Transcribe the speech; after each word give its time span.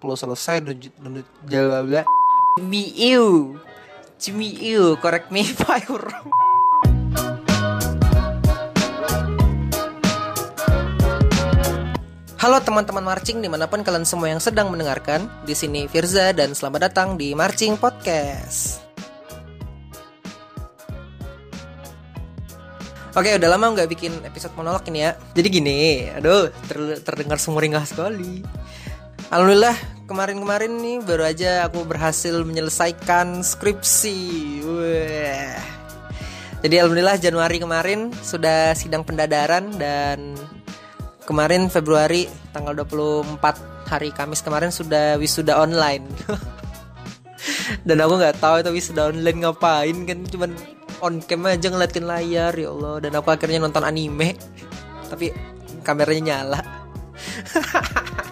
lo 0.00 0.16
selesai 0.16 0.64
dan 0.64 0.80
jalan 1.44 2.00
Cemiu 2.56 3.60
Cemiu 4.16 4.96
Correct 4.96 5.28
me 5.28 5.44
if 5.44 5.60
I 5.68 5.84
wrong 5.84 6.28
Halo 12.40 12.56
teman-teman 12.64 13.04
marching 13.04 13.44
di 13.44 13.52
mana 13.52 13.68
pun 13.68 13.84
kalian 13.84 14.08
semua 14.08 14.32
yang 14.32 14.40
sedang 14.40 14.72
mendengarkan 14.72 15.28
Di 15.44 15.52
sini 15.52 15.84
Firza 15.84 16.32
dan 16.32 16.56
selamat 16.56 16.88
datang 16.88 17.20
di 17.20 17.36
Marching 17.36 17.76
Podcast. 17.76 18.80
Oke 23.12 23.36
udah 23.36 23.48
lama 23.52 23.76
nggak 23.76 23.90
bikin 23.92 24.16
episode 24.24 24.56
monolog 24.56 24.80
ini 24.88 25.04
ya. 25.04 25.12
Jadi 25.36 25.48
gini 25.52 26.08
Aduh 26.16 26.48
ter 26.64 27.04
terdengar 27.04 27.36
sumringah 27.36 27.84
sekali 27.84 28.40
Alhamdulillah 29.30 29.78
kemarin-kemarin 30.10 30.74
nih 30.82 31.06
baru 31.06 31.22
aja 31.22 31.70
aku 31.70 31.86
berhasil 31.86 32.34
menyelesaikan 32.42 33.46
skripsi 33.46 34.18
Wah. 34.66 35.54
Jadi 36.66 36.74
alhamdulillah 36.74 37.14
Januari 37.14 37.62
kemarin 37.62 38.10
sudah 38.26 38.74
sidang 38.74 39.06
pendadaran 39.06 39.70
dan 39.78 40.34
kemarin 41.30 41.70
Februari 41.70 42.26
tanggal 42.50 42.74
24 42.82 43.86
hari 43.86 44.10
Kamis 44.10 44.42
kemarin 44.42 44.74
sudah 44.74 45.14
wisuda 45.14 45.62
online. 45.62 46.10
Dan 47.86 48.02
aku 48.02 48.18
nggak 48.18 48.42
tahu 48.42 48.66
itu 48.66 48.70
wisuda 48.82 49.14
online 49.14 49.46
ngapain 49.46 49.96
kan 50.10 50.26
cuman 50.26 50.50
on 51.06 51.22
cam 51.22 51.46
aja 51.46 51.70
ngeliatin 51.70 52.02
layar 52.04 52.52
ya 52.52 52.68
Allah 52.74 53.00
dan 53.00 53.16
aku 53.16 53.32
akhirnya 53.32 53.62
nonton 53.62 53.86
anime 53.86 54.34
tapi 55.06 55.30
kameranya 55.86 56.42
nyala. 56.42 56.60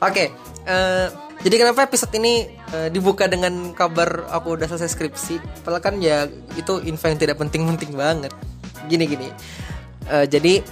Oke, 0.00 0.12
okay, 0.16 0.28
uh, 0.64 0.72
eh, 0.72 1.06
jadi 1.44 1.60
kenapa 1.60 1.84
episode 1.84 2.16
ini 2.16 2.48
uh, 2.72 2.88
dibuka 2.88 3.28
dengan 3.28 3.76
kabar 3.76 4.32
aku 4.32 4.56
udah 4.56 4.64
selesai 4.64 4.96
skripsi? 4.96 5.60
Padahal 5.60 5.84
kan 5.84 6.00
ya 6.00 6.24
itu 6.56 6.80
info 6.88 7.12
yang 7.12 7.20
tidak 7.20 7.36
penting-penting 7.36 7.92
banget. 7.92 8.32
Gini 8.88 9.04
gini. 9.04 9.28
Uh, 10.08 10.24
jadi 10.24 10.64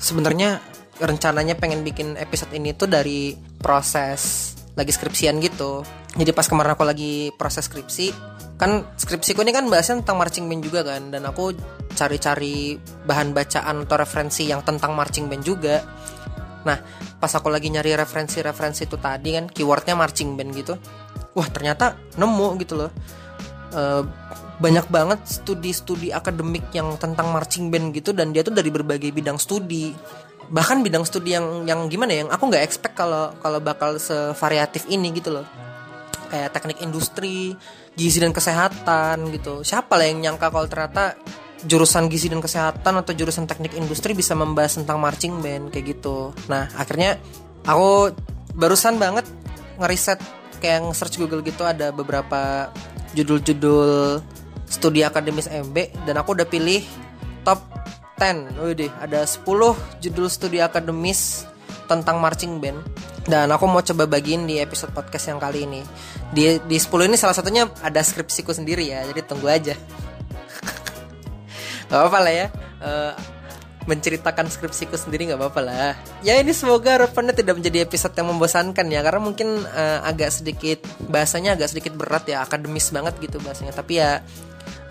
sebenarnya 0.00 0.64
rencananya 0.96 1.60
pengen 1.60 1.84
bikin 1.84 2.16
episode 2.16 2.56
ini 2.56 2.72
tuh 2.72 2.88
dari 2.88 3.36
proses 3.60 4.52
lagi 4.72 4.96
skripsian 4.96 5.44
gitu. 5.44 5.84
Jadi 6.16 6.32
pas 6.32 6.48
kemarin 6.48 6.72
aku 6.72 6.88
lagi 6.88 7.28
proses 7.36 7.68
skripsi, 7.68 8.16
kan 8.56 8.84
skripsiku 8.96 9.44
ini 9.44 9.52
kan 9.52 9.68
bahasnya 9.68 10.00
tentang 10.00 10.24
marching 10.24 10.48
band 10.48 10.64
juga 10.64 10.80
kan, 10.84 11.12
dan 11.12 11.28
aku 11.28 11.52
cari-cari 11.92 12.80
bahan 13.04 13.36
bacaan 13.36 13.84
atau 13.84 13.96
referensi 14.00 14.48
yang 14.48 14.64
tentang 14.64 14.96
marching 14.96 15.28
band 15.28 15.44
juga. 15.44 15.84
Nah, 16.66 16.78
pas 17.16 17.32
aku 17.32 17.48
lagi 17.48 17.72
nyari 17.72 17.96
referensi-referensi 17.96 18.84
itu 18.84 18.96
tadi 19.00 19.36
kan, 19.36 19.48
keywordnya 19.48 19.96
marching 19.96 20.36
band 20.36 20.50
gitu. 20.52 20.74
Wah 21.32 21.48
ternyata 21.48 21.96
nemu 22.18 22.48
gitu 22.60 22.74
loh. 22.76 22.90
Uh, 23.70 24.02
banyak 24.60 24.86
banget 24.92 25.20
studi-studi 25.24 26.12
akademik 26.12 26.68
yang 26.76 26.92
tentang 27.00 27.32
marching 27.32 27.72
band 27.72 27.96
gitu 27.96 28.12
dan 28.12 28.30
dia 28.30 28.44
tuh 28.44 28.52
dari 28.52 28.68
berbagai 28.68 29.08
bidang 29.08 29.40
studi 29.40 29.96
bahkan 30.50 30.82
bidang 30.82 31.06
studi 31.06 31.32
yang 31.32 31.64
yang 31.64 31.86
gimana 31.86 32.10
ya 32.12 32.18
yang 32.26 32.30
aku 32.34 32.50
nggak 32.50 32.66
expect 32.66 32.98
kalau 32.98 33.32
kalau 33.38 33.62
bakal 33.62 33.96
sevariatif 33.96 34.84
ini 34.90 35.14
gitu 35.14 35.30
loh 35.30 35.46
kayak 36.28 36.50
teknik 36.52 36.82
industri 36.82 37.54
gizi 37.94 38.18
dan 38.18 38.34
kesehatan 38.34 39.30
gitu 39.30 39.62
siapa 39.62 39.94
lah 39.94 40.10
yang 40.10 40.18
nyangka 40.20 40.50
kalau 40.50 40.66
ternyata 40.66 41.14
jurusan 41.66 42.08
gizi 42.08 42.32
dan 42.32 42.40
kesehatan 42.40 43.04
atau 43.04 43.12
jurusan 43.12 43.44
teknik 43.44 43.76
industri 43.76 44.16
bisa 44.16 44.32
membahas 44.32 44.80
tentang 44.80 44.96
marching 45.00 45.44
band 45.44 45.68
kayak 45.74 45.96
gitu 45.96 46.32
nah 46.48 46.68
akhirnya 46.76 47.20
aku 47.68 48.14
barusan 48.56 48.96
banget 48.96 49.28
ngeriset 49.80 50.20
kayak 50.60 50.88
nge-search 50.88 51.16
Google 51.16 51.40
gitu 51.40 51.64
ada 51.64 51.88
beberapa 51.90 52.68
judul-judul 53.16 54.20
studi 54.70 55.02
akademis 55.02 55.50
MB 55.50 56.06
dan 56.06 56.14
aku 56.20 56.36
udah 56.36 56.46
pilih 56.46 56.84
top 57.42 57.58
10. 58.20 58.60
Widih, 58.60 58.92
ada 59.00 59.24
10 59.24 59.48
judul 60.04 60.28
studi 60.28 60.60
akademis 60.60 61.48
tentang 61.88 62.20
marching 62.20 62.60
band 62.60 62.78
dan 63.24 63.48
aku 63.48 63.64
mau 63.64 63.80
coba 63.80 64.04
bagiin 64.04 64.44
di 64.44 64.60
episode 64.60 64.92
podcast 64.92 65.32
yang 65.32 65.40
kali 65.40 65.64
ini. 65.64 65.80
Di 66.30 66.60
di 66.68 66.76
10 66.76 67.08
ini 67.08 67.16
salah 67.16 67.32
satunya 67.32 67.66
ada 67.80 68.04
skripsiku 68.04 68.52
sendiri 68.52 68.92
ya, 68.92 69.02
jadi 69.08 69.24
tunggu 69.24 69.48
aja. 69.48 69.74
Gak 71.90 71.98
apa-apa 71.98 72.18
lah 72.22 72.32
ya. 72.32 72.46
Uh, 72.80 73.12
menceritakan 73.88 74.46
skripsiku 74.52 74.94
sendiri 74.94 75.26
nggak 75.26 75.40
apa-apa 75.40 75.60
lah. 75.64 75.92
Ya 76.20 76.36
ini 76.36 76.52
semoga 76.52 77.00
harapannya 77.00 77.32
tidak 77.32 77.58
menjadi 77.58 77.82
episode 77.82 78.12
yang 78.12 78.28
membosankan 78.28 78.86
ya 78.92 79.00
karena 79.00 79.18
mungkin 79.18 79.64
uh, 79.66 80.04
agak 80.04 80.30
sedikit 80.30 80.84
bahasanya 81.08 81.56
agak 81.56 81.72
sedikit 81.72 81.96
berat 81.96 82.28
ya 82.28 82.44
akademis 82.44 82.92
banget 82.92 83.16
gitu 83.18 83.40
bahasanya. 83.40 83.72
Tapi 83.72 83.98
ya 83.98 84.20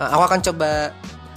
uh, 0.02 0.10
aku 0.10 0.24
akan 0.34 0.42
coba 0.52 0.92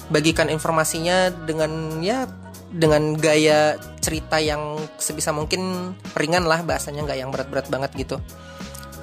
bagikan 0.08 0.48
informasinya 0.48 1.30
dengan 1.44 2.02
ya 2.02 2.24
dengan 2.72 3.14
gaya 3.20 3.76
cerita 4.00 4.40
yang 4.40 4.80
sebisa 4.96 5.30
mungkin 5.30 5.92
ringan 6.16 6.48
lah 6.48 6.64
bahasanya 6.64 7.04
nggak 7.04 7.18
yang 7.20 7.30
berat-berat 7.30 7.68
banget 7.68 7.90
gitu. 8.00 8.16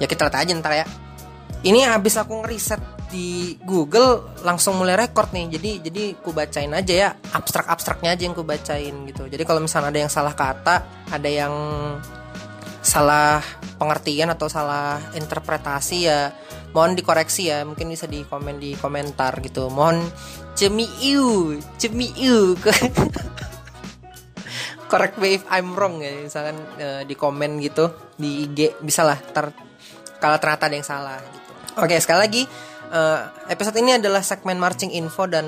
Ya 0.02 0.10
kita 0.10 0.26
lihat 0.26 0.36
aja 0.36 0.52
ntar 0.58 0.74
ya. 0.74 0.86
Ini 1.60 1.92
habis 1.92 2.16
aku 2.16 2.40
ngeriset 2.40 2.80
di 3.12 3.58
Google 3.66 4.40
langsung 4.40 4.80
mulai 4.80 4.96
record 4.96 5.28
nih. 5.34 5.58
Jadi 5.58 5.70
jadi 5.84 6.04
ku 6.16 6.32
bacain 6.32 6.72
aja 6.72 6.94
ya. 6.94 7.10
Abstrak 7.36 7.68
abstraknya 7.68 8.16
aja 8.16 8.22
yang 8.24 8.32
ku 8.32 8.46
bacain 8.46 8.94
gitu. 9.04 9.28
Jadi 9.28 9.42
kalau 9.44 9.60
misalnya 9.60 9.92
ada 9.92 10.00
yang 10.00 10.12
salah 10.12 10.32
kata 10.32 10.76
ada 11.12 11.28
yang 11.28 11.52
salah 12.80 13.44
pengertian 13.76 14.32
atau 14.32 14.48
salah 14.48 14.96
interpretasi 15.12 16.08
ya 16.08 16.32
mohon 16.72 16.96
dikoreksi 16.96 17.52
ya. 17.52 17.60
Mungkin 17.68 17.92
bisa 17.92 18.08
di 18.08 18.24
komen 18.24 18.56
di 18.56 18.72
komentar 18.80 19.36
gitu. 19.44 19.68
Mohon 19.68 20.08
cemiu 20.56 21.60
cemiu 21.76 22.56
correct 24.90 25.20
me 25.20 25.36
if 25.36 25.44
I'm 25.52 25.76
wrong 25.76 26.00
ya. 26.00 26.24
Misalkan 26.24 26.56
uh, 26.80 27.04
di 27.04 27.12
komen 27.12 27.60
gitu 27.60 27.92
di 28.16 28.48
IG 28.48 28.80
bisa 28.80 29.04
lah. 29.04 29.20
Ter 29.20 29.52
kalau 30.24 30.40
ternyata 30.40 30.72
ada 30.72 30.76
yang 30.76 30.88
salah 30.88 31.39
oke 31.80 31.96
sekali 31.98 32.18
lagi 32.20 32.42
uh, 32.92 33.20
episode 33.48 33.76
ini 33.80 33.96
adalah 33.96 34.20
segmen 34.20 34.58
marching 34.60 34.92
info 34.92 35.24
dan 35.24 35.46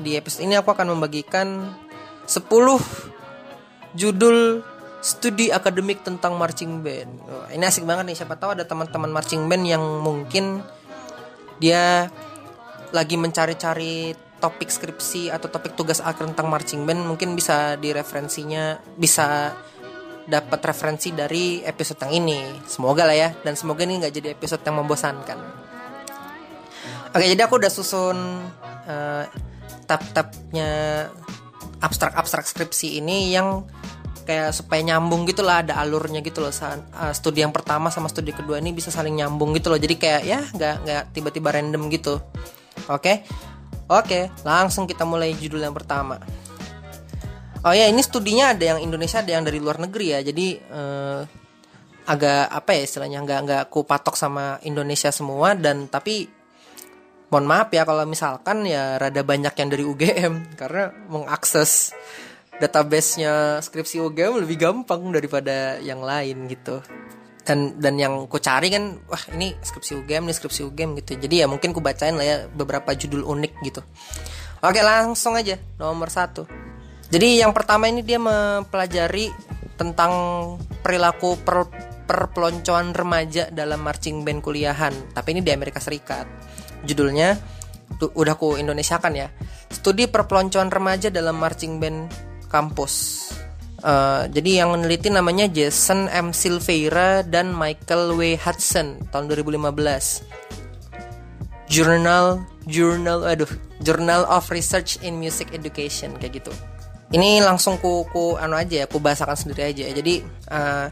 di 0.00 0.16
episode 0.16 0.46
ini 0.46 0.56
aku 0.56 0.72
akan 0.72 0.96
membagikan 0.96 1.70
10 2.24 2.48
judul 3.94 4.64
studi 5.04 5.52
akademik 5.52 6.00
tentang 6.00 6.40
marching 6.40 6.80
band. 6.80 7.12
Oh, 7.28 7.44
ini 7.52 7.60
asik 7.68 7.84
banget 7.84 8.08
nih 8.08 8.16
siapa 8.16 8.40
tahu 8.40 8.56
ada 8.56 8.64
teman-teman 8.64 9.12
marching 9.12 9.44
band 9.44 9.64
yang 9.68 9.84
mungkin 10.00 10.64
dia 11.60 12.08
lagi 12.90 13.20
mencari-cari 13.20 14.16
topik 14.40 14.72
skripsi 14.72 15.28
atau 15.28 15.52
topik 15.52 15.76
tugas 15.76 16.00
akhir 16.00 16.32
tentang 16.32 16.48
marching 16.48 16.88
band 16.88 17.04
mungkin 17.04 17.36
bisa 17.36 17.76
di 17.76 17.92
referensinya 17.92 18.80
bisa 18.96 19.52
dapat 20.24 20.60
referensi 20.64 21.12
dari 21.12 21.60
episode 21.60 22.00
yang 22.08 22.24
ini 22.24 22.40
semoga 22.64 23.04
lah 23.04 23.16
ya 23.16 23.28
dan 23.44 23.56
semoga 23.60 23.84
ini 23.84 24.00
nggak 24.00 24.12
jadi 24.12 24.28
episode 24.32 24.64
yang 24.64 24.80
membosankan 24.80 25.63
Oke, 27.14 27.30
jadi 27.30 27.46
aku 27.46 27.62
udah 27.62 27.70
susun 27.70 28.18
uh, 28.90 29.24
tab-tabnya 29.86 30.70
abstrak-abstrak 31.78 32.42
skripsi 32.42 32.98
ini 32.98 33.30
yang 33.30 33.62
kayak 34.24 34.56
supaya 34.56 34.80
nyambung 34.82 35.28
gitu 35.28 35.44
lah 35.44 35.62
ada 35.62 35.78
alurnya 35.78 36.24
gitu 36.26 36.42
loh. 36.42 36.50
Uh, 36.50 37.14
studi 37.14 37.46
yang 37.46 37.54
pertama 37.54 37.92
sama 37.94 38.10
studi 38.10 38.34
kedua 38.34 38.58
ini 38.58 38.74
bisa 38.74 38.90
saling 38.90 39.14
nyambung 39.14 39.54
gitu 39.54 39.70
loh. 39.70 39.78
Jadi 39.78 39.94
kayak 39.94 40.22
ya 40.26 40.40
nggak 40.42 40.74
nggak 40.82 41.02
tiba-tiba 41.14 41.54
random 41.54 41.86
gitu. 41.92 42.18
Oke? 42.90 43.22
Oke 43.86 44.32
langsung 44.42 44.90
kita 44.90 45.06
mulai 45.06 45.36
judul 45.38 45.62
yang 45.62 45.76
pertama. 45.76 46.18
Oh 47.62 47.72
ya 47.72 47.86
ini 47.86 48.02
studinya 48.02 48.58
ada 48.58 48.74
yang 48.74 48.78
Indonesia 48.82 49.22
ada 49.22 49.30
yang 49.38 49.44
dari 49.46 49.62
luar 49.62 49.78
negeri 49.78 50.18
ya. 50.18 50.20
Jadi 50.24 50.46
uh, 50.72 51.22
agak 52.10 52.50
apa 52.50 52.70
ya 52.76 52.82
istilahnya 52.84 53.22
nggak 53.22 53.40
nggak 53.46 53.62
ku 53.70 53.86
patok 53.86 54.16
sama 54.18 54.58
Indonesia 54.66 55.08
semua 55.14 55.54
dan 55.56 55.88
tapi 55.88 56.28
mohon 57.34 57.50
maaf 57.50 57.74
ya 57.74 57.82
kalau 57.82 58.06
misalkan 58.06 58.62
ya 58.62 58.94
rada 58.94 59.26
banyak 59.26 59.50
yang 59.58 59.68
dari 59.74 59.82
UGM 59.82 60.54
karena 60.54 60.94
mengakses 61.10 61.90
database-nya 62.62 63.58
skripsi 63.58 63.98
UGM 63.98 64.46
lebih 64.46 64.54
gampang 64.62 65.02
daripada 65.10 65.82
yang 65.82 65.98
lain 65.98 66.46
gitu. 66.46 66.78
Dan 67.42 67.74
dan 67.82 67.98
yang 67.98 68.30
ku 68.30 68.38
cari 68.38 68.70
kan 68.70 69.02
wah 69.10 69.18
ini 69.34 69.50
skripsi 69.58 69.98
UGM 69.98 70.30
nih 70.30 70.36
skripsi 70.38 70.62
UGM 70.62 70.94
gitu. 71.02 71.18
Jadi 71.18 71.42
ya 71.42 71.50
mungkin 71.50 71.74
ku 71.74 71.82
bacain 71.82 72.14
lah 72.14 72.22
ya 72.22 72.36
beberapa 72.46 72.94
judul 72.94 73.26
unik 73.26 73.52
gitu. 73.66 73.82
Oke 74.62 74.78
langsung 74.78 75.34
aja. 75.34 75.58
Nomor 75.74 76.14
satu. 76.14 76.46
Jadi 77.10 77.42
yang 77.42 77.50
pertama 77.50 77.90
ini 77.90 78.06
dia 78.06 78.22
mempelajari 78.22 79.34
tentang 79.74 80.12
perilaku 80.86 81.34
per, 81.42 81.66
perpeloncoan 82.06 82.94
remaja 82.94 83.50
dalam 83.50 83.82
marching 83.82 84.22
band 84.22 84.38
kuliahan. 84.38 84.94
Tapi 85.10 85.34
ini 85.34 85.42
di 85.42 85.50
Amerika 85.50 85.82
Serikat 85.82 86.53
judulnya 86.84 87.40
tuh, 87.98 88.12
udah 88.14 88.34
ku 88.36 88.60
Indonesia 88.60 89.00
kan 89.00 89.16
ya 89.16 89.28
studi 89.72 90.06
perpeloncoan 90.06 90.70
remaja 90.70 91.10
dalam 91.10 91.40
marching 91.40 91.82
band 91.82 92.12
kampus 92.48 93.24
Uh, 93.84 94.24
jadi 94.32 94.64
yang 94.64 94.72
meneliti 94.72 95.12
namanya 95.12 95.44
Jason 95.44 96.08
M. 96.08 96.32
Silveira 96.32 97.20
dan 97.20 97.52
Michael 97.52 98.16
W. 98.16 98.32
Hudson 98.40 98.96
tahun 99.12 99.28
2015. 99.28 100.24
Journal 101.68 102.48
Journal 102.64 103.28
aduh 103.28 103.52
Journal 103.84 104.24
of 104.24 104.48
Research 104.48 104.96
in 105.04 105.20
Music 105.20 105.52
Education 105.52 106.16
kayak 106.16 106.40
gitu. 106.40 106.52
Ini 107.12 107.44
langsung 107.44 107.76
ku 107.76 108.08
ku 108.08 108.40
anu 108.40 108.56
aja 108.56 108.84
ya, 108.84 108.86
ku 108.88 109.04
bahasakan 109.04 109.36
sendiri 109.36 109.68
aja. 109.68 109.84
Jadi 109.92 110.24
uh, 110.48 110.88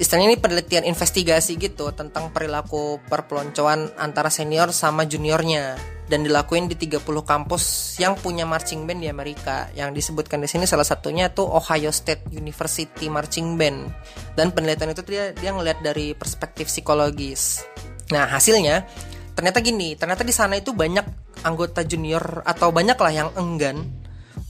istilahnya 0.00 0.32
ini 0.32 0.38
penelitian 0.40 0.88
investigasi 0.88 1.60
gitu 1.60 1.92
tentang 1.92 2.32
perilaku 2.32 3.04
perpeloncoan 3.04 4.00
antara 4.00 4.32
senior 4.32 4.72
sama 4.72 5.04
juniornya 5.04 5.76
dan 6.08 6.26
dilakuin 6.26 6.66
di 6.66 6.74
30 6.74 7.04
kampus 7.22 7.94
yang 8.02 8.18
punya 8.18 8.42
marching 8.48 8.88
band 8.88 9.04
di 9.04 9.08
Amerika. 9.12 9.70
Yang 9.76 10.02
disebutkan 10.02 10.42
di 10.42 10.48
sini 10.50 10.66
salah 10.66 10.82
satunya 10.82 11.30
tuh 11.30 11.46
Ohio 11.46 11.94
State 11.94 12.32
University 12.34 13.06
Marching 13.06 13.54
Band. 13.54 13.92
Dan 14.34 14.50
penelitian 14.50 14.90
itu 14.90 15.06
dia 15.06 15.30
dia 15.36 15.54
ngelihat 15.54 15.84
dari 15.84 16.16
perspektif 16.18 16.66
psikologis. 16.66 17.62
Nah, 18.10 18.26
hasilnya 18.26 18.90
ternyata 19.38 19.62
gini, 19.62 19.94
ternyata 19.94 20.26
di 20.26 20.34
sana 20.34 20.58
itu 20.58 20.74
banyak 20.74 21.06
anggota 21.46 21.86
junior 21.86 22.42
atau 22.42 22.74
banyak 22.74 22.98
lah 22.98 23.12
yang 23.14 23.30
enggan 23.38 23.86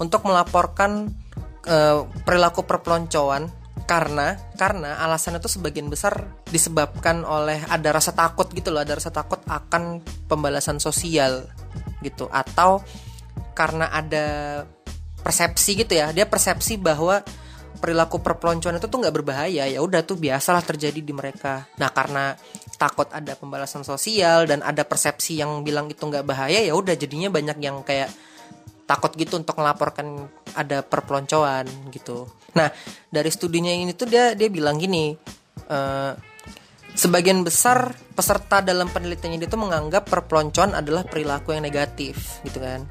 untuk 0.00 0.24
melaporkan 0.24 1.12
uh, 1.68 2.08
perilaku 2.24 2.64
perpeloncoan 2.64 3.59
karena 3.86 4.38
karena 4.54 5.00
alasan 5.02 5.38
itu 5.38 5.48
sebagian 5.50 5.90
besar 5.90 6.30
disebabkan 6.48 7.22
oleh 7.26 7.58
ada 7.66 7.90
rasa 7.90 8.14
takut 8.14 8.46
gitu 8.52 8.70
loh 8.70 8.82
ada 8.82 8.96
rasa 8.96 9.10
takut 9.10 9.40
akan 9.46 10.02
pembalasan 10.26 10.78
sosial 10.78 11.46
gitu. 12.04 12.26
Atau 12.30 12.82
karena 13.54 13.90
ada 13.92 14.26
persepsi 15.20 15.84
gitu 15.84 15.92
ya 15.92 16.16
dia 16.16 16.24
persepsi 16.24 16.80
bahwa 16.80 17.20
perilaku 17.80 18.20
perpeloncoan 18.20 18.76
itu 18.76 18.86
tuh 18.86 18.98
nggak 19.00 19.14
berbahaya. 19.14 19.64
Ya 19.66 19.80
udah 19.80 20.04
tuh 20.04 20.20
biasalah 20.20 20.62
terjadi 20.62 21.00
di 21.00 21.12
mereka. 21.12 21.66
Nah 21.80 21.88
karena 21.90 22.36
takut 22.80 23.08
ada 23.12 23.36
pembalasan 23.36 23.84
sosial 23.84 24.48
dan 24.48 24.64
ada 24.64 24.88
persepsi 24.88 25.36
yang 25.40 25.60
bilang 25.60 25.92
itu 25.92 26.00
nggak 26.00 26.24
bahaya 26.24 26.64
ya 26.64 26.72
udah 26.72 26.96
jadinya 26.96 27.28
banyak 27.28 27.60
yang 27.60 27.84
kayak 27.84 28.08
takut 28.90 29.14
gitu 29.14 29.38
untuk 29.38 29.54
melaporkan 29.62 30.26
ada 30.58 30.82
perpeloncoan 30.82 31.70
gitu. 31.94 32.26
Nah 32.58 32.74
dari 33.06 33.30
studinya 33.30 33.70
ini 33.70 33.94
tuh 33.94 34.10
dia 34.10 34.34
dia 34.34 34.50
bilang 34.50 34.82
gini, 34.82 35.14
uh, 35.70 36.12
sebagian 36.98 37.46
besar 37.46 37.94
peserta 38.18 38.58
dalam 38.58 38.90
penelitiannya 38.90 39.46
dia 39.46 39.50
tuh 39.50 39.62
menganggap 39.62 40.10
perpeloncoan 40.10 40.74
adalah 40.74 41.06
perilaku 41.06 41.54
yang 41.54 41.62
negatif 41.62 42.42
gitu 42.42 42.58
kan. 42.58 42.90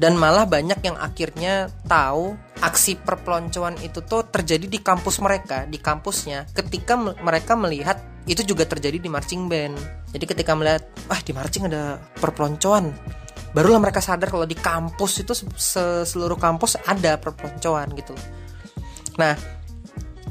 Dan 0.00 0.16
malah 0.16 0.48
banyak 0.48 0.80
yang 0.80 0.96
akhirnya 0.96 1.68
tahu 1.84 2.32
aksi 2.64 2.96
perpeloncoan 3.04 3.76
itu 3.84 4.00
tuh 4.00 4.24
terjadi 4.24 4.64
di 4.64 4.80
kampus 4.80 5.20
mereka, 5.20 5.68
di 5.68 5.76
kampusnya, 5.76 6.48
ketika 6.56 6.96
mereka 6.96 7.52
melihat 7.52 8.00
itu 8.24 8.40
juga 8.40 8.64
terjadi 8.64 8.96
di 8.96 9.12
marching 9.12 9.44
band. 9.44 9.76
Jadi 10.16 10.24
ketika 10.24 10.56
melihat, 10.56 10.88
wah 11.04 11.20
di 11.20 11.36
marching 11.36 11.68
ada 11.68 12.00
perpeloncoan, 12.16 12.96
barulah 13.50 13.82
mereka 13.82 13.98
sadar 13.98 14.30
kalau 14.30 14.46
di 14.46 14.54
kampus 14.54 15.26
itu 15.26 15.32
seluruh 16.06 16.38
kampus 16.38 16.78
ada 16.86 17.18
perpeloncoan 17.18 17.92
gitu 17.98 18.14
nah 19.18 19.34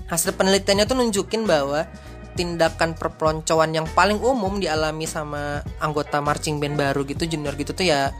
hasil 0.09 0.33
penelitiannya 0.33 0.85
tuh 0.89 0.97
nunjukin 0.97 1.45
bahwa 1.45 1.85
tindakan 2.33 2.95
perpeloncoan 2.95 3.75
yang 3.75 3.87
paling 3.91 4.17
umum 4.23 4.57
dialami 4.57 5.03
sama 5.03 5.59
anggota 5.83 6.23
marching 6.23 6.57
band 6.57 6.79
baru 6.79 7.03
gitu 7.03 7.27
junior 7.27 7.53
gitu 7.59 7.75
tuh 7.75 7.85
ya 7.85 8.15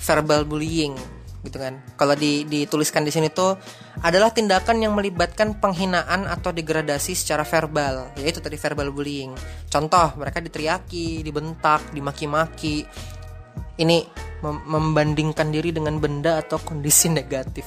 verbal 0.00 0.46
bullying 0.46 0.94
gitu 1.40 1.56
kan. 1.56 1.80
Kalau 1.96 2.12
di, 2.16 2.44
dituliskan 2.44 3.04
di 3.04 3.12
sini 3.12 3.32
tuh 3.32 3.56
adalah 4.04 4.32
tindakan 4.32 4.84
yang 4.84 4.92
melibatkan 4.92 5.56
penghinaan 5.56 6.28
atau 6.28 6.52
degradasi 6.52 7.16
secara 7.16 7.48
verbal, 7.48 8.12
yaitu 8.20 8.44
tadi 8.44 8.60
verbal 8.60 8.92
bullying. 8.92 9.32
Contoh, 9.72 10.20
mereka 10.20 10.44
diteriaki, 10.44 11.24
dibentak, 11.24 11.96
dimaki-maki, 11.96 12.84
ini 13.80 14.04
mem 14.44 14.60
membandingkan 14.68 15.48
diri 15.48 15.72
dengan 15.72 15.96
benda 15.96 16.44
atau 16.44 16.60
kondisi 16.60 17.08
negatif. 17.08 17.64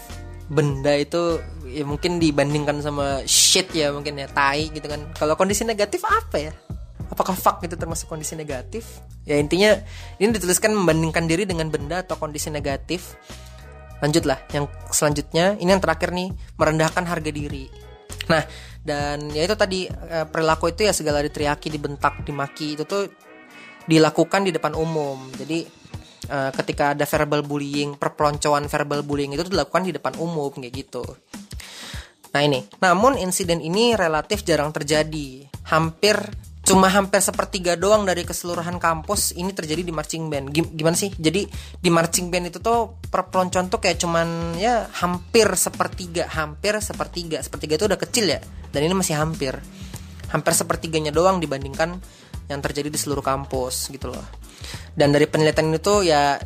Benda 0.48 0.94
itu 0.94 1.42
ya 1.66 1.82
mungkin 1.84 2.22
dibandingkan 2.22 2.80
sama 2.86 3.26
shit 3.26 3.74
ya 3.74 3.90
mungkin 3.90 4.22
ya 4.22 4.30
tai 4.30 4.70
gitu 4.70 4.86
kan. 4.86 5.10
Kalau 5.18 5.34
kondisi 5.34 5.66
negatif 5.66 6.06
apa 6.06 6.38
ya? 6.38 6.54
Apakah 7.10 7.34
fuck 7.34 7.66
itu 7.66 7.74
termasuk 7.74 8.10
kondisi 8.10 8.38
negatif? 8.38 9.02
Ya 9.26 9.38
intinya 9.42 9.74
ini 10.22 10.34
dituliskan 10.34 10.74
membandingkan 10.74 11.26
diri 11.26 11.50
dengan 11.50 11.74
benda 11.74 12.06
atau 12.06 12.18
kondisi 12.18 12.54
negatif. 12.54 13.18
Lanjutlah 14.02 14.38
yang 14.54 14.70
selanjutnya 14.92 15.58
ini 15.58 15.70
yang 15.74 15.82
terakhir 15.82 16.14
nih 16.14 16.30
merendahkan 16.60 17.06
harga 17.10 17.32
diri. 17.34 17.70
Nah 18.30 18.44
dan 18.84 19.32
ya 19.32 19.48
itu 19.48 19.56
tadi 19.56 19.88
eh, 19.88 20.26
perilaku 20.28 20.76
itu 20.76 20.84
ya 20.86 20.94
segala 20.94 21.24
diteriaki 21.24 21.72
dibentak 21.72 22.28
dimaki 22.28 22.76
itu 22.76 22.84
tuh 22.84 23.08
dilakukan 23.88 24.44
di 24.44 24.52
depan 24.52 24.76
umum. 24.76 25.32
Jadi 25.40 25.64
uh, 26.30 26.52
ketika 26.56 26.94
ada 26.96 27.04
verbal 27.08 27.42
bullying, 27.44 27.96
perpeloncoan 27.96 28.68
verbal 28.68 29.02
bullying 29.04 29.36
itu 29.36 29.48
dilakukan 29.48 29.88
di 29.88 29.92
depan 29.96 30.16
umum 30.20 30.52
kayak 30.54 30.74
gitu. 30.74 31.04
Nah 32.34 32.42
ini, 32.42 32.66
namun 32.82 33.14
insiden 33.22 33.62
ini 33.62 33.94
relatif 33.94 34.42
jarang 34.42 34.74
terjadi. 34.74 35.46
Hampir 35.70 36.18
cuma 36.64 36.88
hampir 36.88 37.20
sepertiga 37.20 37.76
doang 37.76 38.08
dari 38.08 38.24
keseluruhan 38.24 38.80
kampus 38.80 39.36
ini 39.36 39.52
terjadi 39.52 39.84
di 39.84 39.94
marching 39.94 40.32
band. 40.32 40.50
Gimana 40.50 40.98
sih? 40.98 41.14
Jadi 41.14 41.46
di 41.78 41.90
marching 41.94 42.34
band 42.34 42.50
itu 42.50 42.58
tuh 42.64 42.98
perpeloncoan 43.12 43.70
tuh 43.70 43.84
kayak 43.84 44.02
cuman 44.02 44.58
ya 44.58 44.88
hampir 45.04 45.46
sepertiga, 45.54 46.26
hampir 46.32 46.74
sepertiga. 46.82 47.38
Sepertiga 47.44 47.78
itu 47.78 47.86
udah 47.86 48.00
kecil 48.00 48.26
ya. 48.32 48.40
Dan 48.74 48.82
ini 48.88 48.96
masih 48.98 49.14
hampir. 49.14 49.54
Hampir 50.34 50.58
sepertiganya 50.58 51.14
doang 51.14 51.38
dibandingkan 51.38 52.02
yang 52.54 52.64
terjadi 52.64 52.90
di 52.94 53.00
seluruh 53.00 53.26
kampus 53.26 53.90
gitu 53.90 54.14
loh. 54.14 54.26
Dan 54.94 55.12
dari 55.12 55.26
penelitian 55.26 55.74
itu 55.74 56.06
ya 56.06 56.38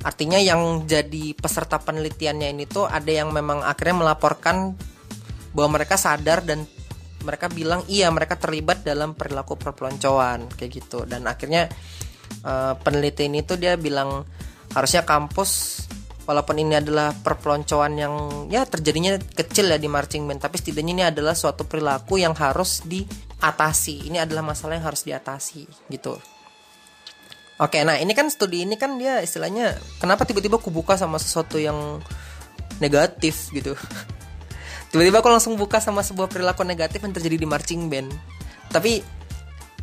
artinya 0.00 0.40
yang 0.40 0.88
jadi 0.88 1.36
peserta 1.36 1.76
penelitiannya 1.76 2.48
ini 2.56 2.64
tuh 2.64 2.88
ada 2.88 3.10
yang 3.12 3.34
memang 3.34 3.60
akhirnya 3.60 4.06
melaporkan 4.06 4.72
bahwa 5.52 5.76
mereka 5.76 6.00
sadar 6.00 6.40
dan 6.40 6.64
mereka 7.20 7.52
bilang 7.52 7.84
iya 7.84 8.08
mereka 8.08 8.40
terlibat 8.40 8.80
dalam 8.80 9.12
perilaku 9.12 9.58
perpeloncoan 9.60 10.48
kayak 10.56 10.70
gitu. 10.70 11.04
Dan 11.04 11.28
akhirnya 11.28 11.68
uh, 12.46 12.78
peneliti 12.80 13.28
ini 13.28 13.44
tuh 13.44 13.60
dia 13.60 13.76
bilang 13.76 14.24
harusnya 14.72 15.02
kampus 15.02 15.82
walaupun 16.30 16.62
ini 16.62 16.78
adalah 16.78 17.10
perpeloncoan 17.10 17.92
yang 17.98 18.14
ya 18.46 18.62
terjadinya 18.62 19.18
kecil 19.18 19.66
ya 19.66 19.78
di 19.82 19.90
marching 19.90 20.30
band 20.30 20.38
tapi 20.38 20.62
setidaknya 20.62 20.92
ini 20.94 21.04
adalah 21.10 21.34
suatu 21.34 21.66
perilaku 21.66 22.22
yang 22.22 22.38
harus 22.38 22.86
diatasi 23.40 24.12
ini 24.12 24.20
adalah 24.20 24.44
masalah 24.44 24.76
yang 24.76 24.84
harus 24.84 25.02
diatasi 25.02 25.64
gitu 25.88 26.20
Oke, 27.60 27.84
nah 27.84 28.00
ini 28.00 28.16
kan 28.16 28.24
studi 28.32 28.64
ini 28.64 28.80
kan 28.80 28.96
dia 28.96 29.20
istilahnya 29.20 29.76
kenapa 30.00 30.24
tiba-tiba 30.24 30.56
aku 30.56 30.72
buka 30.72 30.96
sama 30.96 31.20
sesuatu 31.20 31.60
yang 31.60 32.00
negatif 32.80 33.52
gitu. 33.52 33.76
tiba-tiba 34.90 35.20
aku 35.20 35.28
langsung 35.28 35.60
buka 35.60 35.76
sama 35.76 36.00
sebuah 36.00 36.32
perilaku 36.32 36.64
negatif 36.64 37.04
yang 37.04 37.12
terjadi 37.12 37.36
di 37.36 37.44
marching 37.44 37.92
band. 37.92 38.08
Tapi 38.72 39.04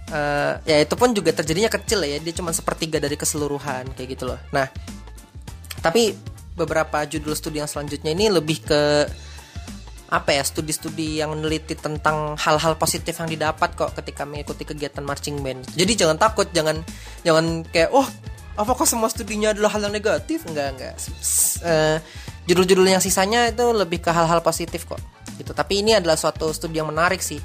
uh, 0.10 0.58
ya 0.66 0.82
itu 0.82 0.98
pun 0.98 1.14
juga 1.14 1.30
terjadinya 1.38 1.70
kecil 1.70 2.02
ya, 2.02 2.18
dia 2.18 2.34
cuma 2.34 2.50
sepertiga 2.50 2.98
dari 2.98 3.14
keseluruhan 3.14 3.94
kayak 3.94 4.10
gitu 4.18 4.26
loh. 4.26 4.42
Nah, 4.50 4.66
tapi 5.78 6.18
beberapa 6.58 7.06
judul 7.06 7.38
studi 7.38 7.62
yang 7.62 7.70
selanjutnya 7.70 8.10
ini 8.10 8.34
lebih 8.34 8.66
ke 8.66 9.06
apa 10.08 10.32
ya 10.32 10.44
studi-studi 10.44 11.20
yang 11.20 11.36
meneliti 11.36 11.76
tentang 11.76 12.40
hal-hal 12.40 12.80
positif 12.80 13.20
yang 13.20 13.28
didapat 13.28 13.76
kok 13.76 13.92
ketika 14.00 14.24
mengikuti 14.24 14.64
kegiatan 14.64 15.04
marching 15.04 15.44
band. 15.44 15.68
Jadi 15.76 16.00
jangan 16.00 16.16
takut, 16.16 16.48
jangan 16.56 16.80
jangan 17.28 17.68
kayak 17.68 17.92
oh 17.92 18.08
apakah 18.56 18.88
semua 18.88 19.12
studinya 19.12 19.52
adalah 19.52 19.76
hal 19.76 19.88
yang 19.88 19.96
negatif? 19.96 20.48
Enggak 20.48 20.68
enggak. 20.80 20.96
Uh, 21.60 22.00
judul-judul 22.48 22.88
yang 22.88 23.04
sisanya 23.04 23.52
itu 23.52 23.68
lebih 23.76 24.00
ke 24.00 24.12
hal-hal 24.16 24.40
positif 24.40 24.88
kok. 24.88 25.00
Gitu. 25.36 25.52
Tapi 25.52 25.84
ini 25.84 26.00
adalah 26.00 26.16
suatu 26.16 26.56
studi 26.56 26.80
yang 26.80 26.88
menarik 26.88 27.20
sih. 27.20 27.44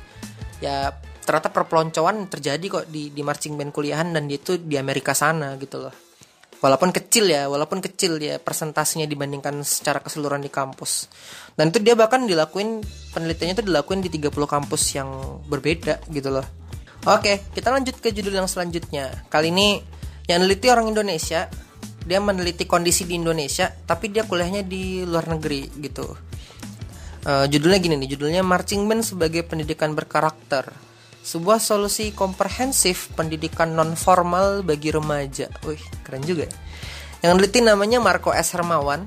Ya 0.63 0.95
ternyata 1.27 1.51
perpeloncoan 1.51 2.31
terjadi 2.31 2.67
kok 2.67 2.85
di 2.91 3.11
di 3.11 3.23
marching 3.27 3.59
band 3.59 3.75
kuliahan 3.75 4.15
dan 4.15 4.31
itu 4.31 4.59
di 4.59 4.75
Amerika 4.79 5.15
sana 5.15 5.55
gitu 5.55 5.79
loh 5.79 6.12
walaupun 6.63 6.95
kecil 6.95 7.27
ya 7.27 7.51
walaupun 7.51 7.83
kecil 7.83 8.23
ya 8.23 8.39
presentasinya 8.39 9.05
dibandingkan 9.05 9.67
secara 9.67 9.99
keseluruhan 9.99 10.41
di 10.41 10.49
kampus. 10.49 11.11
Dan 11.59 11.75
itu 11.75 11.83
dia 11.83 11.99
bahkan 11.99 12.25
dilakuin 12.25 12.81
penelitiannya 13.13 13.59
itu 13.59 13.65
dilakuin 13.67 14.01
di 14.01 14.09
30 14.09 14.31
kampus 14.47 14.83
yang 14.95 15.11
berbeda 15.51 16.07
gitu 16.09 16.31
loh. 16.31 16.47
Oke 17.05 17.43
kita 17.53 17.75
lanjut 17.75 17.99
ke 17.99 18.15
judul 18.15 18.39
yang 18.39 18.47
selanjutnya. 18.47 19.27
Kali 19.27 19.51
ini 19.51 19.83
yang 20.31 20.47
meneliti 20.47 20.71
orang 20.71 20.87
Indonesia 20.89 21.51
dia 22.03 22.19
meneliti 22.23 22.65
kondisi 22.65 23.05
di 23.11 23.19
Indonesia 23.19 23.69
tapi 23.85 24.15
dia 24.15 24.23
kuliahnya 24.23 24.63
di 24.63 25.03
luar 25.03 25.27
negeri 25.27 25.67
gitu. 25.83 26.07
Uh, 27.23 27.47
judulnya 27.47 27.79
gini 27.79 27.95
nih 28.03 28.19
judulnya 28.19 28.43
marching 28.43 28.83
band 28.91 29.07
sebagai 29.07 29.47
pendidikan 29.47 29.95
berkarakter 29.95 30.92
sebuah 31.23 31.63
solusi 31.63 32.11
komprehensif 32.11 33.15
pendidikan 33.15 33.79
non 33.79 33.95
formal 33.95 34.67
bagi 34.67 34.91
remaja. 34.91 35.47
Wih, 35.63 35.81
keren 36.03 36.27
juga. 36.27 36.51
Yang 37.23 37.33
neliti 37.39 37.61
namanya 37.63 38.03
Marco 38.03 38.35
S 38.35 38.53
Hermawan. 38.53 39.07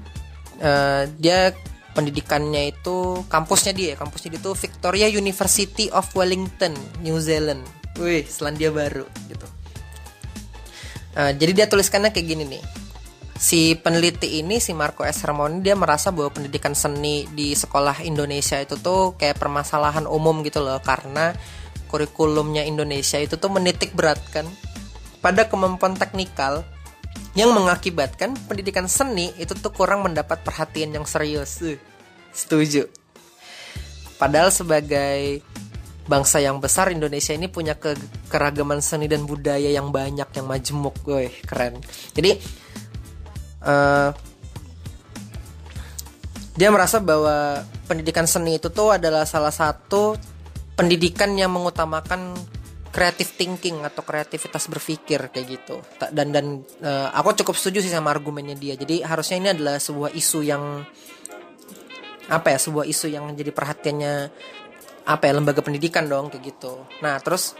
Uh, 0.55 1.03
dia 1.19 1.51
pendidikannya 1.95 2.75
itu 2.75 3.23
kampusnya 3.31 3.71
dia 3.71 3.95
kampusnya 3.95 4.35
itu 4.35 4.51
Victoria 4.51 5.07
University 5.07 5.87
of 5.95 6.03
Wellington 6.11 6.75
New 6.99 7.19
Zealand 7.23 7.63
wih 7.95 8.27
Selandia 8.27 8.69
Baru 8.69 9.07
gitu 9.31 9.47
Uh, 11.15 11.31
jadi 11.31 11.63
dia 11.63 11.65
tuliskannya 11.71 12.11
kayak 12.11 12.27
gini 12.27 12.43
nih 12.43 12.63
si 13.39 13.71
peneliti 13.79 14.43
ini 14.43 14.59
si 14.59 14.75
Marco 14.75 15.07
S. 15.07 15.23
Hermoni 15.23 15.63
dia 15.63 15.71
merasa 15.71 16.11
bahwa 16.11 16.27
pendidikan 16.27 16.75
seni 16.75 17.23
di 17.31 17.55
sekolah 17.55 18.03
Indonesia 18.03 18.59
itu 18.59 18.75
tuh 18.75 19.15
kayak 19.15 19.39
permasalahan 19.39 20.11
umum 20.11 20.43
gitu 20.43 20.59
loh 20.59 20.75
karena 20.83 21.31
kurikulumnya 21.87 22.65
Indonesia 22.65 23.17
itu 23.21 23.37
tuh 23.37 23.49
menitik 23.53 23.93
beratkan 23.93 24.45
pada 25.23 25.49
kemampuan 25.49 25.97
teknikal 25.97 26.61
yang 27.35 27.51
mengakibatkan 27.51 28.37
pendidikan 28.47 28.87
seni 28.87 29.33
itu 29.35 29.51
tuh 29.57 29.71
kurang 29.73 30.07
mendapat 30.07 30.39
perhatian 30.45 30.95
yang 30.95 31.03
serius. 31.03 31.59
Setuju. 32.31 32.87
Padahal 34.15 34.53
sebagai 34.53 35.43
bangsa 36.05 36.37
yang 36.39 36.61
besar 36.61 36.93
Indonesia 36.93 37.33
ini 37.33 37.49
punya 37.49 37.75
ke 37.75 37.97
keragaman 38.29 38.79
seni 38.79 39.09
dan 39.09 39.25
budaya 39.25 39.67
yang 39.67 39.89
banyak 39.89 40.29
yang 40.31 40.45
majemuk, 40.47 40.95
gue 41.03 41.33
keren. 41.43 41.81
Jadi 42.13 42.39
uh, 43.65 44.13
dia 46.55 46.69
merasa 46.71 47.03
bahwa 47.03 47.67
pendidikan 47.89 48.23
seni 48.23 48.55
itu 48.55 48.71
tuh 48.71 48.95
adalah 48.95 49.27
salah 49.27 49.51
satu 49.51 50.15
pendidikan 50.75 51.33
yang 51.39 51.51
mengutamakan 51.55 52.35
creative 52.91 53.35
thinking 53.35 53.83
atau 53.83 54.03
kreativitas 54.07 54.71
berpikir 54.71 55.19
kayak 55.27 55.47
gitu 55.59 55.83
dan 56.15 56.31
dan 56.31 56.63
uh, 56.79 57.11
aku 57.11 57.35
cukup 57.43 57.59
setuju 57.59 57.83
sih 57.83 57.91
sama 57.91 58.11
argumennya 58.11 58.55
dia 58.55 58.79
jadi 58.79 59.03
harusnya 59.03 59.35
ini 59.39 59.49
adalah 59.51 59.75
sebuah 59.83 60.15
isu 60.15 60.39
yang 60.47 60.83
apa 62.25 62.55
ya 62.55 62.59
sebuah 62.59 62.85
isu 62.89 63.11
yang 63.11 63.29
menjadi 63.29 63.51
perhatiannya 63.53 64.13
apa 65.05 65.23
ya 65.29 65.33
lembaga 65.37 65.61
pendidikan 65.61 66.09
dong 66.09 66.33
kayak 66.33 66.57
gitu. 66.57 66.81
Nah 67.05 67.21
terus 67.21 67.53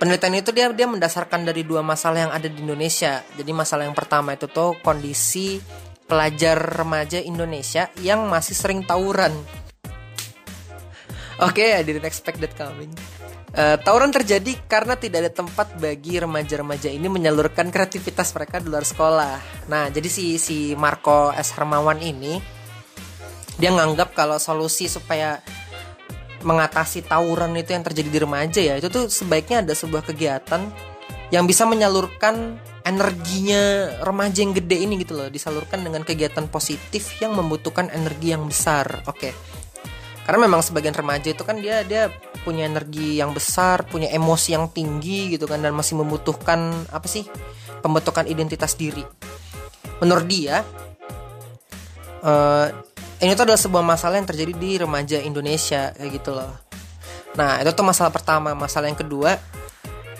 penelitian 0.00 0.40
itu 0.40 0.50
dia 0.52 0.72
dia 0.72 0.88
mendasarkan 0.88 1.44
dari 1.44 1.62
dua 1.62 1.84
masalah 1.84 2.28
yang 2.28 2.32
ada 2.32 2.48
di 2.48 2.64
Indonesia. 2.64 3.20
Jadi 3.36 3.50
masalah 3.52 3.84
yang 3.84 3.96
pertama 3.96 4.32
itu 4.32 4.48
tuh 4.48 4.80
kondisi 4.80 5.60
pelajar 6.08 6.56
remaja 6.56 7.20
Indonesia 7.20 7.92
yang 8.00 8.24
masih 8.24 8.56
sering 8.56 8.80
tawuran. 8.88 9.32
Oke, 11.36 11.60
okay, 11.60 11.68
I 11.76 11.84
didn't 11.84 12.08
expect 12.08 12.40
that 12.40 12.56
coming. 12.56 12.88
Uh, 13.52 13.76
tawuran 13.80 14.12
terjadi 14.12 14.56
karena 14.68 14.96
tidak 14.96 15.28
ada 15.28 15.32
tempat 15.32 15.76
bagi 15.80 16.16
remaja-remaja 16.20 16.92
ini 16.92 17.08
menyalurkan 17.08 17.68
kreativitas 17.72 18.32
mereka 18.32 18.60
di 18.60 18.68
luar 18.68 18.84
sekolah. 18.84 19.68
Nah, 19.68 19.88
jadi 19.92 20.08
si 20.08 20.36
si 20.40 20.72
Marco 20.76 21.32
S 21.32 21.52
Hermawan 21.56 22.00
ini 22.00 22.40
dia 23.56 23.72
nganggap 23.72 24.12
kalau 24.12 24.36
solusi 24.36 24.88
supaya 24.88 25.40
mengatasi 26.44 27.04
tawuran 27.08 27.56
itu 27.56 27.72
yang 27.72 27.84
terjadi 27.84 28.08
di 28.12 28.20
remaja 28.20 28.60
ya 28.60 28.74
itu 28.76 28.92
tuh 28.92 29.08
sebaiknya 29.08 29.64
ada 29.64 29.72
sebuah 29.72 30.04
kegiatan 30.04 30.68
yang 31.34 31.48
bisa 31.48 31.66
menyalurkan 31.66 32.60
energinya 32.86 33.90
remaja 34.06 34.46
yang 34.46 34.54
gede 34.54 34.86
ini 34.86 34.94
gitu 35.02 35.18
loh 35.18 35.26
disalurkan 35.26 35.82
dengan 35.82 36.06
kegiatan 36.06 36.46
positif 36.46 37.18
yang 37.18 37.34
membutuhkan 37.34 37.90
energi 37.90 38.30
yang 38.30 38.46
besar 38.46 39.02
oke 39.10 39.18
okay. 39.18 39.32
Karena 40.26 40.38
memang 40.42 40.60
sebagian 40.60 40.92
remaja 40.92 41.30
itu 41.30 41.46
kan 41.46 41.56
dia 41.62 41.86
dia 41.86 42.10
punya 42.42 42.66
energi 42.66 43.22
yang 43.22 43.30
besar 43.30 43.86
punya 43.86 44.10
emosi 44.10 44.58
yang 44.58 44.66
tinggi 44.74 45.38
gitu 45.38 45.46
kan 45.46 45.62
dan 45.62 45.70
masih 45.72 46.02
membutuhkan 46.02 46.74
apa 46.90 47.06
sih 47.06 47.22
pembentukan 47.80 48.26
identitas 48.26 48.74
diri 48.74 49.06
menurut 50.02 50.26
dia 50.26 50.66
uh, 52.26 52.66
ini 53.16 53.32
tuh 53.32 53.48
adalah 53.48 53.60
sebuah 53.60 53.84
masalah 53.84 54.20
yang 54.20 54.28
terjadi 54.28 54.52
di 54.52 54.70
remaja 54.76 55.18
Indonesia 55.24 55.88
kayak 55.96 56.10
gitu 56.20 56.36
loh. 56.36 56.52
Nah, 57.36 57.64
itu 57.64 57.72
tuh 57.72 57.84
masalah 57.84 58.12
pertama. 58.12 58.52
Masalah 58.52 58.92
yang 58.92 59.00
kedua, 59.00 59.40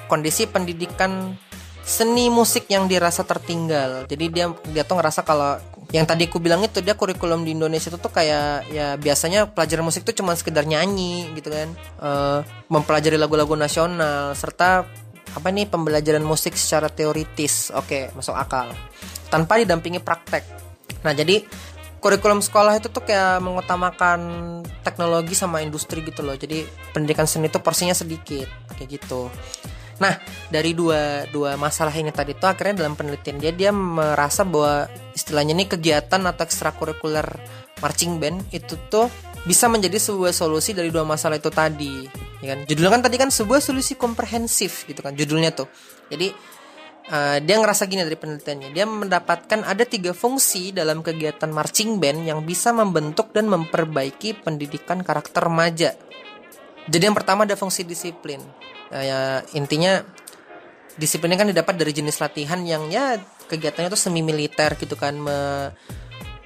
kondisi 0.08 0.48
pendidikan 0.48 1.36
seni 1.84 2.32
musik 2.32 2.72
yang 2.72 2.88
dirasa 2.88 3.20
tertinggal. 3.20 4.08
Jadi 4.08 4.24
dia 4.32 4.48
dia 4.72 4.82
tuh 4.88 4.96
ngerasa 4.96 5.28
kalau 5.28 5.60
yang 5.94 6.02
tadi 6.02 6.26
aku 6.26 6.42
bilang 6.42 6.66
itu 6.66 6.82
dia 6.82 6.98
kurikulum 6.98 7.46
di 7.46 7.54
Indonesia 7.54 7.86
itu 7.86 7.98
tuh 7.98 8.10
kayak 8.10 8.66
ya 8.74 8.98
biasanya 8.98 9.54
pelajaran 9.54 9.86
musik 9.86 10.02
tuh 10.02 10.14
cuma 10.18 10.34
sekedar 10.34 10.66
nyanyi 10.66 11.30
gitu 11.38 11.50
kan. 11.54 11.68
Uh, 12.02 12.40
mempelajari 12.66 13.14
lagu-lagu 13.14 13.54
nasional 13.54 14.34
serta 14.34 14.86
apa 15.36 15.48
nih 15.52 15.70
pembelajaran 15.70 16.26
musik 16.26 16.58
secara 16.58 16.90
teoritis. 16.90 17.70
Oke, 17.70 18.10
masuk 18.18 18.34
akal. 18.34 18.74
Tanpa 19.30 19.62
didampingi 19.62 20.02
praktek. 20.02 20.42
Nah, 21.06 21.14
jadi 21.14 21.46
kurikulum 22.06 22.38
sekolah 22.38 22.78
itu 22.78 22.86
tuh 22.86 23.02
kayak 23.02 23.42
mengutamakan 23.42 24.20
teknologi 24.86 25.34
sama 25.34 25.64
industri 25.64 26.06
gitu 26.06 26.22
loh 26.22 26.38
jadi 26.38 26.62
pendidikan 26.94 27.26
seni 27.26 27.50
itu 27.50 27.58
porsinya 27.58 27.98
sedikit 27.98 28.46
kayak 28.78 29.00
gitu 29.00 29.26
nah 29.96 30.14
dari 30.52 30.76
dua 30.76 31.24
dua 31.32 31.56
masalah 31.56 31.92
ini 31.96 32.12
tadi 32.12 32.36
tuh 32.36 32.52
akhirnya 32.52 32.84
dalam 32.84 32.94
penelitian. 32.94 33.40
Dia 33.40 33.52
dia 33.52 33.70
merasa 33.72 34.44
bahwa 34.44 34.90
istilahnya 35.16 35.56
ini 35.56 35.64
kegiatan 35.64 36.22
atau 36.24 36.42
ekstrakurikuler 36.44 37.26
marching 37.80 38.20
band 38.20 38.44
itu 38.52 38.76
tuh 38.88 39.08
bisa 39.46 39.70
menjadi 39.70 40.00
sebuah 40.00 40.34
solusi 40.34 40.74
dari 40.74 40.90
dua 40.90 41.06
masalah 41.06 41.40
itu 41.40 41.48
tadi 41.48 42.06
ya 42.44 42.56
kan? 42.56 42.68
Judulnya 42.68 42.92
kan 42.98 43.02
tadi 43.06 43.16
kan 43.16 43.30
sebuah 43.32 43.60
solusi 43.64 43.96
komprehensif 43.96 44.84
gitu 44.84 45.00
kan 45.00 45.16
judulnya 45.16 45.52
tuh. 45.56 45.68
Jadi 46.12 46.56
Uh, 47.06 47.38
dia 47.38 47.54
ngerasa 47.62 47.86
gini 47.86 48.02
dari 48.02 48.18
penelitiannya. 48.18 48.74
Dia 48.74 48.82
mendapatkan 48.82 49.62
ada 49.62 49.86
tiga 49.86 50.10
fungsi 50.10 50.74
dalam 50.74 51.06
kegiatan 51.06 51.46
marching 51.54 52.02
band 52.02 52.26
yang 52.26 52.42
bisa 52.42 52.74
membentuk 52.74 53.30
dan 53.30 53.46
memperbaiki 53.46 54.42
pendidikan 54.42 55.06
karakter 55.06 55.46
remaja 55.46 55.94
jadi 56.86 57.10
yang 57.10 57.16
pertama 57.16 57.44
ada 57.46 57.58
fungsi 57.58 57.82
disiplin 57.82 58.42
uh, 58.90 59.04
ya 59.04 59.20
intinya 59.54 60.02
disiplinnya 60.96 61.38
kan 61.44 61.48
didapat 61.52 61.74
dari 61.76 61.92
jenis 61.92 62.16
latihan 62.18 62.62
yang 62.64 62.88
ya 62.88 63.20
kegiatannya 63.46 63.92
itu 63.92 64.00
semi 64.00 64.24
militer 64.24 64.74
gitu 64.80 64.96
kan 64.96 65.14
me 65.18 65.70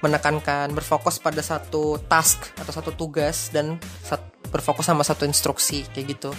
menekankan 0.01 0.73
berfokus 0.73 1.21
pada 1.21 1.45
satu 1.45 2.01
task 2.09 2.57
atau 2.57 2.73
satu 2.73 2.89
tugas 2.97 3.53
dan 3.53 3.77
berfokus 4.49 4.89
sama 4.89 5.05
satu 5.05 5.29
instruksi 5.29 5.85
kayak 5.93 6.17
gitu 6.17 6.33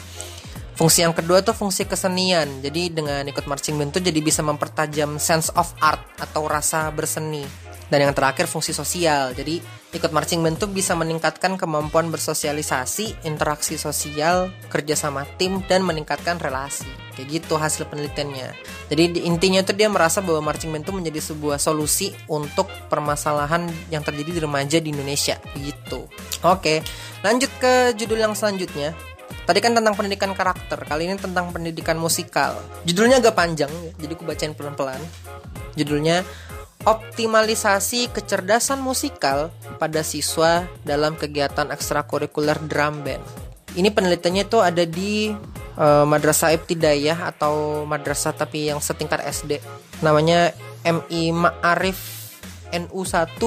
Fungsi 0.72 1.04
yang 1.04 1.12
kedua 1.12 1.44
tuh 1.44 1.52
fungsi 1.52 1.84
kesenian. 1.84 2.48
Jadi 2.64 2.88
dengan 2.88 3.22
ikut 3.28 3.44
marching 3.44 3.76
band 3.76 3.92
tuh 3.92 4.02
jadi 4.02 4.18
bisa 4.24 4.40
mempertajam 4.40 5.20
sense 5.20 5.52
of 5.52 5.68
art 5.84 6.00
atau 6.16 6.48
rasa 6.48 6.88
berseni. 6.90 7.44
Dan 7.92 8.08
yang 8.08 8.16
terakhir 8.16 8.48
fungsi 8.48 8.72
sosial. 8.72 9.36
Jadi 9.36 9.60
ikut 9.92 10.08
marching 10.16 10.40
band 10.40 10.56
tuh 10.56 10.72
bisa 10.72 10.96
meningkatkan 10.96 11.60
kemampuan 11.60 12.08
bersosialisasi, 12.08 13.28
interaksi 13.28 13.76
sosial, 13.76 14.48
kerja 14.72 14.96
sama 14.96 15.28
tim 15.36 15.60
dan 15.68 15.84
meningkatkan 15.84 16.40
relasi. 16.40 16.88
Kayak 17.12 17.44
gitu 17.44 17.60
hasil 17.60 17.84
penelitiannya. 17.92 18.56
Jadi 18.88 19.28
intinya 19.28 19.60
tuh 19.60 19.76
dia 19.76 19.92
merasa 19.92 20.24
bahwa 20.24 20.48
marching 20.48 20.72
band 20.72 20.88
tuh 20.88 20.96
menjadi 20.96 21.20
sebuah 21.20 21.60
solusi 21.60 22.16
untuk 22.32 22.72
permasalahan 22.88 23.68
yang 23.92 24.00
terjadi 24.00 24.30
di 24.32 24.40
remaja 24.40 24.80
di 24.80 24.88
Indonesia. 24.88 25.36
Gitu. 25.52 26.08
Oke, 26.48 26.80
lanjut 27.20 27.52
ke 27.60 27.92
judul 27.92 28.24
yang 28.24 28.32
selanjutnya 28.32 28.96
Tadi 29.42 29.58
kan 29.58 29.74
tentang 29.74 29.98
pendidikan 29.98 30.30
karakter, 30.38 30.78
kali 30.86 31.10
ini 31.10 31.18
tentang 31.18 31.50
pendidikan 31.50 31.98
musikal. 31.98 32.62
Judulnya 32.86 33.18
agak 33.18 33.34
panjang, 33.34 33.72
jadi 33.98 34.14
aku 34.14 34.22
bacain 34.22 34.54
pelan-pelan. 34.54 35.02
Judulnya 35.74 36.22
Optimalisasi 36.82 38.10
kecerdasan 38.10 38.82
musikal 38.82 39.54
pada 39.78 40.02
siswa 40.02 40.66
dalam 40.82 41.14
kegiatan 41.14 41.70
ekstrakurikuler 41.70 42.58
drum 42.66 43.06
band. 43.06 43.22
Ini 43.78 43.88
penelitiannya 43.94 44.44
itu 44.50 44.58
ada 44.58 44.82
di 44.82 45.30
uh, 45.78 46.04
Madrasah 46.04 46.52
Ibtidayah 46.58 47.30
atau 47.30 47.86
madrasah 47.86 48.34
tapi 48.34 48.66
yang 48.66 48.82
setingkat 48.82 49.22
SD. 49.22 49.62
Namanya 50.02 50.50
MI 50.82 51.30
Ma'arif 51.30 51.98
NU1 52.74 53.38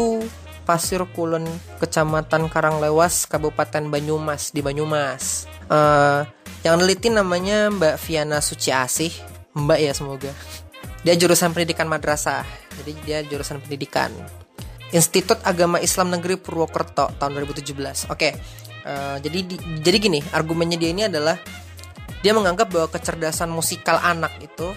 Pasir 0.65 1.03
Kulon 1.13 1.45
Kecamatan 1.77 2.47
Karanglewas 2.49 3.27
Kabupaten 3.29 3.91
Banyumas 3.91 4.49
di 4.55 4.63
Banyumas 4.65 5.45
uh, 5.69 6.25
yang 6.65 6.81
neliti 6.81 7.13
namanya 7.13 7.69
Mbak 7.69 7.95
Viana 8.01 8.41
Suci 8.41 8.73
Asih 8.73 9.13
Mbak 9.53 9.79
ya 9.79 9.93
semoga 9.93 10.31
dia 11.05 11.13
jurusan 11.13 11.53
pendidikan 11.53 11.85
madrasah 11.85 12.64
jadi 12.83 12.91
dia 13.05 13.17
jurusan 13.23 13.61
pendidikan. 13.61 14.11
Institut 14.93 15.41
Agama 15.41 15.81
Islam 15.81 16.13
Negeri 16.13 16.37
Purwokerto 16.37 17.09
tahun 17.17 17.31
2017 17.41 18.07
oke 18.07 18.29
uh, 18.85 19.17
jadi 19.19 19.39
di, 19.41 19.55
jadi 19.81 19.97
gini 19.97 20.19
argumennya 20.29 20.77
dia 20.77 20.89
ini 20.93 21.03
adalah 21.09 21.35
dia 22.21 22.31
menganggap 22.33 22.69
bahwa 22.69 22.87
kecerdasan 22.89 23.49
musikal 23.49 23.97
anak 24.01 24.33
itu 24.41 24.71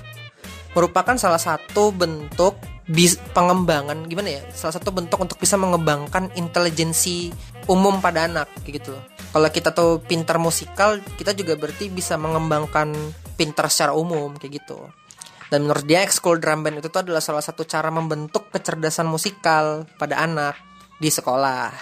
merupakan 0.72 1.16
salah 1.16 1.40
satu 1.40 1.92
bentuk 1.92 2.56
bis, 2.88 3.20
pengembangan 3.36 4.04
gimana 4.08 4.40
ya 4.40 4.42
salah 4.52 4.80
satu 4.80 4.92
bentuk 4.92 5.20
untuk 5.20 5.36
bisa 5.40 5.60
mengembangkan 5.60 6.32
intelijensi 6.36 7.32
umum 7.68 8.00
pada 8.00 8.24
anak 8.24 8.48
gitu 8.64 8.96
loh. 8.96 9.04
Kalau 9.28 9.48
kita 9.52 9.76
tuh 9.76 10.00
pintar 10.00 10.40
musikal 10.40 10.96
kita 11.20 11.36
juga 11.36 11.52
berarti 11.60 11.92
bisa 11.92 12.16
mengembangkan 12.16 12.96
pintar 13.36 13.68
secara 13.68 13.92
umum 13.92 14.34
kayak 14.40 14.64
gitu 14.64 14.88
dan 15.48 15.64
menurut 15.64 15.84
dia 15.88 16.04
ekskul 16.04 16.36
drum 16.36 16.60
band 16.60 16.84
itu 16.84 16.92
tuh 16.92 17.00
adalah 17.00 17.24
salah 17.24 17.40
satu 17.40 17.64
cara 17.64 17.88
membentuk 17.88 18.52
kecerdasan 18.52 19.08
musikal 19.08 19.88
pada 19.96 20.20
anak 20.20 20.60
di 21.00 21.08
sekolah. 21.08 21.72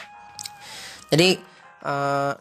Jadi 1.11 1.35
eh, 1.83 2.33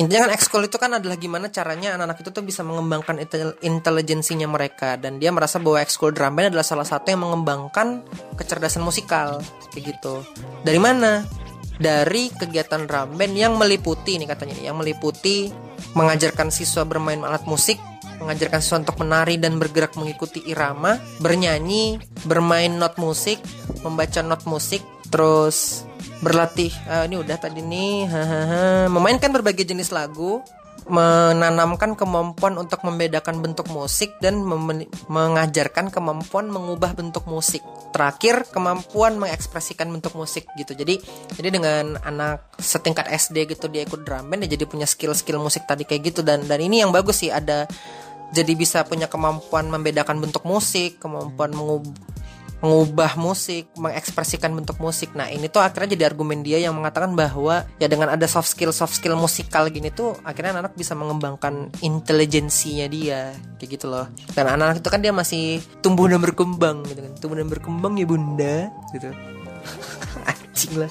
intinya 0.00 0.24
kan 0.24 0.32
ekskul 0.32 0.64
itu 0.64 0.80
kan 0.80 0.96
adalah 0.96 1.20
gimana 1.20 1.52
caranya 1.52 2.00
anak-anak 2.00 2.24
itu 2.24 2.30
tuh 2.32 2.44
bisa 2.48 2.64
mengembangkan 2.64 3.20
intel- 3.20 3.56
intelijensinya 3.60 4.48
mereka. 4.48 4.96
Dan 4.96 5.20
dia 5.20 5.28
merasa 5.28 5.60
bahwa 5.60 5.84
ekskul 5.84 6.16
drum 6.16 6.32
band 6.32 6.56
adalah 6.56 6.64
salah 6.64 6.88
satu 6.88 7.12
yang 7.12 7.28
mengembangkan 7.28 8.00
kecerdasan 8.40 8.80
musikal. 8.80 9.44
Kayak 9.68 9.96
gitu. 9.96 10.24
Dari 10.64 10.80
mana? 10.80 11.28
Dari 11.76 12.32
kegiatan 12.32 12.88
drum 12.88 13.20
band 13.20 13.36
yang 13.36 13.60
meliputi 13.60 14.16
nih 14.16 14.32
katanya 14.32 14.56
yang 14.64 14.80
meliputi 14.80 15.52
mengajarkan 15.92 16.48
siswa 16.48 16.88
bermain 16.88 17.20
alat 17.20 17.44
musik 17.44 17.76
mengajarkan 18.22 18.60
siswa 18.62 18.80
untuk 18.80 18.96
menari 19.02 19.36
dan 19.36 19.58
bergerak 19.58 19.98
mengikuti 19.98 20.40
irama 20.46 20.96
bernyanyi 21.18 21.98
bermain 22.24 22.72
not 22.78 22.96
musik 22.96 23.42
membaca 23.82 24.22
not 24.22 24.46
musik 24.46 24.80
terus 25.10 25.84
berlatih 26.22 26.70
eh, 26.88 27.04
ini 27.10 27.18
udah 27.18 27.36
tadi 27.36 27.60
nih 27.60 28.08
memainkan 28.94 29.34
berbagai 29.34 29.66
jenis 29.66 29.90
lagu 29.90 30.40
menanamkan 30.90 31.94
kemampuan 31.94 32.58
untuk 32.58 32.82
membedakan 32.82 33.38
bentuk 33.38 33.70
musik 33.70 34.18
dan 34.18 34.42
mengajarkan 35.06 35.94
kemampuan 35.94 36.50
mengubah 36.50 36.98
bentuk 36.98 37.22
musik. 37.30 37.62
Terakhir 37.94 38.48
kemampuan 38.50 39.14
mengekspresikan 39.20 39.86
bentuk 39.94 40.18
musik 40.18 40.48
gitu. 40.58 40.74
Jadi 40.74 40.98
jadi 41.38 41.48
dengan 41.54 41.84
anak 42.02 42.58
setingkat 42.58 43.06
SD 43.06 43.54
gitu 43.54 43.70
dia 43.70 43.86
ikut 43.86 44.02
drum 44.02 44.26
band 44.26 44.42
dia 44.42 44.58
jadi 44.58 44.64
punya 44.66 44.88
skill-skill 44.88 45.38
musik 45.38 45.68
tadi 45.70 45.86
kayak 45.86 46.10
gitu. 46.10 46.26
Dan 46.26 46.50
dan 46.50 46.58
ini 46.58 46.82
yang 46.82 46.90
bagus 46.90 47.22
sih 47.22 47.30
ada 47.30 47.70
jadi 48.32 48.52
bisa 48.56 48.82
punya 48.88 49.06
kemampuan 49.06 49.68
membedakan 49.68 50.18
bentuk 50.18 50.42
musik 50.48 50.98
kemampuan 50.98 51.52
mengub- 51.52 52.12
mengubah 52.62 53.18
musik, 53.18 53.66
mengekspresikan 53.74 54.54
bentuk 54.54 54.78
musik. 54.78 55.10
Nah, 55.18 55.26
ini 55.26 55.50
tuh 55.50 55.58
akhirnya 55.58 55.98
jadi 55.98 56.14
argumen 56.14 56.46
dia 56.46 56.62
yang 56.62 56.78
mengatakan 56.78 57.10
bahwa 57.18 57.66
ya 57.82 57.90
dengan 57.90 58.14
ada 58.14 58.22
soft 58.30 58.54
skill 58.54 58.70
soft 58.70 58.94
skill 58.94 59.18
musikal 59.18 59.66
gini 59.66 59.90
tuh 59.90 60.14
akhirnya 60.22 60.62
anak 60.62 60.78
bisa 60.78 60.94
mengembangkan 60.94 61.74
intelijensinya 61.82 62.86
dia 62.86 63.34
kayak 63.58 63.68
gitu 63.76 63.90
loh. 63.90 64.06
Dan 64.30 64.46
anak-anak 64.46 64.78
itu 64.78 64.90
kan 64.94 65.02
dia 65.02 65.10
masih 65.10 65.58
tumbuh 65.82 66.06
dan 66.06 66.22
berkembang 66.22 66.86
gitu 66.86 67.02
kan. 67.02 67.12
Tumbuh 67.18 67.36
dan 67.42 67.50
berkembang 67.50 67.98
ya 67.98 68.06
Bunda 68.06 68.70
gitu. 68.94 69.10
Anjing 70.30 70.72
lah. 70.78 70.90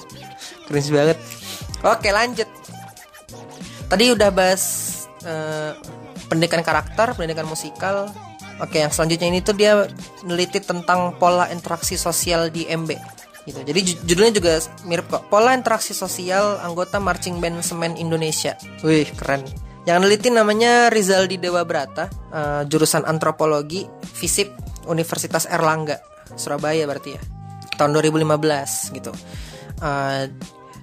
Keren 0.68 0.84
banget. 0.92 1.18
Oke, 1.88 2.08
lanjut. 2.12 2.48
Tadi 3.88 4.04
udah 4.12 4.28
bahas 4.28 4.64
eh, 5.24 5.72
pendidikan 6.32 6.64
karakter, 6.64 7.12
pendidikan 7.12 7.44
musikal, 7.44 8.08
Oke, 8.60 8.78
yang 8.78 8.94
selanjutnya 8.94 9.26
ini 9.26 9.40
tuh 9.42 9.58
dia 9.58 9.90
neliti 10.22 10.62
tentang 10.62 11.18
pola 11.18 11.50
interaksi 11.50 11.98
sosial 11.98 12.46
di 12.52 12.68
MB. 12.70 12.94
Gitu. 13.42 13.58
Jadi 13.58 13.80
ju- 13.82 14.00
judulnya 14.06 14.32
juga 14.38 14.52
mirip 14.86 15.10
kok. 15.10 15.26
Pola 15.26 15.56
interaksi 15.56 15.90
sosial 15.90 16.62
anggota 16.62 17.02
marching 17.02 17.42
band 17.42 17.58
Semen 17.66 17.98
Indonesia. 17.98 18.54
Wih, 18.86 19.10
keren. 19.18 19.42
Yang 19.82 19.98
neliti 19.98 20.28
namanya 20.30 20.94
Rizaldi 20.94 21.42
Dewa 21.42 21.66
Brata, 21.66 22.06
eh, 22.06 22.62
jurusan 22.70 23.02
antropologi, 23.02 23.82
FISIP, 24.14 24.54
Universitas 24.86 25.50
Erlangga, 25.50 25.98
Surabaya 26.38 26.86
berarti 26.86 27.18
ya. 27.18 27.22
Tahun 27.74 27.90
2015 27.90 28.94
gitu. 28.94 29.10
Eh, 29.82 30.24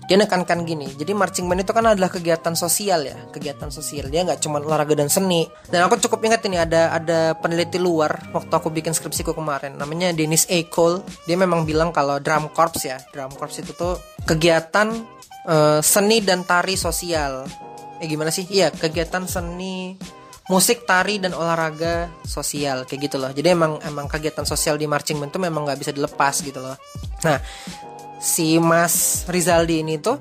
dia 0.10 0.18
nekankan 0.18 0.66
gini 0.66 0.90
jadi 0.98 1.14
marching 1.14 1.46
band 1.46 1.62
itu 1.62 1.70
kan 1.70 1.86
adalah 1.86 2.10
kegiatan 2.10 2.58
sosial 2.58 3.06
ya 3.06 3.30
kegiatan 3.30 3.70
sosial. 3.70 4.10
Dia 4.10 4.26
nggak 4.26 4.42
cuma 4.42 4.58
olahraga 4.60 4.98
dan 4.98 5.08
seni. 5.08 5.46
Dan 5.70 5.86
aku 5.86 6.02
cukup 6.02 6.26
ingat 6.26 6.42
ini 6.50 6.58
ada 6.58 6.92
ada 6.92 7.38
peneliti 7.38 7.78
luar 7.78 8.34
waktu 8.34 8.52
aku 8.52 8.74
bikin 8.74 8.92
skripsiku 8.92 9.38
kemarin 9.38 9.78
namanya 9.78 10.12
Dennis 10.12 10.50
A. 10.50 10.60
Cole. 10.68 11.06
Dia 11.30 11.38
memang 11.38 11.64
bilang 11.64 11.94
kalau 11.94 12.18
drum 12.20 12.50
corps 12.52 12.76
ya 12.82 12.98
drum 13.14 13.32
corps 13.38 13.54
itu 13.54 13.72
tuh 13.72 13.96
kegiatan 14.26 14.92
eh, 15.48 15.80
seni 15.86 16.20
dan 16.26 16.44
tari 16.44 16.76
sosial. 16.76 17.46
Eh 18.02 18.08
gimana 18.10 18.34
sih? 18.34 18.50
Iya 18.50 18.74
kegiatan 18.74 19.24
seni 19.30 19.96
musik 20.50 20.90
tari 20.90 21.22
dan 21.22 21.38
olahraga 21.38 22.10
sosial 22.26 22.90
kayak 22.90 23.08
gitu 23.10 23.22
loh. 23.22 23.30
Jadi 23.30 23.54
emang 23.54 23.78
emang 23.86 24.10
kegiatan 24.10 24.44
sosial 24.44 24.82
di 24.82 24.90
marching 24.90 25.22
band 25.22 25.32
tuh 25.32 25.42
memang 25.42 25.70
nggak 25.70 25.80
bisa 25.80 25.92
dilepas 25.94 26.42
gitu 26.42 26.58
loh. 26.58 26.76
Nah 27.24 27.38
si 28.20 28.60
Mas 28.60 29.26
Rizaldi 29.32 29.82
ini 29.82 29.98
tuh 29.98 30.20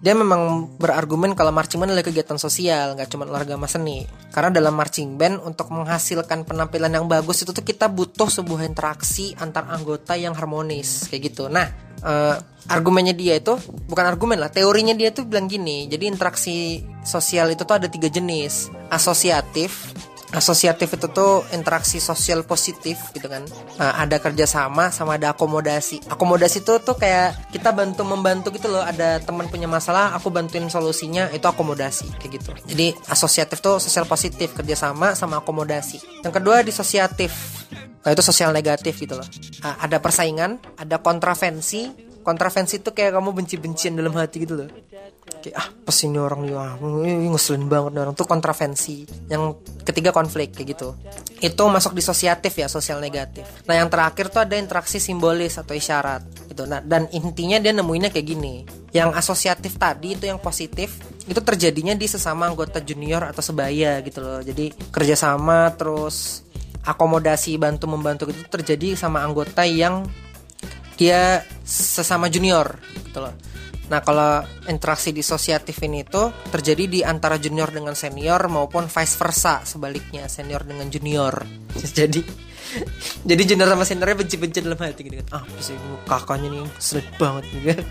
dia 0.00 0.16
memang 0.16 0.72
berargumen 0.80 1.36
kalau 1.36 1.52
marching 1.52 1.76
band 1.76 1.92
adalah 1.92 2.08
kegiatan 2.08 2.40
sosial, 2.40 2.96
nggak 2.96 3.12
cuma 3.12 3.28
olahraga 3.28 3.60
sama 3.60 3.68
seni. 3.68 4.08
Karena 4.32 4.48
dalam 4.48 4.72
marching 4.72 5.20
band 5.20 5.44
untuk 5.44 5.68
menghasilkan 5.68 6.48
penampilan 6.48 6.88
yang 6.88 7.04
bagus 7.04 7.44
itu 7.44 7.52
tuh 7.52 7.60
kita 7.60 7.92
butuh 7.92 8.32
sebuah 8.32 8.64
interaksi 8.64 9.36
antar 9.36 9.68
anggota 9.68 10.16
yang 10.16 10.32
harmonis 10.32 11.04
kayak 11.12 11.36
gitu. 11.36 11.52
Nah, 11.52 11.68
eh, 12.00 12.36
argumennya 12.72 13.12
dia 13.12 13.36
itu 13.36 13.60
bukan 13.60 14.08
argumen 14.08 14.40
lah, 14.40 14.48
teorinya 14.48 14.96
dia 14.96 15.12
tuh 15.12 15.28
bilang 15.28 15.52
gini. 15.52 15.84
Jadi 15.84 16.08
interaksi 16.08 16.80
sosial 17.04 17.52
itu 17.52 17.68
tuh 17.68 17.76
ada 17.76 17.88
tiga 17.92 18.08
jenis, 18.08 18.72
asosiatif, 18.88 19.92
asosiatif 20.30 20.94
itu 20.94 21.06
tuh 21.10 21.42
interaksi 21.50 21.98
sosial 21.98 22.46
positif 22.46 22.98
gitu 23.14 23.26
kan. 23.26 23.42
Nah, 23.78 23.98
ada 23.98 24.22
kerjasama 24.22 24.94
sama 24.94 25.18
ada 25.18 25.34
akomodasi. 25.34 26.06
Akomodasi 26.06 26.62
itu 26.62 26.78
tuh 26.82 26.96
kayak 26.96 27.50
kita 27.50 27.74
bantu 27.74 28.06
membantu 28.06 28.54
gitu 28.54 28.70
loh. 28.70 28.82
Ada 28.82 29.22
teman 29.22 29.50
punya 29.50 29.66
masalah 29.66 30.14
aku 30.14 30.30
bantuin 30.30 30.66
solusinya 30.70 31.28
itu 31.34 31.46
akomodasi 31.46 32.06
kayak 32.22 32.30
gitu. 32.40 32.50
Jadi 32.70 32.94
asosiatif 33.10 33.58
tuh 33.58 33.82
sosial 33.82 34.06
positif 34.06 34.54
kerjasama 34.54 35.18
sama 35.18 35.42
akomodasi. 35.42 36.22
Yang 36.22 36.34
kedua 36.38 36.62
disosiatif. 36.62 37.32
Nah 38.00 38.10
itu 38.14 38.22
sosial 38.24 38.54
negatif 38.54 38.96
gitu 38.96 39.18
loh. 39.18 39.26
Ah, 39.66 39.82
ada 39.84 39.98
persaingan 39.98 40.62
ada 40.78 41.02
kontravensi. 41.02 42.08
Kontravensi 42.20 42.84
itu 42.84 42.92
kayak 42.92 43.16
kamu 43.16 43.32
benci-bencian 43.32 43.96
dalam 43.96 44.12
hati 44.12 44.44
gitu 44.44 44.60
loh 44.60 44.68
kayak 45.38 45.56
ah 45.56 45.68
pas 45.70 45.96
ini 46.02 46.18
orang 46.18 46.42
ya 46.50 46.74
ini 47.06 47.30
ngeselin 47.30 47.70
banget 47.70 47.94
nih 47.94 48.02
orang. 48.02 48.14
Tuh 48.18 48.26
kontravensi 48.26 49.06
yang 49.30 49.54
ketiga 49.86 50.10
konflik 50.10 50.50
kayak 50.50 50.74
gitu. 50.74 50.98
Itu 51.38 51.62
masuk 51.70 51.94
di 51.94 52.02
sosiatif 52.02 52.52
ya 52.58 52.66
sosial 52.66 52.98
negatif. 52.98 53.46
Nah 53.70 53.78
yang 53.78 53.86
terakhir 53.86 54.34
tuh 54.34 54.42
ada 54.42 54.58
interaksi 54.58 54.98
simbolis 54.98 55.56
atau 55.56 55.72
isyarat 55.72 56.50
gitu. 56.50 56.66
Nah 56.66 56.82
dan 56.82 57.06
intinya 57.14 57.62
dia 57.62 57.70
nemuinnya 57.70 58.10
kayak 58.10 58.26
gini. 58.26 58.66
Yang 58.90 59.14
asosiatif 59.22 59.78
tadi 59.78 60.18
itu 60.18 60.26
yang 60.26 60.42
positif 60.42 60.98
itu 61.30 61.38
terjadinya 61.38 61.94
di 61.94 62.10
sesama 62.10 62.50
anggota 62.50 62.82
junior 62.82 63.22
atau 63.22 63.38
sebaya 63.38 64.02
gitu 64.02 64.18
loh. 64.18 64.42
Jadi 64.42 64.74
kerjasama 64.90 65.70
terus 65.78 66.42
akomodasi 66.80 67.60
bantu 67.60 67.86
membantu 67.86 68.24
itu 68.32 68.40
terjadi 68.48 68.96
sama 68.96 69.20
anggota 69.20 69.62
yang 69.68 70.08
dia 70.96 71.44
sesama 71.64 72.28
junior 72.28 72.76
gitu 73.08 73.24
loh. 73.24 73.32
Nah 73.90 74.00
kalau 74.06 74.46
interaksi 74.70 75.10
disosiatif 75.10 75.82
ini 75.82 76.06
tuh 76.06 76.30
terjadi 76.54 76.84
di 76.86 77.00
antara 77.02 77.42
junior 77.42 77.74
dengan 77.74 77.98
senior 77.98 78.38
maupun 78.46 78.86
vice 78.86 79.18
versa 79.18 79.66
sebaliknya 79.66 80.30
senior 80.30 80.62
dengan 80.62 80.86
junior. 80.86 81.34
Jadi 81.98 82.48
jadi 83.26 83.42
junior 83.50 83.66
sama 83.66 83.82
seniornya 83.82 84.22
benci-benci 84.22 84.62
dalam 84.62 84.78
hati 84.78 85.02
gitu 85.02 85.18
kan. 85.26 85.42
Ah 85.42 85.44
sih 85.58 85.74
kakaknya 86.06 86.54
nih 86.54 86.62
sulit 86.78 87.02
banget 87.18 87.50
gitu 87.50 87.66
kan. 87.74 87.82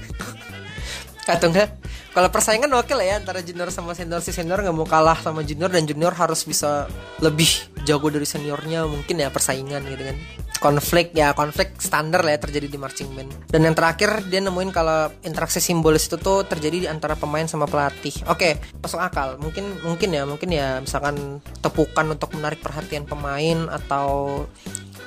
Atau 1.36 1.52
enggak 1.52 1.76
kalau 2.10 2.30
persaingan 2.34 2.74
oke 2.74 2.90
lah 2.98 3.06
ya 3.06 3.16
antara 3.22 3.44
junior 3.46 3.70
sama 3.70 3.94
senior 3.94 4.24
si 4.26 4.34
senior 4.34 4.66
nggak 4.66 4.74
mau 4.74 4.88
kalah 4.88 5.20
sama 5.22 5.46
junior 5.46 5.70
dan 5.70 5.86
junior 5.86 6.10
harus 6.16 6.42
bisa 6.42 6.90
lebih 7.22 7.48
jago 7.86 8.10
dari 8.10 8.26
seniornya 8.26 8.90
mungkin 8.90 9.22
ya 9.22 9.30
persaingan 9.30 9.86
gitu 9.86 10.04
kan 10.10 10.18
konflik 10.60 11.16
ya 11.16 11.32
konflik 11.32 11.80
standar 11.80 12.22
lah 12.22 12.36
ya 12.36 12.40
terjadi 12.40 12.68
di 12.68 12.78
marching 12.78 13.10
band. 13.16 13.32
Dan 13.48 13.64
yang 13.66 13.76
terakhir 13.76 14.28
dia 14.28 14.44
nemuin 14.44 14.72
kalau 14.76 15.08
interaksi 15.24 15.64
simbolis 15.64 16.12
itu 16.12 16.20
tuh 16.20 16.44
terjadi 16.44 16.86
di 16.86 16.88
antara 16.92 17.16
pemain 17.16 17.48
sama 17.48 17.66
pelatih. 17.66 18.14
Oke 18.28 18.60
masuk 18.84 19.00
akal. 19.00 19.40
Mungkin 19.40 19.82
mungkin 19.82 20.10
ya 20.12 20.24
mungkin 20.28 20.50
ya 20.52 20.84
misalkan 20.84 21.40
tepukan 21.64 22.06
untuk 22.12 22.36
menarik 22.36 22.60
perhatian 22.60 23.08
pemain 23.08 23.72
atau 23.72 24.44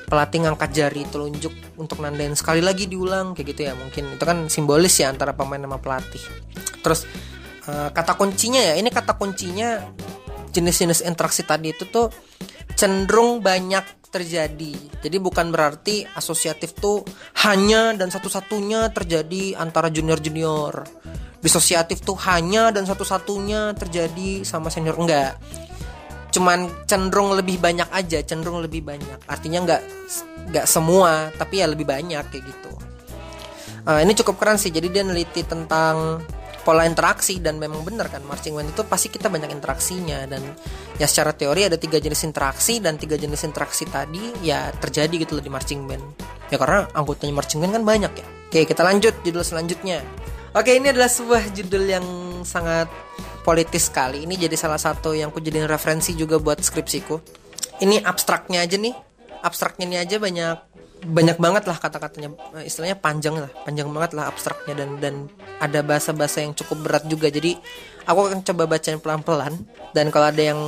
pelatih 0.09 0.45
ngangkat 0.45 0.71
jari 0.73 1.05
telunjuk 1.13 1.53
untuk 1.77 2.01
nandain. 2.01 2.33
Sekali 2.33 2.65
lagi 2.65 2.89
diulang 2.89 3.37
kayak 3.37 3.47
gitu 3.53 3.61
ya 3.69 3.73
mungkin. 3.77 4.17
Itu 4.17 4.25
kan 4.25 4.49
simbolis 4.49 4.97
ya 4.99 5.13
antara 5.13 5.37
pemain 5.37 5.61
sama 5.61 5.77
pelatih. 5.77 6.21
Terus 6.81 7.05
eh, 7.69 7.89
kata 7.93 8.17
kuncinya 8.17 8.61
ya 8.61 8.75
ini 8.81 8.89
kata 8.89 9.21
kuncinya 9.21 9.85
jenis-jenis 10.53 11.05
interaksi 11.09 11.45
tadi 11.49 11.73
itu 11.73 11.89
tuh 11.89 12.13
cenderung 12.83 13.39
banyak 13.39 14.11
terjadi. 14.11 14.75
Jadi 14.99 15.17
bukan 15.23 15.55
berarti 15.55 16.03
asosiatif 16.03 16.75
tuh 16.75 17.07
hanya 17.47 17.95
dan 17.95 18.11
satu-satunya 18.11 18.91
terjadi 18.91 19.55
antara 19.55 19.87
junior-junior. 19.87 20.83
Disosiatif 21.39 22.03
tuh 22.03 22.19
hanya 22.27 22.75
dan 22.75 22.83
satu-satunya 22.83 23.79
terjadi 23.79 24.43
sama 24.43 24.67
senior 24.67 24.99
enggak. 24.99 25.39
Cuman 26.35 26.67
cenderung 26.91 27.39
lebih 27.39 27.63
banyak 27.63 27.87
aja, 27.95 28.19
cenderung 28.27 28.59
lebih 28.59 28.83
banyak. 28.83 29.31
Artinya 29.31 29.63
enggak 29.63 29.83
enggak 30.51 30.67
semua, 30.67 31.31
tapi 31.39 31.63
ya 31.63 31.71
lebih 31.71 31.87
banyak 31.87 32.25
kayak 32.35 32.43
gitu. 32.43 32.73
Eh, 33.87 34.01
ini 34.03 34.11
cukup 34.19 34.43
keren 34.43 34.59
sih. 34.59 34.75
Jadi 34.75 34.91
dia 34.91 35.07
neliti 35.07 35.47
tentang 35.47 36.19
pola 36.63 36.87
interaksi 36.87 37.43
dan 37.43 37.59
memang 37.59 37.83
benar 37.83 38.07
kan 38.07 38.23
marching 38.23 38.55
band 38.55 38.71
itu 38.71 38.83
pasti 38.87 39.11
kita 39.11 39.27
banyak 39.27 39.51
interaksinya 39.51 40.27
dan 40.31 40.43
ya 40.97 41.07
secara 41.11 41.35
teori 41.35 41.67
ada 41.67 41.77
tiga 41.77 41.99
jenis 41.99 42.23
interaksi 42.23 42.79
dan 42.79 42.97
tiga 42.97 43.19
jenis 43.19 43.43
interaksi 43.43 43.85
tadi 43.87 44.43
ya 44.47 44.71
terjadi 44.71 45.27
gitu 45.27 45.39
loh 45.39 45.45
di 45.45 45.51
marching 45.51 45.85
band 45.85 46.05
ya 46.49 46.57
karena 46.57 46.87
anggotanya 46.95 47.35
marching 47.35 47.59
band 47.61 47.75
kan 47.77 47.85
banyak 47.85 48.13
ya 48.15 48.27
oke 48.27 48.61
kita 48.65 48.83
lanjut 48.87 49.15
judul 49.27 49.43
selanjutnya 49.43 50.01
Oke, 50.53 50.77
ini 50.77 50.93
adalah 50.93 51.09
sebuah 51.09 51.49
judul 51.57 51.89
yang 51.89 52.05
sangat 52.45 52.85
politis 53.41 53.89
sekali. 53.89 54.29
Ini 54.29 54.37
jadi 54.37 54.53
salah 54.53 54.77
satu 54.77 55.17
yang 55.17 55.33
aku 55.33 55.41
jadiin 55.41 55.65
referensi 55.65 56.13
juga 56.13 56.37
buat 56.37 56.61
skripsiku. 56.61 57.17
Ini 57.81 58.05
abstraknya 58.05 58.61
aja 58.61 58.77
nih. 58.77 58.93
Abstraknya 59.41 59.89
ini 59.89 59.97
aja 59.97 60.21
banyak 60.21 60.72
banyak 61.03 61.39
banget 61.39 61.67
lah 61.67 61.77
kata-katanya. 61.79 62.35
Eh, 62.59 62.71
istilahnya 62.71 62.97
panjang 62.99 63.35
lah 63.35 63.51
panjang 63.67 63.91
banget 63.91 64.15
lah 64.15 64.31
abstraknya 64.31 64.75
dan 64.79 64.91
dan 65.03 65.15
ada 65.59 65.83
bahasa-bahasa 65.83 66.47
yang 66.47 66.55
cukup 66.55 66.87
berat 66.87 67.05
juga. 67.11 67.27
Jadi 67.29 67.59
aku 68.07 68.31
akan 68.31 68.41
coba 68.47 68.63
bacain 68.71 68.99
pelan-pelan. 69.03 69.55
Dan 69.91 70.15
kalau 70.15 70.31
ada 70.31 70.43
yang 70.43 70.61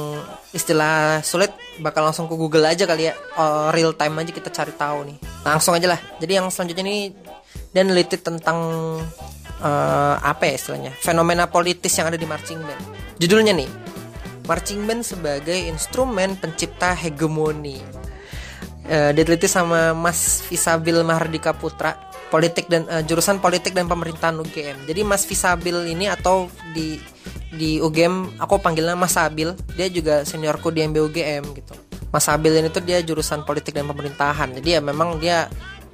istilah 0.50 1.22
sulit 1.22 1.54
bakal 1.80 2.04
langsung 2.04 2.26
ke 2.26 2.34
Google 2.34 2.66
aja 2.66 2.84
kali 2.84 3.10
ya. 3.10 3.14
Oh, 3.38 3.70
real 3.70 3.94
time 3.94 4.18
aja 4.18 4.30
kita 4.34 4.50
cari 4.50 4.74
tahu 4.74 4.98
nih. 5.08 5.18
Langsung 5.46 5.72
aja 5.72 5.94
lah. 5.94 6.00
Jadi 6.18 6.32
yang 6.34 6.50
selanjutnya 6.50 6.84
ini 6.84 6.98
dan 7.70 7.90
neliti 7.90 8.18
tentang 8.18 8.58
eh, 9.62 10.14
apa 10.18 10.42
ya 10.50 10.54
istilahnya? 10.58 10.92
Fenomena 10.98 11.46
politis 11.46 11.94
yang 11.94 12.10
ada 12.10 12.18
di 12.18 12.26
marching 12.26 12.58
band. 12.58 12.82
Judulnya 13.22 13.54
nih 13.54 13.70
marching 14.44 14.84
band 14.84 15.02
sebagai 15.04 15.56
instrumen 15.56 16.36
pencipta 16.36 16.92
hegemoni 16.92 17.80
Eh, 18.84 19.16
diteliti 19.16 19.48
sama 19.48 19.96
Mas 19.96 20.44
Visabil 20.44 20.92
Mahardika 21.00 21.56
Putra 21.56 21.96
politik 22.28 22.68
dan 22.68 22.84
eh, 22.92 23.00
jurusan 23.00 23.40
politik 23.40 23.72
dan 23.72 23.88
pemerintahan 23.88 24.36
UGM 24.36 24.84
jadi 24.84 25.00
Mas 25.08 25.24
Visabil 25.24 25.88
ini 25.88 26.04
atau 26.04 26.52
di 26.76 27.00
di 27.54 27.78
UGM 27.80 28.36
aku 28.36 28.58
panggilnya 28.58 28.98
Mas 28.98 29.14
Sabil 29.14 29.54
dia 29.78 29.86
juga 29.88 30.26
seniorku 30.26 30.74
di 30.74 30.82
MB 30.84 30.96
UGM 31.10 31.44
gitu. 31.54 31.74
Mas 32.10 32.26
Sabil 32.26 32.54
ini 32.54 32.68
tuh 32.70 32.82
dia 32.82 33.02
jurusan 33.02 33.42
politik 33.42 33.74
dan 33.74 33.90
pemerintahan. 33.90 34.54
Jadi 34.58 34.68
ya 34.78 34.80
memang 34.82 35.18
dia 35.18 35.50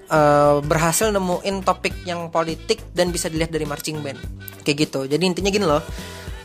eh, 0.09 0.57
berhasil 0.65 1.13
nemuin 1.13 1.65
topik 1.65 1.95
yang 2.09 2.29
politik 2.33 2.81
dan 2.97 3.13
bisa 3.13 3.29
dilihat 3.29 3.53
dari 3.53 3.65
marching 3.69 4.01
band. 4.01 4.21
Kayak 4.65 4.89
gitu. 4.89 5.01
Jadi 5.09 5.23
intinya 5.25 5.51
gini 5.53 5.67
loh 5.69 5.85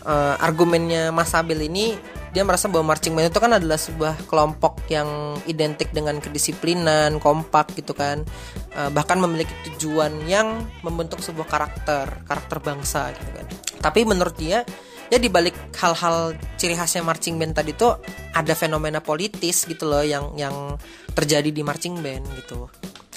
eh, 0.05 0.35
argumennya 0.39 1.11
Mas 1.15 1.31
Sabil 1.31 1.67
ini 1.67 1.95
dia 2.35 2.43
merasa 2.43 2.67
bahwa 2.67 2.91
marching 2.91 3.15
band 3.15 3.31
itu 3.31 3.39
kan 3.39 3.55
adalah 3.55 3.79
sebuah 3.79 4.27
kelompok 4.27 4.83
yang 4.91 5.39
identik 5.47 5.95
dengan 5.95 6.19
kedisiplinan, 6.19 7.23
kompak 7.23 7.71
gitu 7.79 7.95
kan, 7.95 8.27
Eh, 8.75 8.91
bahkan 8.91 9.15
memiliki 9.15 9.55
tujuan 9.71 10.27
yang 10.27 10.67
membentuk 10.83 11.23
sebuah 11.23 11.47
karakter, 11.47 12.11
karakter 12.27 12.59
bangsa 12.59 13.15
gitu 13.15 13.31
kan. 13.31 13.47
Tapi 13.79 14.03
menurut 14.03 14.35
dia 14.35 14.67
ya 15.07 15.15
di 15.15 15.31
balik 15.31 15.55
hal-hal 15.79 16.35
ciri 16.59 16.75
khasnya 16.75 16.99
marching 16.99 17.39
band 17.39 17.55
tadi 17.55 17.71
tuh 17.71 17.95
ada 18.35 18.51
fenomena 18.51 18.99
politis 18.99 19.63
gitu 19.63 19.87
loh 19.87 20.03
yang 20.03 20.35
yang 20.35 20.75
terjadi 21.15 21.55
di 21.55 21.63
marching 21.63 22.03
band 22.03 22.27
gitu 22.35 22.67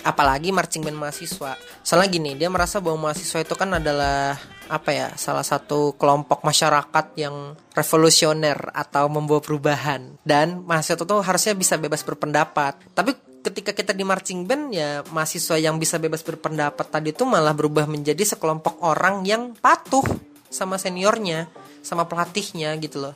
apalagi 0.07 0.55
marching 0.55 0.87
band 0.87 0.95
mahasiswa. 0.95 1.59
Soalnya 1.83 2.07
gini, 2.07 2.31
dia 2.39 2.47
merasa 2.47 2.79
bahwa 2.79 3.11
mahasiswa 3.11 3.43
itu 3.43 3.55
kan 3.59 3.83
adalah 3.83 4.39
apa 4.69 4.91
ya, 4.93 5.09
salah 5.17 5.43
satu 5.43 5.97
kelompok 5.97 6.45
masyarakat 6.45 7.17
yang 7.17 7.57
revolusioner 7.73 8.71
atau 8.77 9.09
membawa 9.09 9.41
perubahan. 9.41 10.15
Dan 10.23 10.63
mahasiswa 10.65 11.01
itu 11.01 11.17
harusnya 11.25 11.55
bisa 11.57 11.75
bebas 11.81 12.05
berpendapat. 12.05 12.77
Tapi 12.93 13.17
ketika 13.43 13.73
kita 13.73 13.93
di 13.97 14.05
marching 14.05 14.45
band 14.45 14.65
ya 14.77 15.01
mahasiswa 15.09 15.57
yang 15.57 15.81
bisa 15.81 15.97
bebas 15.97 16.21
berpendapat 16.21 16.85
tadi 16.85 17.17
itu 17.17 17.25
malah 17.25 17.57
berubah 17.57 17.89
menjadi 17.89 18.37
sekelompok 18.37 18.85
orang 18.85 19.25
yang 19.25 19.57
patuh 19.57 20.05
sama 20.53 20.77
seniornya, 20.77 21.49
sama 21.81 22.05
pelatihnya 22.05 22.77
gitu 22.79 23.09
loh. 23.09 23.15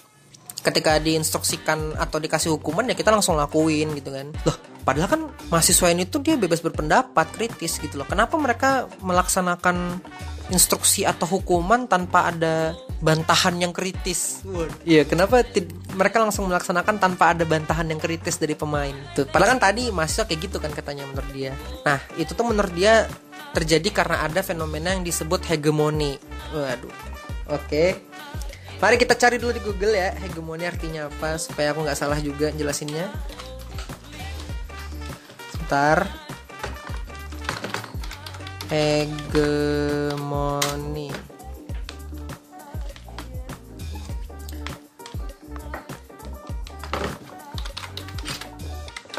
Ketika 0.63 0.97
diinstruksikan 1.03 1.99
atau 1.99 2.23
dikasih 2.23 2.55
hukuman 2.55 2.87
ya 2.89 2.95
kita 2.97 3.13
langsung 3.13 3.37
lakuin 3.37 3.93
gitu 3.99 4.15
kan. 4.15 4.31
Loh 4.49 4.72
padahal 4.83 5.09
kan 5.09 5.23
mahasiswa 5.49 5.89
ini 5.91 6.07
tuh 6.07 6.23
dia 6.23 6.35
bebas 6.35 6.61
berpendapat 6.61 7.27
kritis 7.35 7.79
gitu 7.79 7.99
loh. 7.99 8.07
Kenapa 8.07 8.35
mereka 8.39 8.91
melaksanakan 9.03 10.03
instruksi 10.51 11.07
atau 11.09 11.25
hukuman 11.25 11.89
tanpa 11.89 12.29
ada 12.29 12.77
bantahan 13.01 13.57
yang 13.63 13.71
kritis? 13.71 14.43
Iya 14.83 15.09
kenapa 15.09 15.47
mereka 15.95 16.21
langsung 16.21 16.51
melaksanakan 16.51 16.99
tanpa 16.99 17.33
ada 17.33 17.47
bantahan 17.47 17.89
yang 17.89 17.99
kritis 18.03 18.37
dari 18.37 18.59
pemain? 18.59 18.95
Tuh 19.15 19.27
padahal 19.27 19.57
kan 19.57 19.73
tadi 19.73 19.89
mahasiswa 19.95 20.27
kayak 20.29 20.41
gitu 20.51 20.59
kan 20.59 20.71
katanya 20.75 21.09
menurut 21.09 21.31
dia. 21.31 21.53
Nah 21.87 21.99
itu 22.21 22.35
tuh 22.35 22.47
menurut 22.47 22.73
dia 22.75 23.07
terjadi 23.53 23.89
karena 23.93 24.25
ada 24.27 24.41
fenomena 24.41 24.97
yang 24.97 25.05
disebut 25.05 25.45
hegemoni. 25.47 26.17
Waduh. 26.51 26.93
Oke. 27.53 28.01
Mari 28.83 28.99
kita 28.99 29.15
cari 29.15 29.39
dulu 29.39 29.55
di 29.55 29.63
Google 29.63 29.95
ya 29.95 30.11
hegemoni 30.19 30.67
artinya 30.67 31.07
apa 31.07 31.39
supaya 31.39 31.71
aku 31.71 31.87
nggak 31.87 31.99
salah 31.99 32.19
juga 32.19 32.51
jelasinnya. 32.51 33.07
Sebentar. 35.73 36.05
Hegemoni. 38.69 39.49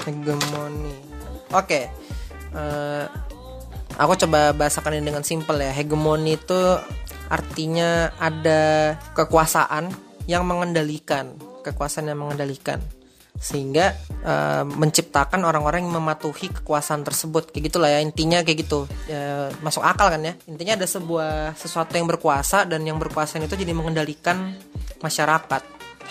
Hegemoni. 0.05 0.93
Oke. 1.57 1.89
Eh, 2.53 3.05
aku 3.97 4.13
coba 4.13 4.53
bahasakan 4.53 5.01
ini 5.01 5.09
dengan 5.09 5.25
simpel 5.25 5.57
ya. 5.57 5.73
Hegemoni 5.73 6.37
itu 6.37 6.77
artinya 7.33 8.13
ada 8.21 8.93
kekuasaan 9.17 9.89
yang 10.29 10.45
mengendalikan, 10.45 11.33
kekuasaan 11.65 12.13
yang 12.13 12.21
mengendalikan 12.21 12.77
sehingga 13.43 13.91
eh, 14.23 14.63
menciptakan 14.63 15.43
orang-orang 15.43 15.83
yang 15.83 15.99
mematuhi 15.99 16.47
kekuasaan 16.63 17.03
tersebut 17.03 17.51
kayak 17.51 17.67
gitulah 17.67 17.91
ya 17.91 17.99
intinya 17.99 18.39
kayak 18.39 18.63
gitu 18.63 18.87
Eh, 19.03 19.51
masuk 19.59 19.83
akal 19.83 20.07
kan 20.15 20.23
ya 20.23 20.33
intinya 20.47 20.79
ada 20.79 20.87
sebuah 20.87 21.59
sesuatu 21.59 21.91
yang 21.99 22.07
berkuasa 22.07 22.63
dan 22.63 22.87
yang 22.87 22.95
berkuasa 22.95 23.35
itu 23.43 23.59
jadi 23.59 23.75
mengendalikan 23.75 24.55
masyarakat 25.03 25.61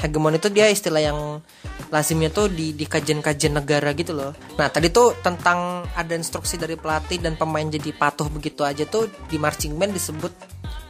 hegemon 0.01 0.37
itu 0.37 0.49
dia 0.53 0.68
istilah 0.68 1.01
yang 1.01 1.18
lazimnya 1.92 2.33
tuh 2.33 2.49
di 2.49 2.73
di 2.73 2.88
kajian-kajian 2.88 3.53
negara 3.61 3.92
gitu 3.92 4.16
loh. 4.16 4.33
Nah 4.57 4.68
tadi 4.73 4.88
tuh 4.88 5.12
tentang 5.21 5.85
ada 5.92 6.12
instruksi 6.16 6.57
dari 6.57 6.77
pelatih 6.81 7.21
dan 7.21 7.37
pemain 7.37 7.64
jadi 7.68 7.92
patuh 7.92 8.29
begitu 8.33 8.64
aja 8.64 8.88
tuh 8.88 9.09
di 9.29 9.37
marching 9.37 9.77
band 9.77 9.92
disebut 9.92 10.33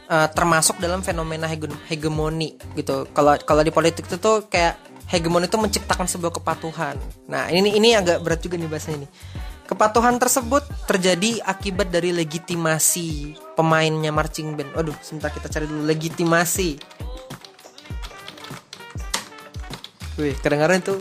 eh, 0.07 0.27
termasuk 0.31 0.79
dalam 0.79 1.03
fenomena 1.03 1.47
hege- 1.47 1.75
hegemoni 1.91 2.55
gitu. 2.79 3.07
Kalau 3.11 3.35
kalau 3.43 3.61
di 3.63 3.71
politik 3.75 4.07
itu 4.07 4.15
tuh 4.19 4.47
kayak 4.47 4.79
hegemoni 5.13 5.45
itu 5.45 5.61
menciptakan 5.61 6.09
sebuah 6.09 6.41
kepatuhan. 6.41 6.97
Nah 7.29 7.53
ini 7.53 7.77
ini 7.77 7.93
agak 7.93 8.25
berat 8.25 8.41
juga 8.41 8.57
nih 8.57 8.65
bahasanya 8.65 9.05
ini. 9.05 9.09
Kepatuhan 9.63 10.19
tersebut 10.19 10.65
terjadi 10.89 11.39
akibat 11.45 11.87
dari 11.87 12.11
legitimasi 12.11 13.37
pemainnya 13.55 14.11
marching 14.11 14.59
band. 14.59 14.73
Waduh, 14.75 14.97
sebentar 14.99 15.31
kita 15.31 15.47
cari 15.47 15.69
dulu 15.69 15.87
legitimasi. 15.87 16.69
Wih, 20.19 20.35
kadang-kadang 20.41 20.77
itu 20.83 20.95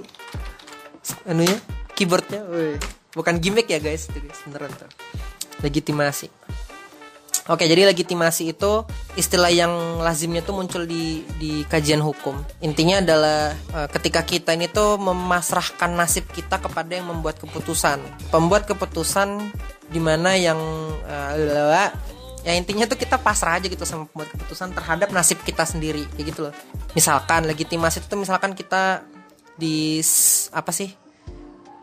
anunya 1.29 1.59
keyboardnya, 1.93 2.49
wih, 2.49 2.81
bukan 3.13 3.37
gimmick 3.43 3.69
ya 3.69 3.77
guys, 3.77 4.09
itu 4.09 4.25
guys, 4.25 4.41
beneran 4.47 4.73
tuh. 4.73 4.89
Legitimasi. 5.61 6.33
Oke, 7.51 7.67
jadi 7.67 7.85
legitimasi 7.91 8.55
itu 8.55 8.87
istilah 9.13 9.53
yang 9.53 10.01
lazimnya 10.01 10.41
tuh 10.41 10.57
muncul 10.57 10.89
di 10.89 11.21
di 11.37 11.63
kajian 11.69 12.01
hukum. 12.01 12.41
Intinya 12.65 13.05
adalah 13.05 13.53
eh, 13.53 13.89
ketika 13.93 14.25
kita 14.25 14.57
ini 14.57 14.73
tuh 14.73 14.97
memasrahkan 14.97 15.93
nasib 15.93 16.25
kita 16.33 16.57
kepada 16.61 16.97
yang 16.97 17.09
membuat 17.13 17.37
keputusan. 17.41 18.01
Pembuat 18.33 18.65
keputusan 18.65 19.53
di 19.93 20.01
mana 20.01 20.33
yang 20.37 20.59
eh, 21.05 21.91
ya 22.43 22.53
intinya 22.57 22.89
tuh 22.89 22.99
kita 22.99 23.21
pasrah 23.21 23.61
aja 23.61 23.69
gitu 23.69 23.85
sama 23.85 24.09
pembuat 24.09 24.33
keputusan 24.33 24.75
terhadap 24.75 25.09
nasib 25.13 25.39
kita 25.45 25.69
sendiri 25.69 26.09
kayak 26.17 26.27
gitu 26.33 26.41
loh. 26.49 26.55
Misalkan 26.97 27.45
legitimasi 27.45 28.03
itu 28.03 28.17
misalkan 28.17 28.57
kita 28.57 29.05
di 29.61 30.01
apa 30.57 30.73
sih? 30.73 31.03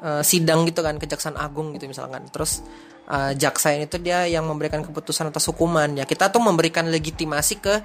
eh, 0.03 0.23
sidang 0.23 0.63
gitu 0.67 0.79
kan 0.79 0.95
kejaksaan 0.95 1.35
agung 1.35 1.75
gitu 1.75 1.91
misalkan 1.91 2.23
terus 2.31 2.63
eh, 3.09 3.33
jaksa 3.35 3.73
ini 3.73 3.89
tuh 3.89 3.99
dia 3.99 4.29
yang 4.29 4.45
memberikan 4.45 4.85
keputusan 4.85 5.33
atas 5.33 5.49
hukuman. 5.49 5.97
Ya 5.97 6.05
kita 6.05 6.29
tuh 6.29 6.39
memberikan 6.39 6.87
legitimasi 6.87 7.59
ke 7.59 7.81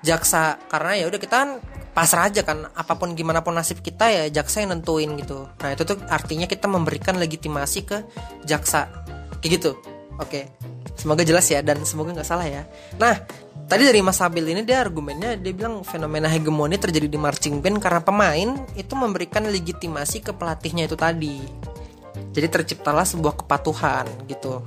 jaksa. 0.00 0.58
Karena 0.72 0.98
ya 0.98 1.04
udah 1.06 1.20
kita 1.20 1.36
kan 1.36 1.50
pasrah 1.94 2.26
aja 2.26 2.42
kan 2.42 2.66
apa 2.74 2.98
pun 2.98 3.14
gimana 3.14 3.46
pun 3.46 3.54
nasib 3.54 3.78
kita 3.78 4.10
ya 4.10 4.24
jaksa 4.42 4.66
yang 4.66 4.74
nentuin 4.74 5.14
gitu. 5.14 5.46
Nah 5.62 5.70
itu 5.70 5.86
tuh 5.86 6.00
artinya 6.10 6.50
kita 6.50 6.66
memberikan 6.66 7.16
legitimasi 7.16 7.80
ke 7.86 7.98
jaksa. 8.42 8.90
Kayak 9.38 9.50
gitu. 9.60 9.70
Oke. 10.18 10.50
Semoga 10.94 11.26
jelas 11.26 11.46
ya 11.50 11.58
dan 11.58 11.82
semoga 11.82 12.14
nggak 12.14 12.28
salah 12.28 12.46
ya. 12.46 12.62
Nah 12.98 13.18
tadi 13.66 13.82
dari 13.88 13.98
Mas 14.04 14.20
Sabil 14.20 14.44
ini 14.44 14.62
dia 14.62 14.82
argumennya 14.82 15.34
dia 15.40 15.52
bilang 15.56 15.82
fenomena 15.82 16.28
hegemoni 16.28 16.76
terjadi 16.76 17.08
di 17.08 17.18
marching 17.18 17.58
band 17.64 17.80
karena 17.80 18.00
pemain 18.04 18.48
itu 18.76 18.94
memberikan 18.94 19.48
legitimasi 19.48 20.20
ke 20.22 20.30
pelatihnya 20.36 20.86
itu 20.86 20.94
tadi 20.94 21.40
jadi 22.34 22.50
terciptalah 22.50 23.06
sebuah 23.06 23.46
kepatuhan 23.46 24.04
gitu. 24.26 24.60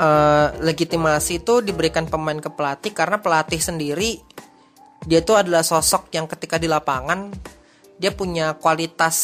Eh, 0.00 0.48
legitimasi 0.64 1.44
itu 1.44 1.60
diberikan 1.60 2.08
pemain 2.08 2.40
ke 2.40 2.48
pelatih 2.48 2.90
karena 2.96 3.20
pelatih 3.20 3.60
sendiri 3.60 4.16
dia 5.04 5.20
itu 5.20 5.32
adalah 5.36 5.60
sosok 5.60 6.08
yang 6.12 6.24
ketika 6.24 6.56
di 6.56 6.68
lapangan 6.68 7.28
dia 8.00 8.08
punya 8.08 8.56
kualitas 8.56 9.16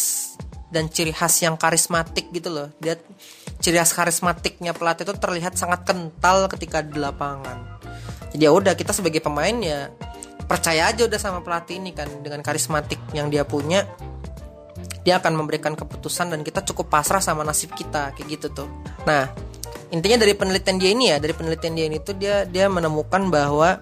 dan 0.69 0.93
ciri 0.93 1.17
khas 1.17 1.41
yang 1.41 1.57
karismatik 1.57 2.29
gitu 2.29 2.53
loh. 2.53 2.69
Dia 2.77 3.01
ciri 3.57 3.81
khas 3.81 3.97
karismatiknya 3.97 4.77
pelatih 4.77 5.09
itu 5.09 5.17
terlihat 5.17 5.57
sangat 5.57 5.89
kental 5.89 6.45
ketika 6.53 6.85
di 6.85 7.01
lapangan. 7.01 7.81
Jadi 8.37 8.45
ya 8.45 8.53
udah 8.53 8.77
kita 8.77 8.93
sebagai 8.93 9.25
pemain 9.25 9.57
ya 9.57 9.89
percaya 10.45 10.93
aja 10.93 11.09
udah 11.09 11.17
sama 11.17 11.41
pelatih 11.41 11.81
ini 11.81 11.97
kan 11.97 12.07
dengan 12.21 12.45
karismatik 12.45 13.01
yang 13.17 13.33
dia 13.33 13.49
punya 13.49 13.89
dia 15.07 15.23
akan 15.23 15.39
memberikan 15.39 15.79
keputusan 15.79 16.35
dan 16.35 16.41
kita 16.43 16.67
cukup 16.67 16.91
pasrah 16.91 17.23
sama 17.23 17.47
nasib 17.47 17.73
kita 17.73 18.13
kayak 18.17 18.27
gitu 18.39 18.65
tuh. 18.65 18.69
Nah 19.07 19.31
intinya 19.95 20.19
dari 20.19 20.35
penelitian 20.35 20.77
dia 20.83 20.91
ini 20.91 21.05
ya 21.15 21.17
dari 21.23 21.33
penelitian 21.33 21.73
dia 21.79 21.87
ini 21.87 21.99
tuh 22.03 22.15
dia 22.19 22.43
dia 22.43 22.67
menemukan 22.67 23.31
bahwa 23.31 23.79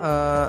uh, 0.00 0.48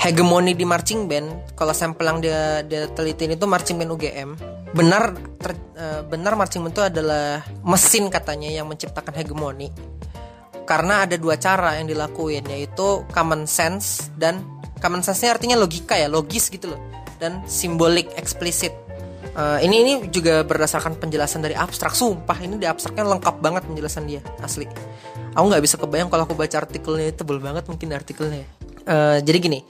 hegemoni 0.00 0.56
di 0.56 0.66
marching 0.66 1.06
band 1.06 1.54
kalau 1.54 1.70
sampel 1.70 2.08
yang 2.10 2.18
dia 2.18 2.40
dia 2.66 2.90
teliti 2.90 3.30
itu 3.30 3.46
marching 3.46 3.78
band 3.78 3.92
UGM 3.94 4.30
benar 4.70 5.14
ter, 5.38 5.54
uh, 5.78 6.02
benar 6.06 6.34
marching 6.38 6.62
band 6.66 6.74
itu 6.74 6.82
adalah 6.82 7.42
mesin 7.62 8.06
katanya 8.10 8.50
yang 8.50 8.66
menciptakan 8.70 9.14
hegemoni. 9.14 9.70
Karena 10.66 11.02
ada 11.02 11.18
dua 11.18 11.34
cara 11.34 11.82
yang 11.82 11.90
dilakuin 11.90 12.46
yaitu 12.46 13.02
common 13.10 13.42
sense 13.50 14.14
dan 14.14 14.38
common 14.78 15.02
sense-nya 15.02 15.34
artinya 15.34 15.58
logika 15.58 15.98
ya 15.98 16.06
logis 16.06 16.46
gitu 16.46 16.70
loh 16.70 16.80
dan 17.20 17.42
simbolik 17.44 18.08
eksplisit 18.16 18.72
Uh, 19.30 19.62
ini 19.62 19.76
ini 19.86 19.92
juga 20.10 20.42
berdasarkan 20.42 20.98
penjelasan 20.98 21.40
dari 21.44 21.54
abstrak. 21.54 21.94
Sumpah 21.94 22.34
ini 22.42 22.58
di 22.58 22.66
abstraknya 22.66 23.06
lengkap 23.06 23.38
banget 23.38 23.62
penjelasan 23.62 24.10
dia 24.10 24.20
asli. 24.42 24.66
Aku 25.38 25.46
nggak 25.46 25.62
bisa 25.62 25.78
kebayang 25.78 26.10
kalau 26.10 26.26
aku 26.26 26.34
baca 26.34 26.66
artikelnya 26.66 27.14
tebel 27.14 27.38
banget 27.38 27.70
mungkin 27.70 27.94
artikelnya 27.94 28.42
uh, 28.90 29.18
jadi 29.22 29.38
gini 29.38 29.60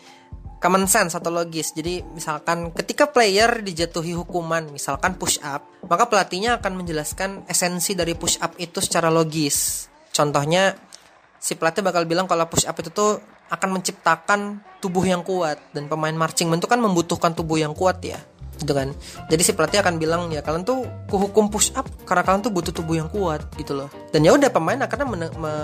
common 0.60 0.84
sense 0.84 1.16
atau 1.16 1.32
logis. 1.32 1.72
Jadi 1.72 2.04
misalkan 2.12 2.72
ketika 2.72 3.08
player 3.08 3.64
dijatuhi 3.64 4.12
hukuman 4.12 4.68
misalkan 4.72 5.16
push 5.16 5.40
up 5.40 5.64
maka 5.84 6.08
pelatihnya 6.08 6.60
akan 6.60 6.84
menjelaskan 6.84 7.48
esensi 7.48 7.96
dari 7.96 8.12
push 8.16 8.40
up 8.40 8.56
itu 8.60 8.80
secara 8.80 9.08
logis. 9.08 9.88
Contohnya 10.12 10.76
si 11.40 11.56
pelatih 11.56 11.80
bakal 11.80 12.04
bilang 12.04 12.28
kalau 12.28 12.44
push 12.48 12.68
up 12.68 12.76
itu 12.80 12.92
tuh 12.92 13.20
akan 13.50 13.80
menciptakan 13.80 14.40
tubuh 14.84 15.04
yang 15.04 15.24
kuat. 15.24 15.56
Dan 15.72 15.88
pemain 15.88 16.12
marching 16.12 16.52
band 16.52 16.60
itu 16.60 16.68
kan 16.68 16.80
membutuhkan 16.80 17.32
tubuh 17.32 17.56
yang 17.56 17.72
kuat 17.72 18.00
ya 18.04 18.20
gitu 18.60 18.76
kan. 18.76 18.92
Jadi 19.32 19.42
si 19.42 19.52
pelatih 19.56 19.80
akan 19.80 19.96
bilang 19.96 20.28
ya 20.28 20.44
kalian 20.44 20.62
tuh 20.62 20.84
kuhukum 21.08 21.48
push 21.48 21.72
up 21.74 21.88
karena 22.04 22.22
kalian 22.22 22.42
tuh 22.44 22.52
butuh 22.52 22.72
tubuh 22.76 23.00
yang 23.00 23.08
kuat 23.08 23.42
gitu 23.56 23.72
loh. 23.74 23.88
Dan 24.12 24.22
ya 24.22 24.36
udah 24.36 24.52
pemain 24.52 24.76
akhirnya 24.76 25.08
men 25.08 25.24
me 25.40 25.54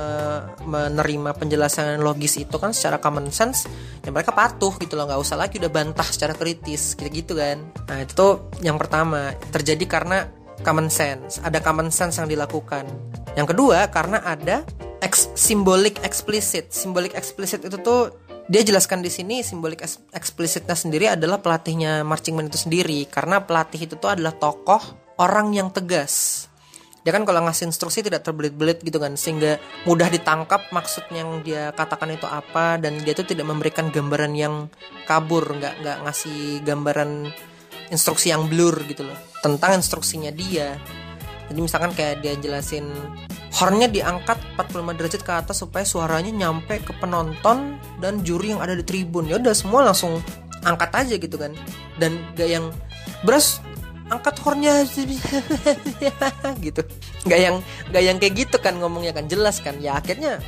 menerima 0.64 1.30
penjelasan 1.36 2.00
logis 2.00 2.40
itu 2.40 2.56
kan 2.56 2.72
secara 2.72 2.96
common 2.96 3.28
sense 3.28 3.68
dan 4.00 4.16
mereka 4.16 4.32
patuh 4.32 4.72
gitu 4.80 4.96
loh. 4.96 5.04
Nggak 5.06 5.20
usah 5.20 5.36
lagi 5.36 5.60
udah 5.60 5.70
bantah 5.70 6.08
secara 6.08 6.32
kritis 6.32 6.96
gitu 6.96 7.08
gitu 7.12 7.32
kan. 7.36 7.60
Nah 7.86 8.02
itu 8.02 8.12
tuh 8.16 8.48
yang 8.64 8.80
pertama 8.80 9.36
terjadi 9.52 9.84
karena 9.84 10.26
common 10.64 10.88
sense 10.88 11.38
ada 11.44 11.60
common 11.60 11.92
sense 11.92 12.16
yang 12.16 12.26
dilakukan. 12.26 12.88
Yang 13.36 13.52
kedua 13.52 13.92
karena 13.92 14.24
ada 14.24 14.64
ex 15.04 15.28
simbolik 15.36 16.00
eksplisit 16.00 16.72
simbolik 16.72 17.12
eksplisit 17.12 17.60
itu 17.68 17.76
tuh 17.84 18.25
dia 18.46 18.62
jelaskan 18.62 19.02
di 19.02 19.10
sini 19.10 19.42
simbolik 19.42 19.82
eksplisitnya 20.14 20.78
sendiri 20.78 21.10
adalah 21.10 21.42
pelatihnya 21.42 22.06
marching 22.06 22.38
band 22.38 22.54
itu 22.54 22.62
sendiri. 22.62 23.02
Karena 23.10 23.42
pelatih 23.42 23.90
itu 23.90 23.98
tuh 23.98 24.14
adalah 24.14 24.30
tokoh 24.38 24.78
orang 25.18 25.50
yang 25.50 25.74
tegas. 25.74 26.46
Dia 27.02 27.14
kan 27.14 27.22
kalau 27.22 27.46
ngasih 27.46 27.70
instruksi 27.70 28.02
tidak 28.02 28.26
terbelit-belit 28.26 28.82
gitu 28.82 28.98
kan 28.98 29.14
sehingga 29.14 29.62
mudah 29.86 30.10
ditangkap 30.10 30.74
maksud 30.74 31.06
yang 31.14 31.38
dia 31.46 31.70
katakan 31.70 32.10
itu 32.10 32.26
apa 32.26 32.82
dan 32.82 32.98
dia 32.98 33.14
itu 33.14 33.22
tidak 33.22 33.46
memberikan 33.46 33.94
gambaran 33.94 34.34
yang 34.34 34.66
kabur 35.06 35.46
nggak 35.46 35.86
nggak 35.86 35.98
ngasih 36.02 36.66
gambaran 36.66 37.30
instruksi 37.94 38.34
yang 38.34 38.50
blur 38.50 38.74
gitu 38.90 39.06
loh 39.06 39.14
tentang 39.38 39.78
instruksinya 39.78 40.34
dia 40.34 40.82
jadi 41.46 41.60
misalkan 41.62 41.92
kayak 41.94 42.26
dia 42.26 42.34
jelasin 42.38 42.90
hornnya 43.54 43.88
diangkat 43.88 44.36
45 44.58 44.98
derajat 44.98 45.22
ke 45.22 45.32
atas 45.32 45.56
supaya 45.62 45.84
suaranya 45.86 46.32
nyampe 46.34 46.82
ke 46.82 46.92
penonton 46.98 47.78
dan 48.02 48.20
juri 48.26 48.52
yang 48.52 48.60
ada 48.60 48.74
di 48.74 48.84
tribun. 48.84 49.30
Ya 49.30 49.38
udah 49.38 49.54
semua 49.54 49.86
langsung 49.86 50.20
angkat 50.66 50.90
aja 50.92 51.14
gitu 51.16 51.36
kan. 51.38 51.54
Dan 51.96 52.18
gak 52.34 52.50
yang 52.50 52.68
beras 53.22 53.62
angkat 54.10 54.36
hornnya. 54.42 54.84
Gitu. 56.66 56.82
Gak 57.26 57.40
yang 57.40 57.56
gak 57.94 58.02
yang 58.02 58.16
kayak 58.20 58.34
gitu 58.46 58.56
kan 58.58 58.76
ngomongnya 58.76 59.14
kan. 59.16 59.24
Jelas 59.30 59.62
kan. 59.62 59.78
Ya 59.78 59.96
akhirnya 59.96 60.42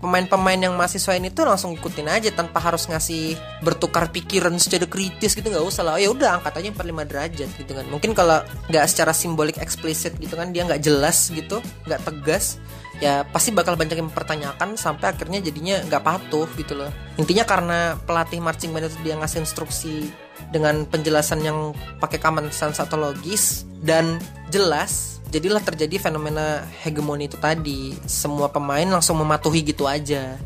pemain-pemain 0.00 0.56
yang 0.56 0.74
mahasiswa 0.74 1.12
ini 1.14 1.28
tuh 1.28 1.44
langsung 1.44 1.76
ikutin 1.76 2.08
aja 2.08 2.32
tanpa 2.32 2.58
harus 2.58 2.88
ngasih 2.88 3.36
bertukar 3.60 4.08
pikiran 4.08 4.56
secara 4.56 4.88
kritis 4.88 5.36
gitu 5.36 5.52
nggak 5.52 5.62
usah 5.62 5.84
lah. 5.84 5.92
Oh, 5.96 6.00
ya 6.00 6.08
udah 6.10 6.40
angkat 6.40 6.64
aja 6.64 6.68
45 6.72 7.10
derajat 7.12 7.48
gitu 7.60 7.72
kan. 7.76 7.86
Mungkin 7.92 8.16
kalau 8.16 8.40
nggak 8.72 8.84
secara 8.88 9.12
simbolik 9.12 9.60
eksplisit 9.60 10.16
gitu 10.16 10.34
kan 10.34 10.50
dia 10.56 10.64
nggak 10.64 10.80
jelas 10.80 11.28
gitu 11.28 11.60
nggak 11.84 12.00
tegas 12.02 12.56
ya 13.00 13.24
pasti 13.24 13.48
bakal 13.52 13.80
banyak 13.80 13.96
yang 13.96 14.12
mempertanyakan 14.12 14.76
sampai 14.76 15.16
akhirnya 15.16 15.40
jadinya 15.40 15.80
nggak 15.84 16.02
patuh 16.04 16.48
gitu 16.56 16.76
loh. 16.76 16.92
Intinya 17.20 17.44
karena 17.44 17.78
pelatih 18.08 18.40
marching 18.40 18.72
band 18.72 18.88
itu 18.88 18.98
dia 19.04 19.16
ngasih 19.20 19.44
instruksi 19.44 20.08
dengan 20.48 20.88
penjelasan 20.88 21.44
yang 21.44 21.76
pakai 22.00 22.16
common 22.16 22.48
sense 22.48 22.80
atau 22.80 22.96
logis 22.96 23.68
dan 23.84 24.16
jelas 24.48 25.19
jadilah 25.30 25.62
terjadi 25.62 25.96
fenomena 25.96 26.66
hegemoni 26.82 27.30
itu 27.30 27.38
tadi. 27.38 27.94
Semua 28.04 28.50
pemain 28.50 28.86
langsung 28.86 29.16
mematuhi 29.22 29.62
gitu 29.62 29.86
aja 29.86 30.36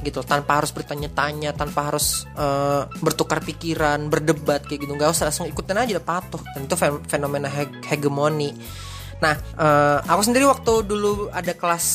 gitu. 0.00 0.24
Tanpa 0.24 0.58
harus 0.58 0.72
bertanya-tanya 0.72 1.52
tanpa 1.52 1.92
harus 1.92 2.24
uh, 2.34 2.88
bertukar 3.04 3.44
pikiran 3.44 4.08
berdebat 4.08 4.64
kayak 4.64 4.88
gitu. 4.88 4.92
Nggak 4.96 5.12
usah 5.12 5.28
langsung 5.28 5.46
ikutin 5.46 5.76
aja 5.76 6.00
udah 6.00 6.06
patuh. 6.08 6.42
Dan 6.56 6.66
itu 6.66 6.76
fenomena 7.06 7.46
he 7.52 7.68
hegemoni. 7.86 8.56
Nah 9.20 9.36
uh, 9.60 10.00
aku 10.08 10.24
sendiri 10.24 10.48
waktu 10.48 10.88
dulu 10.88 11.28
ada 11.30 11.52
kelas 11.52 11.86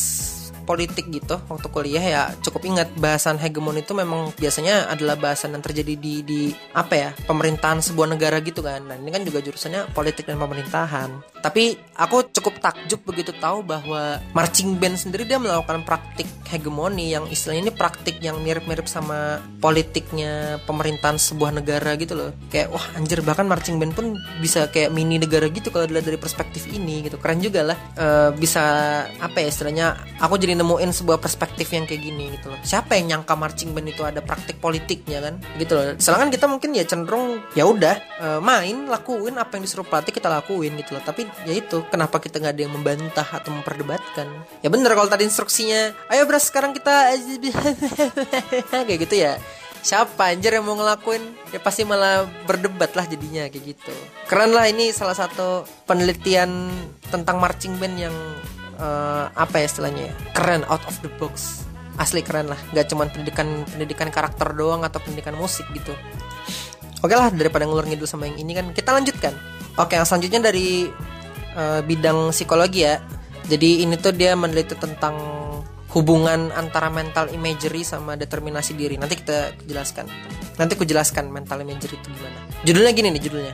politik 0.66 1.08
gitu 1.14 1.38
waktu 1.46 1.70
kuliah 1.70 2.02
ya 2.02 2.22
cukup 2.42 2.66
ingat 2.66 2.90
bahasan 2.98 3.38
hegemon 3.38 3.78
itu 3.78 3.94
memang 3.94 4.34
biasanya 4.34 4.90
adalah 4.90 5.14
bahasan 5.14 5.54
yang 5.54 5.62
terjadi 5.62 5.94
di 5.94 6.26
di 6.26 6.42
apa 6.74 6.94
ya 6.98 7.10
pemerintahan 7.30 7.86
sebuah 7.86 8.18
negara 8.18 8.42
gitu 8.42 8.66
kan. 8.66 8.82
Nah 8.82 8.98
ini 8.98 9.14
kan 9.14 9.22
juga 9.22 9.46
jurusannya 9.46 9.94
politik 9.94 10.26
dan 10.26 10.42
pemerintahan 10.42 11.35
tapi 11.46 11.78
aku 11.94 12.26
cukup 12.34 12.58
takjub 12.58 13.06
begitu 13.06 13.30
tahu 13.38 13.62
bahwa 13.62 14.18
marching 14.34 14.82
band 14.82 14.98
sendiri 14.98 15.30
dia 15.30 15.38
melakukan 15.38 15.86
praktik 15.86 16.26
hegemoni 16.50 17.14
yang 17.14 17.30
istilahnya 17.30 17.70
ini 17.70 17.74
praktik 17.74 18.18
yang 18.18 18.42
mirip-mirip 18.42 18.90
sama 18.90 19.38
politiknya 19.62 20.58
pemerintahan 20.66 21.22
sebuah 21.22 21.54
negara 21.54 21.94
gitu 22.02 22.18
loh. 22.18 22.32
Kayak 22.50 22.74
wah 22.74 22.86
anjir 22.98 23.22
bahkan 23.22 23.46
marching 23.46 23.78
band 23.78 23.94
pun 23.94 24.18
bisa 24.42 24.74
kayak 24.74 24.90
mini 24.90 25.22
negara 25.22 25.46
gitu 25.54 25.70
kalau 25.70 25.86
dilihat 25.86 26.10
dari 26.10 26.18
perspektif 26.18 26.66
ini 26.66 27.06
gitu. 27.06 27.22
Keren 27.22 27.38
juga 27.38 27.62
lah 27.62 27.78
e, 27.94 28.08
bisa 28.34 28.64
apa 29.22 29.38
ya 29.46 29.54
istilahnya 29.54 29.88
aku 30.18 30.42
jadi 30.42 30.58
nemuin 30.58 30.92
sebuah 30.98 31.22
perspektif 31.22 31.70
yang 31.78 31.86
kayak 31.86 32.02
gini 32.02 32.34
gitu 32.42 32.50
loh. 32.50 32.60
Siapa 32.66 32.98
yang 32.98 33.22
nyangka 33.22 33.38
marching 33.38 33.70
band 33.78 33.94
itu 33.94 34.02
ada 34.02 34.20
praktik 34.26 34.58
politiknya 34.58 35.22
kan? 35.22 35.38
Gitu 35.62 35.78
loh. 35.78 35.94
Sedangkan 36.02 36.34
kita 36.34 36.50
mungkin 36.50 36.74
ya 36.74 36.90
cenderung 36.90 37.46
ya 37.54 37.70
udah 37.70 37.96
uh, 38.18 38.40
main 38.42 38.90
lakuin 38.90 39.38
apa 39.38 39.62
yang 39.62 39.64
disuruh 39.70 39.86
pelatih 39.86 40.10
kita 40.10 40.26
lakuin 40.26 40.74
gitu 40.82 40.98
loh. 40.98 41.04
Tapi 41.06 41.35
ya 41.44 41.54
itu 41.60 41.84
kenapa 41.92 42.24
kita 42.24 42.40
nggak 42.40 42.54
ada 42.56 42.64
yang 42.64 42.74
membantah 42.74 43.28
atau 43.28 43.52
memperdebatkan? 43.52 44.28
Ya 44.64 44.72
bener 44.72 44.96
kalau 44.96 45.12
tadi 45.12 45.28
instruksinya 45.28 45.92
ayo 46.08 46.24
beras 46.24 46.48
sekarang 46.48 46.72
kita 46.72 47.12
kayak 48.88 49.00
gitu 49.04 49.16
ya. 49.20 49.36
Siapa 49.86 50.34
anjir 50.34 50.50
yang 50.50 50.66
mau 50.66 50.74
ngelakuin? 50.74 51.22
Ya 51.54 51.62
pasti 51.62 51.86
malah 51.86 52.26
berdebat 52.50 52.98
lah 52.98 53.06
jadinya 53.06 53.46
kayak 53.46 53.78
gitu. 53.78 53.94
Keren 54.26 54.50
lah 54.50 54.66
ini 54.66 54.90
salah 54.90 55.14
satu 55.14 55.62
penelitian 55.86 56.74
tentang 57.14 57.38
marching 57.38 57.78
band 57.78 58.10
yang 58.10 58.16
uh, 58.82 59.30
apa 59.38 59.62
ya 59.62 59.70
istilahnya 59.70 60.10
ya? 60.10 60.14
Keren 60.34 60.66
out 60.66 60.82
of 60.90 60.98
the 61.06 61.12
box. 61.22 61.62
Asli 62.02 62.26
keren 62.26 62.50
lah 62.50 62.58
nggak 62.74 62.90
cuma 62.90 63.06
pendidikan 63.08 63.46
pendidikan 63.70 64.10
karakter 64.10 64.58
doang 64.58 64.82
atau 64.82 64.98
pendidikan 64.98 65.38
musik 65.38 65.70
gitu. 65.78 65.94
Oke 67.06 67.14
lah 67.14 67.30
daripada 67.30 67.70
ngulur 67.70 67.86
ngidul 67.86 68.10
sama 68.10 68.26
yang 68.26 68.42
ini 68.42 68.58
kan 68.58 68.74
kita 68.74 68.90
lanjutkan. 68.90 69.38
Oke 69.78 69.94
yang 69.94 70.10
selanjutnya 70.10 70.50
dari 70.50 70.90
uh, 71.56 71.82
bidang 71.82 72.30
psikologi 72.36 72.86
ya. 72.86 73.02
Jadi 73.46 73.86
ini 73.86 73.96
tuh 73.98 74.14
dia 74.14 74.34
meneliti 74.34 74.74
tentang 74.78 75.16
hubungan 75.96 76.52
antara 76.52 76.92
mental 76.92 77.32
imagery 77.32 77.88
sama 77.88 78.20
determinasi 78.20 78.76
diri. 78.76 79.00
Nanti 79.00 79.16
kita 79.16 79.56
jelaskan. 79.64 80.12
Nanti 80.60 80.76
aku 80.76 80.84
jelaskan 80.84 81.32
mental 81.32 81.64
imagery 81.64 81.96
itu 81.96 82.08
gimana. 82.12 82.40
Judulnya 82.68 82.92
gini 82.92 83.16
nih 83.16 83.24
judulnya. 83.24 83.54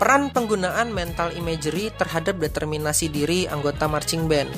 Peran 0.00 0.32
penggunaan 0.34 0.90
mental 0.90 1.30
imagery 1.36 1.92
terhadap 1.94 2.40
determinasi 2.40 3.12
diri 3.12 3.46
anggota 3.46 3.86
marching 3.86 4.26
band. 4.26 4.50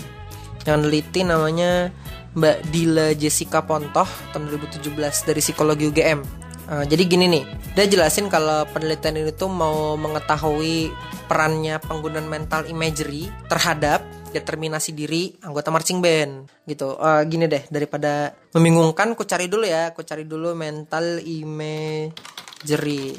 Yang 0.62 0.78
neliti 0.86 1.20
namanya 1.26 1.90
Mbak 2.32 2.58
Dila 2.70 3.12
Jessica 3.18 3.60
Pontoh 3.66 4.06
tahun 4.32 4.48
2017 4.48 5.28
dari 5.28 5.40
psikologi 5.42 5.84
UGM. 5.90 6.41
Uh, 6.72 6.88
jadi 6.88 7.04
gini 7.04 7.28
nih, 7.28 7.44
dia 7.76 7.84
jelasin 7.84 8.32
kalau 8.32 8.64
penelitian 8.72 9.20
ini 9.20 9.36
tuh 9.36 9.52
mau 9.52 9.92
mengetahui 10.00 10.88
perannya 11.28 11.76
penggunaan 11.84 12.24
mental 12.24 12.64
imagery 12.64 13.28
terhadap 13.44 14.00
determinasi 14.32 14.96
diri 14.96 15.36
anggota 15.44 15.68
marching 15.68 16.00
band 16.00 16.48
gitu. 16.64 16.96
Uh, 16.96 17.28
gini 17.28 17.44
deh, 17.44 17.60
daripada 17.68 18.32
membingungkan, 18.56 19.12
ku 19.12 19.28
cari 19.28 19.52
dulu 19.52 19.68
ya, 19.68 19.92
ku 19.92 20.00
cari 20.00 20.24
dulu 20.24 20.56
mental 20.56 21.20
imagery. 21.20 23.12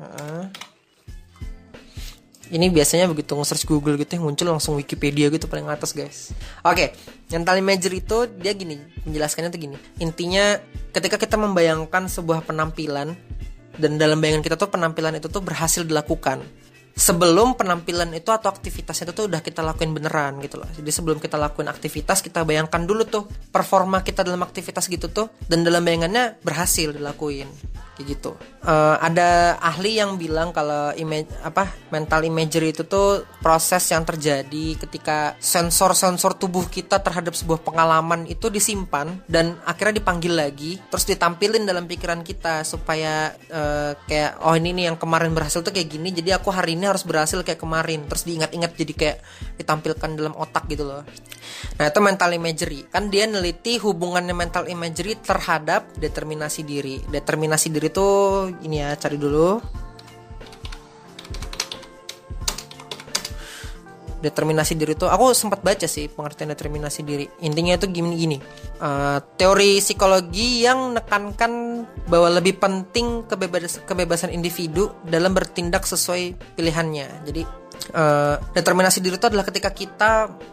Uh, 0.00 0.48
ini 2.48 2.72
biasanya 2.72 3.08
begitu 3.08 3.36
nge-search 3.36 3.68
Google 3.68 4.00
gitu 4.00 4.16
yang 4.16 4.24
muncul 4.24 4.46
langsung 4.48 4.74
Wikipedia 4.80 5.28
gitu 5.28 5.46
paling 5.48 5.68
atas 5.68 5.92
guys. 5.92 6.32
Oke 6.64 6.96
mental 7.28 7.60
imagery 7.60 8.00
itu 8.00 8.24
dia 8.40 8.56
gini 8.56 8.80
menjelaskannya 9.04 9.50
tuh 9.52 9.60
gini. 9.60 9.76
Intinya 10.00 10.56
ketika 10.92 11.20
kita 11.20 11.36
membayangkan 11.36 12.08
sebuah 12.08 12.44
penampilan 12.48 13.12
dan 13.78 13.92
dalam 14.00 14.18
bayangan 14.18 14.42
kita 14.42 14.56
tuh 14.56 14.72
penampilan 14.72 15.20
itu 15.20 15.28
tuh 15.28 15.44
berhasil 15.44 15.84
dilakukan 15.84 16.42
sebelum 16.98 17.54
penampilan 17.54 18.10
itu 18.18 18.34
atau 18.34 18.50
aktivitas 18.50 19.06
itu 19.06 19.14
tuh 19.14 19.30
udah 19.30 19.38
kita 19.38 19.62
lakuin 19.62 19.94
beneran 19.94 20.42
gitu 20.42 20.58
loh. 20.58 20.66
Jadi 20.74 20.90
sebelum 20.90 21.22
kita 21.22 21.38
lakuin 21.38 21.70
aktivitas 21.70 22.26
kita 22.26 22.42
bayangkan 22.42 22.82
dulu 22.82 23.06
tuh 23.06 23.30
performa 23.54 24.02
kita 24.02 24.26
dalam 24.26 24.42
aktivitas 24.42 24.90
gitu 24.90 25.06
tuh 25.12 25.30
dan 25.46 25.62
dalam 25.62 25.86
bayangannya 25.86 26.42
berhasil 26.42 26.90
dilakuin 26.90 27.46
kayak 27.98 28.14
gitu. 28.14 28.38
Uh, 28.62 28.94
ada 29.02 29.58
ahli 29.58 29.98
yang 29.98 30.14
bilang 30.14 30.54
kalau 30.54 30.94
image 30.94 31.26
apa 31.42 31.66
mental 31.90 32.22
imagery 32.22 32.70
itu 32.70 32.86
tuh 32.86 33.26
proses 33.42 33.82
yang 33.90 34.06
terjadi 34.06 34.78
ketika 34.78 35.34
sensor-sensor 35.42 36.38
tubuh 36.38 36.70
kita 36.70 37.02
terhadap 37.02 37.34
sebuah 37.34 37.66
pengalaman 37.66 38.30
itu 38.30 38.46
disimpan 38.46 39.18
dan 39.26 39.58
akhirnya 39.66 39.98
dipanggil 39.98 40.38
lagi 40.38 40.78
terus 40.86 41.02
ditampilin 41.10 41.66
dalam 41.66 41.90
pikiran 41.90 42.22
kita 42.22 42.62
supaya 42.62 43.34
uh, 43.50 43.98
kayak 44.06 44.38
oh 44.46 44.54
ini 44.54 44.70
nih 44.70 44.84
yang 44.94 44.98
kemarin 45.00 45.34
berhasil 45.34 45.58
tuh 45.66 45.74
kayak 45.74 45.90
gini 45.90 46.14
jadi 46.14 46.38
aku 46.38 46.54
hari 46.54 46.78
ini 46.78 46.86
harus 46.86 47.02
berhasil 47.02 47.42
kayak 47.42 47.58
kemarin 47.58 48.06
terus 48.06 48.22
diingat-ingat 48.22 48.70
jadi 48.78 48.92
kayak 48.94 49.18
ditampilkan 49.58 50.10
dalam 50.14 50.38
otak 50.38 50.70
gitu 50.70 50.86
loh. 50.86 51.02
Nah 51.80 51.84
itu 51.88 51.98
mental 52.04 52.30
imagery 52.36 52.86
kan 52.86 53.10
dia 53.10 53.24
neliti 53.24 53.80
hubungannya 53.80 54.36
mental 54.36 54.68
imagery 54.70 55.16
terhadap 55.18 55.88
determinasi 55.96 56.62
diri. 56.62 57.00
Determinasi 57.08 57.72
diri 57.72 57.87
itu 57.88 58.06
ini 58.62 58.84
ya 58.84 58.94
cari 58.94 59.16
dulu. 59.16 59.58
Determinasi 64.18 64.74
diri 64.74 64.98
itu 64.98 65.06
aku 65.06 65.30
sempat 65.30 65.62
baca 65.62 65.86
sih 65.86 66.10
pengertian 66.10 66.50
determinasi 66.50 67.06
diri. 67.06 67.30
Intinya 67.38 67.78
itu 67.78 67.86
gini 67.86 68.18
gini. 68.18 68.38
Uh, 68.82 69.22
teori 69.38 69.78
psikologi 69.78 70.66
yang 70.66 70.90
menekankan 70.90 71.86
bahwa 72.10 72.26
lebih 72.34 72.58
penting 72.58 73.22
kebebasan 73.30 73.86
kebebasan 73.86 74.34
individu 74.34 74.90
dalam 75.06 75.38
bertindak 75.38 75.86
sesuai 75.86 76.34
pilihannya. 76.58 77.30
Jadi 77.30 77.46
uh, 77.94 78.36
determinasi 78.52 79.00
diri 79.00 79.16
itu 79.16 79.26
adalah 79.28 79.46
ketika 79.46 79.70
kita 79.72 80.10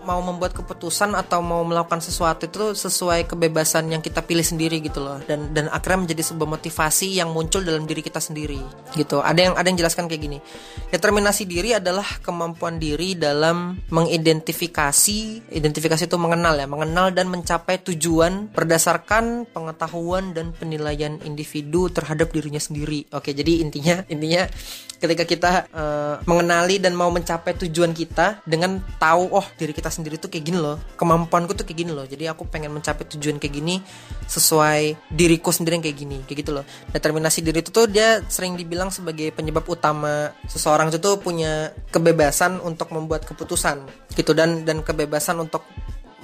mau 0.08 0.22
membuat 0.22 0.56
keputusan 0.56 1.18
atau 1.18 1.42
mau 1.42 1.62
melakukan 1.66 2.00
sesuatu 2.00 2.48
itu 2.48 2.78
sesuai 2.78 3.28
kebebasan 3.28 3.92
yang 3.92 4.02
kita 4.02 4.24
pilih 4.24 4.44
sendiri 4.46 4.80
gitu 4.84 5.04
loh. 5.04 5.20
Dan 5.26 5.52
dan 5.52 5.68
akhirnya 5.72 6.08
menjadi 6.08 6.24
sebuah 6.34 6.50
motivasi 6.60 7.20
yang 7.20 7.32
muncul 7.32 7.64
dalam 7.64 7.84
diri 7.90 8.02
kita 8.06 8.22
sendiri 8.22 8.60
gitu. 8.96 9.20
Ada 9.20 9.52
yang 9.52 9.54
ada 9.58 9.68
yang 9.68 9.80
jelaskan 9.80 10.08
kayak 10.08 10.22
gini. 10.22 10.38
Determinasi 10.94 11.44
diri 11.50 11.76
adalah 11.76 12.06
kemampuan 12.24 12.80
diri 12.80 13.18
dalam 13.18 13.80
mengidentifikasi 13.92 15.20
identifikasi 15.52 16.08
itu 16.08 16.18
mengenal 16.20 16.56
ya 16.60 16.68
mengenal 16.68 17.12
dan 17.12 17.28
mencapai 17.32 17.82
tujuan 17.84 18.52
berdasarkan 18.52 19.50
pengetahuan 19.50 20.32
dan 20.32 20.52
penilaian 20.56 21.20
individu 21.24 21.92
terhadap 21.92 22.32
dirinya 22.32 22.62
sendiri. 22.62 23.08
Oke 23.12 23.32
jadi 23.36 23.64
intinya 23.64 24.04
intinya 24.08 24.48
ketika 25.00 25.24
kita 25.28 25.52
uh, 25.76 26.16
mengenali 26.26 26.80
dan 26.80 26.96
mau 26.96 27.12
mencapai 27.16 27.56
tujuan 27.64 27.96
kita 27.96 28.44
dengan 28.44 28.84
tahu 29.00 29.32
oh 29.32 29.48
diri 29.56 29.72
kita 29.72 29.88
sendiri 29.88 30.20
tuh 30.20 30.28
kayak 30.28 30.52
gini 30.52 30.60
loh. 30.60 30.76
Kemampuanku 31.00 31.56
tuh 31.56 31.64
kayak 31.64 31.88
gini 31.88 31.92
loh. 31.96 32.04
Jadi 32.04 32.28
aku 32.28 32.44
pengen 32.52 32.76
mencapai 32.76 33.08
tujuan 33.16 33.40
kayak 33.40 33.54
gini 33.56 33.80
sesuai 34.28 35.08
diriku 35.08 35.56
sendiri 35.56 35.80
yang 35.80 35.86
kayak 35.88 35.98
gini 35.98 36.18
kayak 36.28 36.38
gitu 36.44 36.52
loh. 36.52 36.66
Determinasi 36.92 37.40
diri 37.40 37.64
itu 37.64 37.72
tuh 37.72 37.88
dia 37.88 38.20
sering 38.28 38.60
dibilang 38.60 38.92
sebagai 38.92 39.32
penyebab 39.32 39.64
utama 39.72 40.36
seseorang 40.52 40.92
itu 40.92 41.00
tuh 41.00 41.16
punya 41.24 41.72
kebebasan 41.96 42.60
untuk 42.60 42.92
membuat 42.92 43.24
keputusan 43.24 43.88
gitu. 44.14 44.36
Dan 44.36 44.68
dan 44.68 44.84
kebebasan 44.84 45.40
untuk 45.40 45.64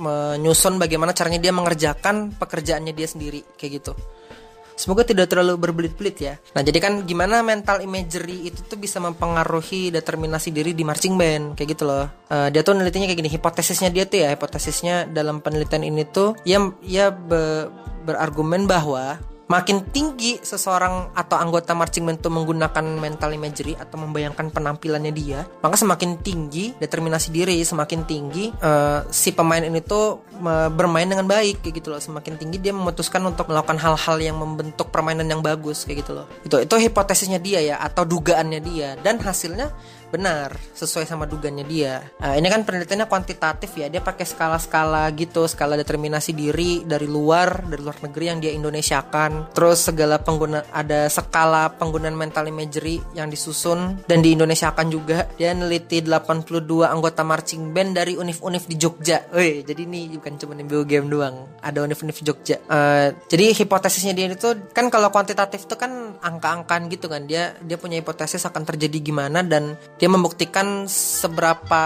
menyusun 0.02 0.82
bagaimana 0.82 1.14
caranya 1.14 1.38
dia 1.38 1.54
mengerjakan 1.54 2.34
pekerjaannya 2.36 2.92
dia 2.92 3.06
sendiri 3.06 3.46
kayak 3.54 3.80
gitu 3.80 3.94
Semoga 4.82 5.06
tidak 5.06 5.30
terlalu 5.30 5.62
berbelit-belit 5.62 6.18
ya. 6.18 6.34
Nah, 6.58 6.66
jadi 6.66 6.82
kan 6.82 7.06
gimana 7.06 7.46
mental 7.46 7.86
imagery 7.86 8.50
itu 8.50 8.66
tuh 8.66 8.82
bisa 8.82 8.98
mempengaruhi 8.98 9.94
determinasi 9.94 10.50
diri 10.50 10.74
di 10.74 10.82
marching 10.82 11.22
band 11.22 11.54
kayak 11.54 11.78
gitu 11.78 11.86
loh. 11.86 12.10
Uh, 12.34 12.50
dia 12.50 12.66
tuh 12.66 12.74
nelitinya 12.74 13.06
kayak 13.06 13.22
gini, 13.22 13.30
hipotesisnya 13.30 13.94
dia 13.94 14.10
tuh 14.10 14.26
ya, 14.26 14.34
hipotesisnya 14.34 15.06
dalam 15.06 15.38
penelitian 15.38 15.86
ini 15.86 16.02
tuh 16.10 16.34
ya 16.50 16.58
ya 16.82 17.14
be, 17.14 17.70
berargumen 18.10 18.66
bahwa 18.66 19.22
makin 19.52 19.84
tinggi 19.92 20.40
seseorang 20.40 21.12
atau 21.12 21.36
anggota 21.36 21.76
marching 21.76 22.08
band 22.08 22.24
itu 22.24 22.32
menggunakan 22.32 22.86
mental 22.96 23.36
imagery 23.36 23.76
atau 23.76 24.00
membayangkan 24.00 24.48
penampilannya 24.48 25.12
dia, 25.12 25.44
maka 25.60 25.76
semakin 25.76 26.24
tinggi 26.24 26.72
determinasi 26.80 27.36
diri, 27.36 27.60
semakin 27.60 28.08
tinggi 28.08 28.48
uh, 28.64 29.04
si 29.12 29.36
pemain 29.36 29.60
ini 29.60 29.84
tuh 29.84 30.24
uh, 30.40 30.72
bermain 30.72 31.04
dengan 31.04 31.28
baik 31.28 31.60
kayak 31.60 31.84
gitu 31.84 31.92
loh. 31.92 32.00
Semakin 32.00 32.40
tinggi 32.40 32.64
dia 32.64 32.72
memutuskan 32.72 33.20
untuk 33.28 33.52
melakukan 33.52 33.76
hal-hal 33.76 34.18
yang 34.24 34.40
membentuk 34.40 34.88
permainan 34.88 35.28
yang 35.28 35.44
bagus 35.44 35.84
kayak 35.84 36.08
gitu 36.08 36.24
loh. 36.24 36.26
Itu 36.48 36.64
itu 36.64 36.76
hipotesisnya 36.80 37.44
dia 37.44 37.60
ya 37.60 37.76
atau 37.84 38.08
dugaannya 38.08 38.60
dia 38.64 38.96
dan 39.04 39.20
hasilnya 39.20 39.68
benar 40.12 40.60
sesuai 40.76 41.08
sama 41.08 41.24
dugaannya 41.24 41.66
dia. 41.66 42.04
Nah, 42.20 42.36
ini 42.36 42.52
kan 42.52 42.68
penelitiannya 42.68 43.08
kuantitatif 43.08 43.72
ya, 43.80 43.88
dia 43.88 44.04
pakai 44.04 44.28
skala-skala 44.28 45.08
gitu, 45.16 45.48
skala 45.48 45.80
determinasi 45.80 46.36
diri 46.36 46.84
dari 46.84 47.08
luar, 47.08 47.64
dari 47.64 47.82
luar 47.82 47.98
negeri 48.04 48.26
yang 48.28 48.40
dia 48.44 48.52
Indonesiakan. 48.52 49.56
Terus 49.56 49.88
segala 49.88 50.20
pengguna 50.20 50.68
ada 50.76 51.08
skala 51.08 51.72
penggunaan 51.80 52.14
mental 52.18 52.52
imagery 52.52 53.00
yang 53.16 53.32
disusun 53.32 54.04
dan 54.06 54.20
di 54.20 54.36
Indonesiakan 54.36 54.88
juga. 54.92 55.32
Dia 55.40 55.56
neliti 55.56 56.04
82 56.04 56.86
anggota 56.86 57.24
marching 57.24 57.72
band 57.72 57.96
dari 57.96 58.20
univ-univ 58.20 58.68
di 58.68 58.76
Jogja. 58.76 59.24
Jadi 59.32 59.82
ini 59.88 60.12
bukan 60.18 60.36
cuma 60.36 60.54
MBO 60.58 60.84
game 60.84 61.08
doang, 61.08 61.48
ada 61.64 61.80
univ-univ 61.86 62.18
Jogja. 62.20 62.60
Uh, 62.68 63.14
jadi 63.32 63.56
hipotesisnya 63.56 64.12
dia 64.12 64.28
itu 64.28 64.52
kan 64.76 64.92
kalau 64.92 65.14
kuantitatif 65.14 65.70
itu 65.70 65.76
kan 65.80 66.18
angka-angkaan 66.20 66.90
gitu 66.92 67.08
kan. 67.08 67.24
Dia 67.30 67.56
dia 67.62 67.78
punya 67.78 68.02
hipotesis 68.02 68.44
akan 68.44 68.66
terjadi 68.66 68.98
gimana 69.00 69.46
dan 69.46 69.78
dia 70.02 70.10
membuktikan 70.10 70.90
seberapa 70.90 71.84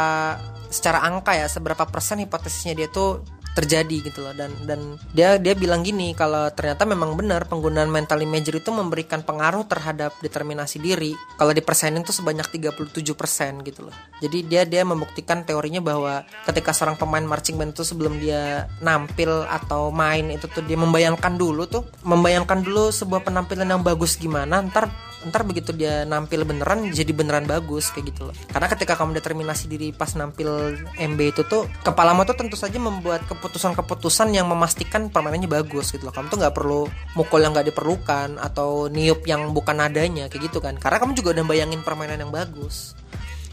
secara 0.72 1.04
angka 1.04 1.36
ya 1.36 1.52
seberapa 1.52 1.84
persen 1.84 2.24
hipotesisnya 2.24 2.74
dia 2.80 2.88
tuh 2.88 3.20
terjadi 3.56 4.12
gitu 4.12 4.20
loh. 4.20 4.36
Dan 4.36 4.52
dan 4.68 5.00
dia 5.16 5.40
dia 5.40 5.56
bilang 5.56 5.82
gini 5.82 6.12
kalau 6.12 6.52
ternyata 6.52 6.84
memang 6.84 7.16
benar 7.16 7.48
penggunaan 7.48 7.88
mental 7.88 8.20
imagery 8.20 8.60
itu 8.60 8.70
memberikan 8.70 9.24
pengaruh 9.24 9.64
terhadap 9.66 10.12
determinasi 10.20 10.84
diri 10.84 11.16
kalau 11.40 11.56
dipersenin 11.56 12.04
tuh 12.04 12.12
sebanyak 12.12 12.44
37% 12.52 13.64
gitu 13.64 13.88
loh. 13.88 13.96
Jadi 14.20 14.38
dia 14.44 14.68
dia 14.68 14.84
membuktikan 14.84 15.48
teorinya 15.48 15.80
bahwa 15.80 16.28
ketika 16.44 16.76
seorang 16.76 17.00
pemain 17.00 17.24
marching 17.24 17.56
band 17.56 17.72
itu 17.72 17.88
sebelum 17.88 18.20
dia 18.20 18.68
nampil 18.84 19.48
atau 19.48 19.90
main 19.90 20.28
itu 20.36 20.52
tuh 20.52 20.62
dia 20.68 20.76
membayangkan 20.76 21.40
dulu 21.40 21.64
tuh 21.72 21.88
membayangkan 22.04 22.60
dulu 22.60 22.92
sebuah 22.92 23.24
penampilan 23.24 23.72
yang 23.72 23.82
bagus 23.82 24.20
gimana 24.20 24.60
ntar 24.68 24.92
ntar 25.26 25.42
begitu 25.42 25.74
dia 25.74 26.06
nampil 26.06 26.46
beneran 26.46 26.94
jadi 26.94 27.10
beneran 27.12 27.50
bagus 27.50 27.90
kayak 27.90 28.14
gitu 28.14 28.30
loh. 28.30 28.36
Karena 28.50 28.68
ketika 28.70 28.94
kamu 28.94 29.18
determinasi 29.18 29.66
diri 29.66 29.90
pas 29.90 30.14
nampil 30.14 30.78
MB 30.96 31.20
itu 31.20 31.42
tuh 31.46 31.66
kepalamu 31.82 32.24
tuh 32.24 32.38
tentu 32.38 32.54
saja 32.54 32.78
membuat 32.78 33.26
keputusan-keputusan 33.26 34.32
yang 34.32 34.46
memastikan 34.46 35.10
permainannya 35.10 35.50
bagus 35.50 35.90
gitu 35.90 36.06
loh. 36.08 36.14
Kamu 36.14 36.30
tuh 36.30 36.38
nggak 36.42 36.56
perlu 36.56 36.86
mukul 37.18 37.42
yang 37.42 37.58
nggak 37.58 37.74
diperlukan 37.74 38.38
atau 38.38 38.88
niup 38.88 39.26
yang 39.26 39.50
bukan 39.52 39.82
adanya 39.82 40.30
kayak 40.30 40.54
gitu 40.54 40.62
kan. 40.62 40.78
Karena 40.78 41.02
kamu 41.02 41.18
juga 41.18 41.42
udah 41.42 41.46
bayangin 41.50 41.82
permainan 41.82 42.22
yang 42.22 42.32
bagus. 42.32 42.94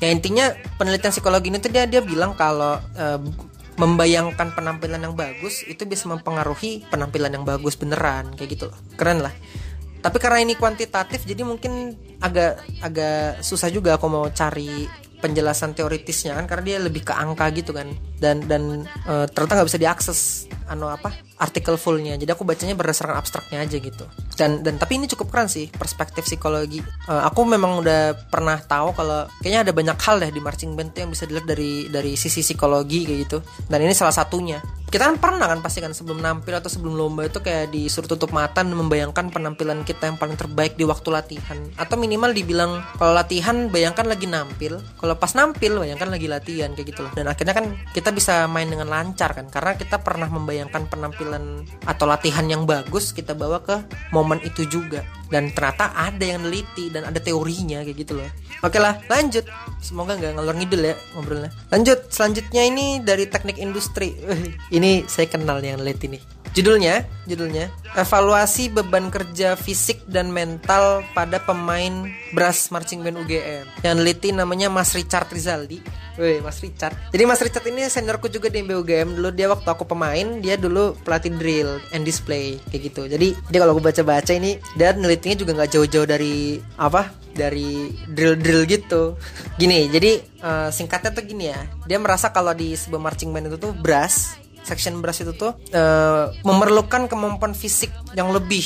Ya 0.03 0.11
intinya 0.11 0.51
penelitian 0.77 1.15
psikologi 1.15 1.49
ini 1.49 1.63
tuh 1.63 1.71
dia 1.71 1.87
dia 1.87 2.03
bilang 2.03 2.35
kalau 2.35 2.77
uh, 2.77 3.21
membayangkan 3.81 4.53
penampilan 4.53 5.01
yang 5.01 5.17
bagus 5.17 5.65
itu 5.65 5.89
bisa 5.89 6.05
mempengaruhi 6.11 6.85
penampilan 6.93 7.33
yang 7.33 7.45
bagus 7.47 7.79
beneran 7.79 8.35
kayak 8.37 8.59
gitu 8.59 8.65
loh. 8.69 8.79
Keren 9.01 9.25
lah 9.25 9.33
tapi 10.03 10.19
karena 10.19 10.43
ini 10.43 10.59
kuantitatif 10.59 11.23
jadi 11.23 11.47
mungkin 11.47 11.95
agak 12.19 12.59
agak 12.83 13.39
susah 13.39 13.71
juga 13.71 13.95
aku 13.95 14.07
mau 14.11 14.27
cari 14.35 14.91
penjelasan 15.23 15.79
teoritisnya 15.79 16.35
kan 16.35 16.51
karena 16.51 16.65
dia 16.67 16.79
lebih 16.83 17.07
ke 17.07 17.15
angka 17.15 17.47
gitu 17.55 17.71
kan. 17.71 17.95
Dan 18.19 18.43
dan 18.51 18.83
e, 19.07 19.15
ternyata 19.31 19.63
nggak 19.63 19.69
bisa 19.71 19.79
diakses 19.79 20.19
anu 20.67 20.91
apa 20.91 21.15
artikel 21.43 21.75
fullnya. 21.75 22.15
Jadi 22.15 22.31
aku 22.31 22.47
bacanya 22.47 22.79
berdasarkan 22.79 23.19
abstraknya 23.19 23.67
aja 23.67 23.77
gitu. 23.83 24.07
Dan 24.39 24.63
dan 24.63 24.79
tapi 24.79 25.03
ini 25.03 25.11
cukup 25.11 25.35
keren 25.35 25.51
sih 25.51 25.67
perspektif 25.67 26.23
psikologi. 26.23 26.79
E, 27.11 27.13
aku 27.13 27.43
memang 27.43 27.83
udah 27.83 28.15
pernah 28.31 28.63
tahu 28.63 28.95
kalau 28.95 29.27
kayaknya 29.43 29.67
ada 29.67 29.73
banyak 29.75 29.99
hal 29.99 30.23
deh 30.23 30.31
di 30.31 30.39
marching 30.39 30.79
band 30.79 30.95
yang 30.95 31.11
bisa 31.11 31.27
dilihat 31.27 31.51
dari 31.51 31.91
dari 31.91 32.15
sisi 32.15 32.47
psikologi 32.47 33.03
kayak 33.03 33.19
gitu. 33.27 33.39
Dan 33.67 33.83
ini 33.83 33.91
salah 33.91 34.15
satunya. 34.15 34.63
Kita 34.93 35.09
kan 35.09 35.17
pernah 35.17 35.49
kan 35.49 35.65
pasti 35.65 35.81
kan 35.81 35.97
sebelum 35.97 36.21
nampil 36.21 36.53
atau 36.53 36.69
sebelum 36.69 36.93
lomba 36.93 37.25
itu 37.25 37.41
kayak 37.41 37.73
disuruh 37.73 38.05
tutup 38.05 38.29
mata 38.29 38.61
dan 38.61 38.77
membayangkan 38.77 39.33
penampilan 39.33 39.89
kita 39.89 40.05
yang 40.05 40.21
paling 40.21 40.37
terbaik 40.37 40.77
di 40.77 40.85
waktu 40.85 41.09
latihan. 41.09 41.57
Atau 41.81 41.97
minimal 41.97 42.37
dibilang 42.37 42.85
kalau 43.01 43.17
latihan 43.17 43.73
bayangkan 43.73 44.05
lagi 44.05 44.29
nampil 44.29 44.85
kalau 45.01 45.17
pas 45.17 45.33
nampil 45.33 45.81
bayangkan 45.81 46.13
lagi 46.13 46.29
latihan 46.29 46.77
kayak 46.77 46.93
gitu 46.93 47.09
loh. 47.09 47.13
Dan 47.17 47.25
akhirnya 47.25 47.57
kan 47.57 47.73
kita 47.97 48.13
bisa 48.13 48.45
main 48.53 48.69
dengan 48.69 48.93
lancar 48.93 49.33
kan 49.33 49.49
karena 49.49 49.81
kita 49.81 49.97
pernah 50.05 50.29
membayangkan 50.29 50.53
membayangkan 50.53 50.91
penampilan 51.33 51.65
atau 51.89 52.05
latihan 52.07 52.47
yang 52.47 52.69
bagus 52.69 53.11
kita 53.11 53.33
bawa 53.33 53.65
ke 53.65 53.81
momen 54.13 54.39
itu 54.45 54.69
juga 54.69 55.03
dan 55.33 55.49
ternyata 55.57 55.97
ada 55.97 56.21
yang 56.21 56.45
neliti 56.45 56.93
dan 56.93 57.09
ada 57.09 57.17
teorinya 57.17 57.81
kayak 57.81 57.97
gitu 57.97 58.21
loh 58.21 58.29
oke 58.61 58.77
lah 58.77 59.01
lanjut 59.09 59.49
semoga 59.81 60.21
nggak 60.21 60.37
ngalor 60.37 60.55
ngidul 60.61 60.83
ya 60.85 60.95
ngobrolnya 61.17 61.51
lanjut 61.73 61.99
selanjutnya 62.13 62.63
ini 62.69 63.01
dari 63.01 63.25
teknik 63.25 63.57
industri 63.57 64.13
ini 64.77 65.09
saya 65.09 65.27
kenal 65.33 65.65
yang 65.65 65.81
neliti 65.81 66.13
nih 66.13 66.23
Judulnya, 66.53 67.09
judulnya 67.25 67.73
evaluasi 67.97 68.69
beban 68.69 69.09
kerja 69.09 69.57
fisik 69.57 70.05
dan 70.05 70.29
mental 70.29 71.01
pada 71.17 71.41
pemain 71.41 72.13
brass 72.37 72.69
marching 72.69 73.01
band 73.01 73.25
UGM. 73.25 73.65
Yang 73.81 73.95
neliti 73.97 74.29
namanya 74.37 74.69
Mas 74.69 74.93
Richard 74.93 75.33
Rizaldi. 75.33 75.81
Wih, 76.21 76.45
Mas 76.45 76.61
Richard. 76.61 76.93
Jadi 77.09 77.25
Mas 77.25 77.41
Richard 77.41 77.65
ini 77.73 77.89
seniorku 77.89 78.29
juga 78.29 78.53
di 78.53 78.61
MBUGM. 78.61 79.17
Dulu 79.17 79.33
dia 79.33 79.49
waktu 79.49 79.65
aku 79.65 79.89
pemain, 79.89 80.45
dia 80.45 80.61
dulu 80.61 80.93
pelatih 81.09 81.33
drill 81.41 81.81
and 81.97 82.05
display 82.05 82.61
kayak 82.69 82.93
gitu. 82.93 83.09
Jadi 83.09 83.33
dia 83.49 83.59
kalau 83.65 83.73
aku 83.73 83.81
baca-baca 83.81 84.33
ini 84.37 84.61
dan 84.77 85.01
nelitinya 85.23 85.39
juga 85.39 85.53
nggak 85.55 85.71
jauh-jauh 85.71 86.09
dari 86.11 86.59
apa? 86.75 87.15
Dari 87.31 87.95
drill-drill 88.11 88.67
gitu. 88.67 89.15
Gini, 89.55 89.87
jadi 89.87 90.19
uh, 90.43 90.69
singkatnya 90.75 91.15
tuh 91.15 91.23
gini 91.23 91.55
ya. 91.55 91.63
Dia 91.87 92.03
merasa 92.03 92.35
kalau 92.35 92.51
di 92.51 92.75
sebuah 92.75 92.99
marching 92.99 93.31
band 93.31 93.55
itu 93.55 93.59
tuh 93.63 93.71
brass 93.71 94.35
section 94.63 95.03
brass 95.03 95.23
itu 95.23 95.35
tuh 95.35 95.59
uh, 95.75 96.31
memerlukan 96.47 97.11
kemampuan 97.11 97.51
fisik 97.51 97.91
yang 98.15 98.31
lebih 98.31 98.63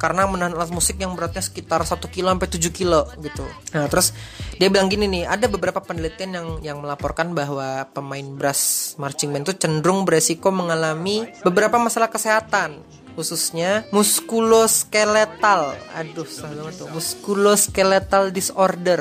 karena 0.00 0.24
menahan 0.24 0.56
alat 0.56 0.72
musik 0.72 0.96
yang 0.96 1.12
beratnya 1.12 1.44
sekitar 1.44 1.84
1 1.84 2.00
kilo 2.12 2.28
sampai 2.32 2.48
7 2.48 2.68
kilo 2.72 3.08
gitu. 3.20 3.44
Nah, 3.72 3.88
terus 3.88 4.12
dia 4.56 4.68
bilang 4.68 4.88
gini 4.88 5.08
nih, 5.08 5.24
ada 5.24 5.48
beberapa 5.48 5.80
penelitian 5.80 6.30
yang 6.32 6.48
yang 6.60 6.78
melaporkan 6.80 7.32
bahwa 7.32 7.88
pemain 7.92 8.24
brass 8.36 8.92
marching 9.00 9.32
band 9.32 9.48
itu 9.48 9.56
cenderung 9.56 10.04
beresiko 10.04 10.52
mengalami 10.52 11.28
beberapa 11.44 11.76
masalah 11.80 12.08
kesehatan 12.12 12.84
khususnya 13.14 13.86
muskuloskeletal. 13.94 15.78
Aduh, 15.94 16.26
salah 16.26 16.66
banget 16.66 16.84
tuh. 16.84 16.88
Muskuloskeletal 16.90 18.34
disorder. 18.34 19.00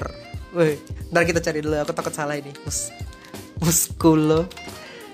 Wih, 0.54 0.78
ntar 1.10 1.26
kita 1.26 1.42
cari 1.42 1.60
dulu. 1.60 1.76
Aku 1.82 1.92
takut 1.92 2.14
salah 2.14 2.38
ini. 2.38 2.54
Mus 2.64 2.94
muskulo 3.60 4.46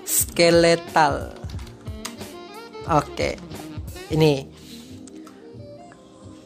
skeletal. 0.04 1.34
Oke. 2.88 3.40
Ini 4.10 4.60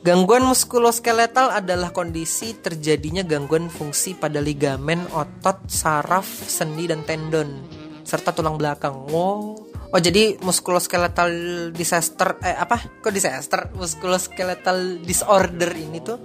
Gangguan 0.04 0.44
muskuloskeletal 0.44 1.64
adalah 1.64 1.88
kondisi 1.88 2.52
terjadinya 2.60 3.24
gangguan 3.24 3.72
fungsi 3.72 4.12
pada 4.12 4.36
ligamen, 4.36 5.00
otot, 5.16 5.64
saraf, 5.64 6.28
sendi 6.28 6.84
dan 6.84 7.08
tendon 7.08 7.64
serta 8.04 8.36
tulang 8.36 8.60
belakang. 8.60 8.92
Oh, 9.08 9.63
oh 9.94 10.00
jadi 10.02 10.34
muskuloskeletal 10.42 11.30
disaster 11.70 12.34
eh 12.42 12.58
apa? 12.58 12.82
Kok 12.98 13.14
disaster? 13.14 13.70
Muskuloskeletal 13.78 15.06
disorder 15.06 15.70
ini 15.78 16.02
tuh 16.02 16.18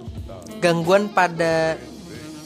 gangguan 0.58 1.14
pada 1.14 1.78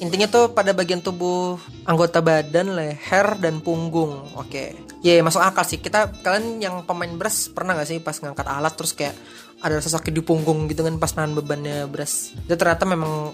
intinya 0.04 0.28
tuh 0.28 0.52
pada 0.52 0.76
bagian 0.76 1.00
tubuh 1.00 1.56
anggota 1.88 2.20
badan, 2.20 2.76
leher 2.76 3.40
dan 3.40 3.64
punggung. 3.64 4.28
Oke. 4.36 4.76
Ya 5.00 5.16
yeah, 5.16 5.24
masuk 5.24 5.40
akal 5.40 5.64
sih. 5.64 5.80
Kita 5.80 6.12
kalian 6.20 6.60
yang 6.60 6.74
pemain 6.84 7.08
beras 7.16 7.48
pernah 7.48 7.72
gak 7.72 7.88
sih 7.88 7.98
pas 8.04 8.20
ngangkat 8.20 8.44
alat 8.44 8.72
terus 8.76 8.92
kayak 8.92 9.16
ada 9.64 9.80
rasa 9.80 9.96
sakit 9.96 10.12
di 10.12 10.20
punggung 10.20 10.68
gitu 10.68 10.84
kan 10.84 11.00
pas 11.00 11.08
nahan 11.16 11.32
bebannya 11.32 11.88
beras 11.88 12.36
itu 12.36 12.52
ternyata 12.52 12.84
memang 12.84 13.32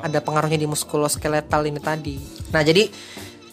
ada 0.00 0.24
pengaruhnya 0.24 0.56
di 0.56 0.64
muskuloskeletal 0.64 1.68
ini 1.68 1.80
tadi 1.84 2.16
nah 2.48 2.64
jadi 2.64 2.88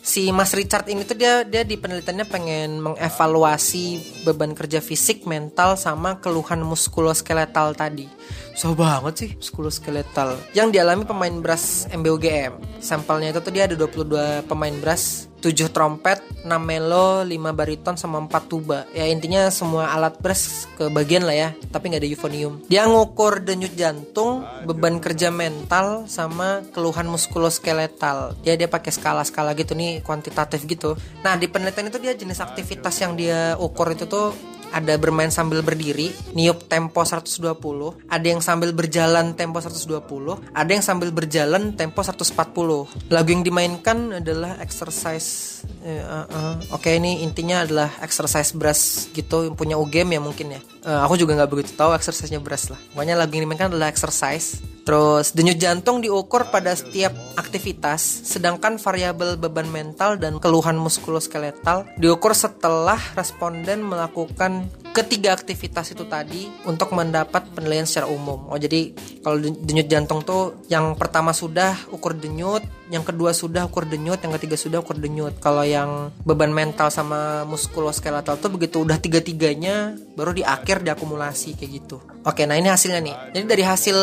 si 0.03 0.35
Mas 0.35 0.51
Richard 0.51 0.91
ini 0.91 1.07
tuh 1.07 1.15
dia 1.15 1.47
dia 1.47 1.63
di 1.63 1.79
penelitiannya 1.79 2.27
pengen 2.27 2.83
mengevaluasi 2.83 4.03
beban 4.27 4.51
kerja 4.51 4.83
fisik, 4.83 5.23
mental 5.23 5.79
sama 5.79 6.19
keluhan 6.19 6.59
muskuloskeletal 6.61 7.73
tadi. 7.73 8.11
So 8.53 8.75
banget 8.75 9.13
sih 9.15 9.29
muskuloskeletal 9.39 10.51
yang 10.51 10.69
dialami 10.75 11.07
pemain 11.07 11.33
brass 11.39 11.87
MBUGM. 11.89 12.83
Sampelnya 12.83 13.31
itu 13.31 13.39
tuh 13.39 13.53
dia 13.55 13.63
ada 13.65 13.79
22 13.79 14.43
pemain 14.45 14.75
brass 14.83 15.31
7 15.43 15.75
trompet, 15.75 16.23
6 16.47 16.47
melo, 16.63 17.27
5 17.27 17.51
bariton 17.51 17.99
sama 17.99 18.23
4 18.23 18.47
tuba. 18.47 18.87
Ya 18.95 19.03
intinya 19.11 19.51
semua 19.51 19.91
alat 19.91 20.15
brass 20.23 20.71
ke 20.79 20.87
bagian 20.87 21.27
lah 21.27 21.35
ya, 21.35 21.49
tapi 21.67 21.91
nggak 21.91 21.99
ada 21.99 22.07
euphonium. 22.07 22.53
Dia 22.71 22.87
ngukur 22.87 23.43
denyut 23.43 23.75
jantung, 23.75 24.47
beban 24.63 25.03
kerja 25.03 25.27
mental 25.27 26.07
sama 26.07 26.63
keluhan 26.71 27.11
muskuloskeletal. 27.11 28.39
Dia 28.39 28.55
dia 28.55 28.71
pakai 28.71 28.95
skala-skala 28.95 29.51
gitu 29.59 29.75
nih 29.75 29.99
kuantitatif 29.99 30.63
gitu. 30.63 30.95
Nah, 31.27 31.35
di 31.35 31.51
penelitian 31.51 31.91
itu 31.91 31.99
dia 31.99 32.15
jenis 32.15 32.39
aktivitas 32.39 32.95
yang 33.03 33.19
dia 33.19 33.59
ukur 33.59 33.91
itu 33.91 34.07
tuh 34.07 34.31
ada 34.73 34.97
bermain 34.97 35.29
sambil 35.29 35.61
berdiri, 35.61 36.09
niup 36.33 36.65
tempo 36.65 37.05
120, 37.05 38.09
ada 38.09 38.25
yang 38.25 38.41
sambil 38.41 38.73
berjalan 38.73 39.37
tempo 39.37 39.61
120, 39.61 40.41
ada 40.49 40.71
yang 40.73 40.81
sambil 40.81 41.13
berjalan 41.13 41.77
tempo 41.77 42.01
140. 42.01 43.13
Lagu 43.13 43.29
yang 43.29 43.45
dimainkan 43.45 44.17
adalah 44.17 44.57
exercise 44.57 45.52
uh, 45.85 46.25
uh, 46.27 46.55
Oke, 46.75 46.91
okay, 46.91 46.93
ini 46.99 47.23
intinya 47.23 47.63
adalah 47.63 47.89
exercise 48.03 48.51
brass 48.55 49.11
gitu 49.11 49.47
yang 49.47 49.55
punya 49.55 49.75
UGM 49.79 50.15
ya 50.15 50.21
mungkin 50.21 50.47
ya. 50.55 50.61
Uh, 50.83 50.99
aku 51.03 51.15
juga 51.19 51.35
nggak 51.39 51.51
begitu 51.51 51.71
tahu 51.75 51.95
exercise-nya 51.95 52.43
brass 52.43 52.71
lah. 52.71 52.79
Pokoknya 52.91 53.15
lagu 53.15 53.33
yang 53.35 53.47
dimainkan 53.47 53.71
adalah 53.71 53.91
exercise 53.91 54.73
Terus 54.83 55.31
denyut 55.31 55.55
jantung 55.55 56.03
diukur 56.03 56.51
pada 56.51 56.75
setiap 56.75 57.15
aktivitas, 57.39 58.03
sedangkan 58.27 58.75
variabel 58.75 59.39
beban 59.39 59.67
mental 59.71 60.19
dan 60.19 60.43
keluhan 60.43 60.75
muskuloskeletal 60.75 61.87
diukur 61.95 62.35
setelah 62.35 62.99
responden 63.15 63.79
melakukan 63.79 64.67
ketiga 64.93 65.33
aktivitas 65.33 65.91
itu 65.91 66.05
tadi 66.05 66.47
untuk 66.69 66.93
mendapat 66.93 67.49
penilaian 67.51 67.83
secara 67.89 68.07
umum. 68.07 68.47
Oh 68.47 68.59
jadi 68.61 68.93
kalau 69.25 69.41
denyut 69.41 69.89
jantung 69.89 70.21
tuh 70.21 70.61
yang 70.69 70.93
pertama 70.93 71.33
sudah 71.33 71.73
ukur 71.89 72.13
denyut, 72.13 72.61
yang 72.93 73.01
kedua 73.01 73.33
sudah 73.33 73.65
ukur 73.65 73.89
denyut, 73.89 74.21
yang 74.21 74.31
ketiga 74.37 74.53
sudah 74.53 74.85
ukur 74.85 75.01
denyut. 75.01 75.41
Kalau 75.41 75.65
yang 75.65 76.13
beban 76.21 76.53
mental 76.53 76.93
sama 76.93 77.41
muskuloskeletal 77.49 78.37
tuh 78.37 78.53
begitu 78.53 78.85
udah 78.85 79.01
tiga-tiganya 79.01 79.97
baru 80.13 80.31
di 80.31 80.45
akhir 80.45 80.85
diakumulasi 80.85 81.57
kayak 81.57 81.71
gitu. 81.83 81.97
Oke, 82.23 82.45
nah 82.45 82.55
ini 82.55 82.69
hasilnya 82.69 83.01
nih. 83.01 83.15
Jadi 83.35 83.45
dari 83.49 83.63
hasil 83.65 83.97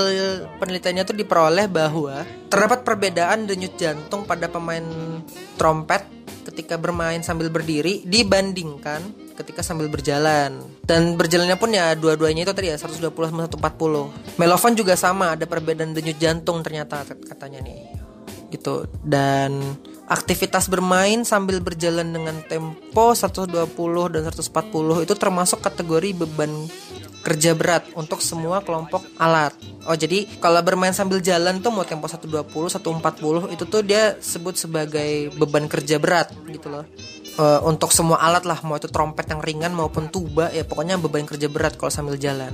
penelitiannya 0.59 1.05
tuh 1.07 1.17
diperoleh 1.17 1.71
bahwa 1.71 2.27
terdapat 2.51 2.83
perbedaan 2.83 3.47
denyut 3.47 3.79
jantung 3.79 4.27
pada 4.27 4.51
pemain 4.51 4.85
trompet 5.55 6.20
ketika 6.47 6.81
bermain 6.81 7.21
sambil 7.21 7.53
berdiri 7.53 8.05
dibandingkan 8.09 9.31
ketika 9.41 9.65
sambil 9.65 9.89
berjalan. 9.89 10.61
Dan 10.85 11.17
berjalannya 11.17 11.57
pun 11.57 11.73
ya 11.73 11.97
dua-duanya 11.97 12.45
itu 12.45 12.53
tadi 12.53 12.69
ya 12.69 12.77
120 12.77 13.09
sama 13.09 13.49
140. 13.49 14.37
Melofon 14.37 14.73
juga 14.77 14.95
sama, 14.97 15.33
ada 15.33 15.49
perbedaan 15.49 15.97
denyut 15.97 16.21
jantung 16.21 16.61
ternyata 16.61 17.05
katanya 17.05 17.65
nih. 17.65 17.97
Gitu. 18.53 18.85
Dan 19.01 19.79
aktivitas 20.11 20.67
bermain 20.67 21.23
sambil 21.23 21.63
berjalan 21.63 22.11
dengan 22.11 22.37
tempo 22.45 23.15
120 23.15 23.47
dan 24.11 24.23
140 24.27 25.07
itu 25.07 25.15
termasuk 25.15 25.63
kategori 25.63 26.27
beban 26.27 26.51
kerja 27.21 27.53
berat 27.53 27.85
untuk 27.93 28.25
semua 28.25 28.65
kelompok 28.65 29.05
alat. 29.21 29.53
Oh 29.85 29.97
jadi 29.97 30.25
kalau 30.41 30.61
bermain 30.65 30.97
sambil 30.97 31.21
jalan 31.21 31.61
tuh 31.61 31.73
mau 31.73 31.85
tempo 31.85 32.09
120, 32.09 32.49
140 32.49 33.55
itu 33.55 33.65
tuh 33.69 33.83
dia 33.85 34.17
sebut 34.21 34.57
sebagai 34.57 35.29
beban 35.37 35.69
kerja 35.69 36.01
berat 36.01 36.33
gitu 36.49 36.73
loh. 36.73 36.85
Uh, 37.39 37.63
untuk 37.65 37.95
semua 37.95 38.21
alat 38.21 38.43
lah 38.45 38.59
mau 38.67 38.77
itu 38.77 38.91
trompet 38.91 39.31
yang 39.31 39.41
ringan 39.41 39.73
maupun 39.73 40.11
tuba 40.11 40.51
ya 40.51 40.67
pokoknya 40.67 40.99
beban 40.99 41.25
kerja 41.25 41.47
berat 41.47 41.77
kalau 41.77 41.93
sambil 41.93 42.17
jalan. 42.17 42.53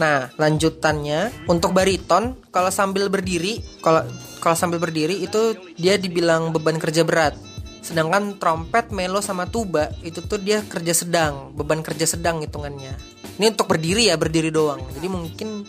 Nah, 0.00 0.32
lanjutannya 0.40 1.44
untuk 1.44 1.76
bariton 1.76 2.32
kalau 2.48 2.72
sambil 2.72 3.12
berdiri, 3.12 3.60
kalau 3.84 4.00
kalau 4.40 4.56
sambil 4.56 4.80
berdiri 4.80 5.20
itu 5.20 5.52
dia 5.76 6.00
dibilang 6.00 6.56
beban 6.56 6.80
kerja 6.80 7.04
berat. 7.04 7.36
Sedangkan 7.84 8.40
trompet, 8.40 8.88
melo 8.96 9.20
sama 9.20 9.44
tuba 9.44 9.92
itu 10.00 10.24
tuh 10.24 10.40
dia 10.40 10.64
kerja 10.64 10.96
sedang, 10.96 11.52
beban 11.52 11.84
kerja 11.84 12.08
sedang 12.08 12.40
hitungannya. 12.40 13.19
Ini 13.40 13.56
untuk 13.56 13.72
berdiri 13.72 14.12
ya, 14.12 14.20
berdiri 14.20 14.52
doang. 14.52 14.84
Jadi 14.92 15.08
mungkin 15.08 15.64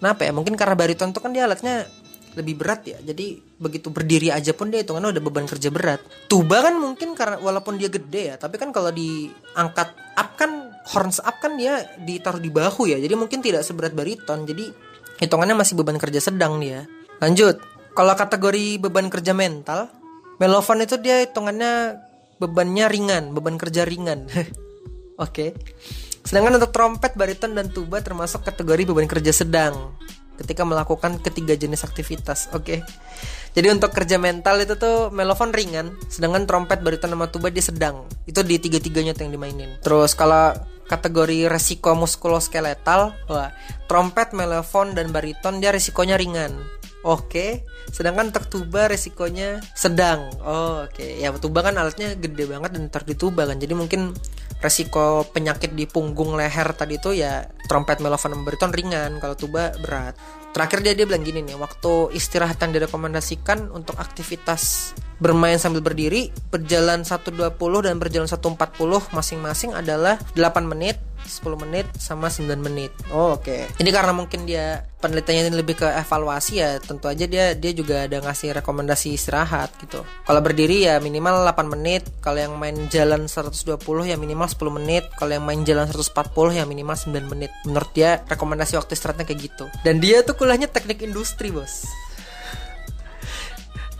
kenapa 0.00 0.24
ya? 0.24 0.32
Mungkin 0.32 0.56
karena 0.56 0.72
bariton 0.72 1.12
tuh 1.12 1.20
kan 1.20 1.36
dia 1.36 1.44
alatnya 1.44 1.84
lebih 2.32 2.56
berat 2.56 2.88
ya. 2.88 2.98
Jadi 3.04 3.36
begitu 3.60 3.92
berdiri 3.92 4.32
aja 4.32 4.56
pun 4.56 4.72
dia 4.72 4.80
hitungannya 4.80 5.12
udah 5.12 5.22
beban 5.22 5.44
kerja 5.44 5.68
berat. 5.68 6.00
Tuba 6.32 6.64
kan 6.64 6.80
mungkin 6.80 7.12
karena 7.12 7.36
walaupun 7.36 7.76
dia 7.76 7.92
gede 7.92 8.32
ya, 8.32 8.36
tapi 8.40 8.56
kan 8.56 8.72
kalau 8.72 8.88
diangkat 8.88 9.92
up 10.16 10.30
kan 10.40 10.72
horns 10.88 11.22
up 11.22 11.38
kan 11.38 11.54
dia 11.54 11.86
ditaruh 12.02 12.42
di 12.42 12.50
bahu 12.50 12.90
ya 12.90 12.98
jadi 12.98 13.14
mungkin 13.14 13.38
tidak 13.38 13.62
seberat 13.62 13.94
bariton 13.94 14.42
jadi 14.42 14.74
hitungannya 15.22 15.54
masih 15.54 15.78
beban 15.78 15.98
kerja 15.98 16.18
sedang 16.18 16.58
dia 16.58 16.90
lanjut 17.22 17.62
kalau 17.94 18.14
kategori 18.18 18.82
beban 18.82 19.06
kerja 19.06 19.30
mental 19.30 19.86
melofon 20.42 20.82
itu 20.82 20.98
dia 20.98 21.22
hitungannya 21.22 22.02
bebannya 22.42 22.86
ringan 22.90 23.24
beban 23.30 23.54
kerja 23.54 23.86
ringan 23.86 24.26
oke 25.22 25.30
okay. 25.30 25.50
Sedangkan 26.22 26.58
untuk 26.58 26.70
trompet 26.70 27.12
bariton 27.18 27.52
dan 27.54 27.68
tuba 27.68 28.00
termasuk 28.00 28.46
kategori 28.46 28.88
beban 28.88 29.10
kerja 29.10 29.34
sedang 29.34 29.94
ketika 30.40 30.64
melakukan 30.66 31.20
ketiga 31.22 31.54
jenis 31.54 31.84
aktivitas. 31.86 32.50
Oke. 32.56 32.82
Jadi 33.52 33.68
untuk 33.68 33.92
kerja 33.92 34.16
mental 34.16 34.64
itu 34.64 34.80
tuh 34.80 35.12
melofon 35.12 35.52
ringan, 35.52 35.92
sedangkan 36.08 36.48
trompet, 36.48 36.80
bariton 36.80 37.12
sama 37.12 37.28
tuba 37.28 37.52
dia 37.52 37.60
sedang. 37.60 38.08
Itu 38.24 38.40
di 38.40 38.56
tiga-tiganya 38.56 39.12
yang 39.12 39.28
dimainin. 39.28 39.76
Terus 39.84 40.16
kalau 40.16 40.56
kategori 40.88 41.52
resiko 41.52 41.92
muskuloskeletal, 41.92 43.12
wah, 43.28 43.52
trompet, 43.92 44.32
melofon 44.32 44.96
dan 44.96 45.12
bariton 45.12 45.60
dia 45.60 45.68
resikonya 45.68 46.16
ringan. 46.16 46.56
Oke, 47.02 47.66
sedangkan 47.90 48.30
untuk 48.32 48.46
tuba 48.48 48.88
resikonya 48.88 49.60
sedang. 49.76 50.32
Oh, 50.40 50.86
oke. 50.86 51.02
Ya 51.02 51.28
tuba 51.36 51.60
kan 51.60 51.76
alatnya 51.76 52.14
gede 52.16 52.46
banget 52.48 52.78
dan 52.78 52.88
ntar 52.88 53.04
di 53.04 53.18
tuba 53.18 53.44
kan. 53.44 53.58
Jadi 53.58 53.74
mungkin 53.74 54.14
resiko 54.62 55.26
penyakit 55.26 55.74
di 55.74 55.90
punggung 55.90 56.38
leher 56.38 56.70
tadi 56.72 56.96
itu 56.96 57.10
ya 57.12 57.42
trompet, 57.66 57.98
melofon, 57.98 58.46
bariton 58.46 58.70
ringan. 58.70 59.18
Kalau 59.18 59.34
tuba 59.34 59.74
berat. 59.82 60.14
Terakhir 60.54 60.84
dia 60.86 60.92
dia 60.94 61.04
bilang 61.08 61.26
gini 61.26 61.42
nih, 61.42 61.58
waktu 61.58 62.14
istirahat 62.14 62.60
yang 62.62 62.76
direkomendasikan 62.76 63.72
untuk 63.74 63.98
aktivitas 63.98 64.94
bermain 65.22 65.56
sambil 65.62 65.80
berdiri 65.80 66.34
berjalan 66.50 67.06
120 67.06 67.54
dan 67.86 67.94
berjalan 68.02 68.26
140 68.26 68.58
masing-masing 69.14 69.70
adalah 69.70 70.18
8 70.34 70.66
menit 70.66 70.98
10 71.22 71.54
menit 71.54 71.86
sama 71.98 72.26
9 72.26 72.58
menit. 72.58 72.90
Oh, 73.14 73.38
oke. 73.38 73.46
Okay. 73.46 73.62
Ini 73.78 73.90
karena 73.94 74.10
mungkin 74.10 74.42
dia 74.42 74.82
penelitiannya 74.98 75.50
ini 75.50 75.54
lebih 75.54 75.78
ke 75.82 75.86
evaluasi 75.86 76.62
ya, 76.62 76.78
tentu 76.82 77.06
aja 77.06 77.26
dia 77.26 77.54
dia 77.54 77.72
juga 77.74 78.06
ada 78.06 78.18
ngasih 78.22 78.58
rekomendasi 78.58 79.14
istirahat 79.14 79.70
gitu. 79.82 80.02
Kalau 80.02 80.40
berdiri 80.42 80.86
ya 80.86 80.98
minimal 80.98 81.46
8 81.46 81.74
menit, 81.78 82.02
kalau 82.22 82.38
yang 82.42 82.54
main 82.58 82.74
jalan 82.90 83.26
120 83.30 83.78
ya 84.10 84.16
minimal 84.18 84.50
10 84.50 84.78
menit, 84.82 85.06
kalau 85.18 85.32
yang 85.34 85.46
main 85.46 85.62
jalan 85.62 85.86
140 85.86 86.58
ya 86.58 86.64
minimal 86.66 86.96
9 86.98 87.30
menit. 87.30 87.50
Menurut 87.66 87.90
dia 87.94 88.22
rekomendasi 88.26 88.78
waktu 88.78 88.98
istirahatnya 88.98 89.26
kayak 89.26 89.40
gitu. 89.46 89.64
Dan 89.86 90.02
dia 90.02 90.26
tuh 90.26 90.34
kuliahnya 90.34 90.70
teknik 90.70 91.02
industri, 91.06 91.54
Bos. 91.54 91.86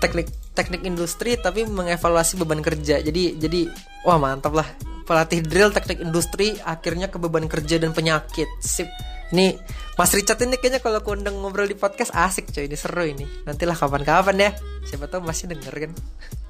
Teknik 0.03 0.27
teknik 0.59 0.83
industri 0.83 1.39
tapi 1.39 1.63
mengevaluasi 1.63 2.35
beban 2.43 2.59
kerja. 2.59 2.99
Jadi 2.99 3.39
jadi 3.39 3.71
wah 4.03 4.19
mantap 4.19 4.59
lah. 4.59 4.67
Pelatih 5.07 5.43
drill 5.47 5.71
teknik 5.71 6.03
industri 6.03 6.59
akhirnya 6.63 7.07
ke 7.07 7.23
beban 7.23 7.47
kerja 7.47 7.79
dan 7.79 7.95
penyakit. 7.95 8.51
Sip. 8.59 8.91
Ini 9.33 9.57
Mas 9.97 10.13
Richard 10.13 10.43
ini 10.45 10.61
kayaknya 10.61 10.85
kalau 10.85 11.01
kundang 11.01 11.41
ngobrol 11.41 11.65
di 11.65 11.79
podcast 11.79 12.11
asik 12.13 12.51
coy. 12.51 12.67
Ini 12.67 12.77
seru 12.77 13.07
ini. 13.07 13.25
Nantilah 13.47 13.79
kapan-kapan 13.79 14.37
ya. 14.37 14.51
Siapa 14.85 15.07
tahu 15.07 15.23
masih 15.23 15.49
denger 15.55 15.73
kan? 15.73 15.93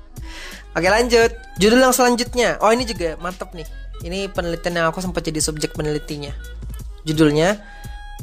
Oke 0.77 0.89
lanjut. 0.89 1.31
Judul 1.61 1.81
yang 1.85 1.95
selanjutnya. 1.95 2.57
Oh 2.65 2.73
ini 2.73 2.89
juga 2.89 3.21
mantap 3.21 3.53
nih. 3.53 3.69
Ini 4.03 4.33
penelitian 4.35 4.83
yang 4.83 4.87
aku 4.91 4.99
sempat 4.99 5.23
jadi 5.23 5.39
subjek 5.39 5.79
penelitinya. 5.79 6.35
Judulnya 7.07 7.63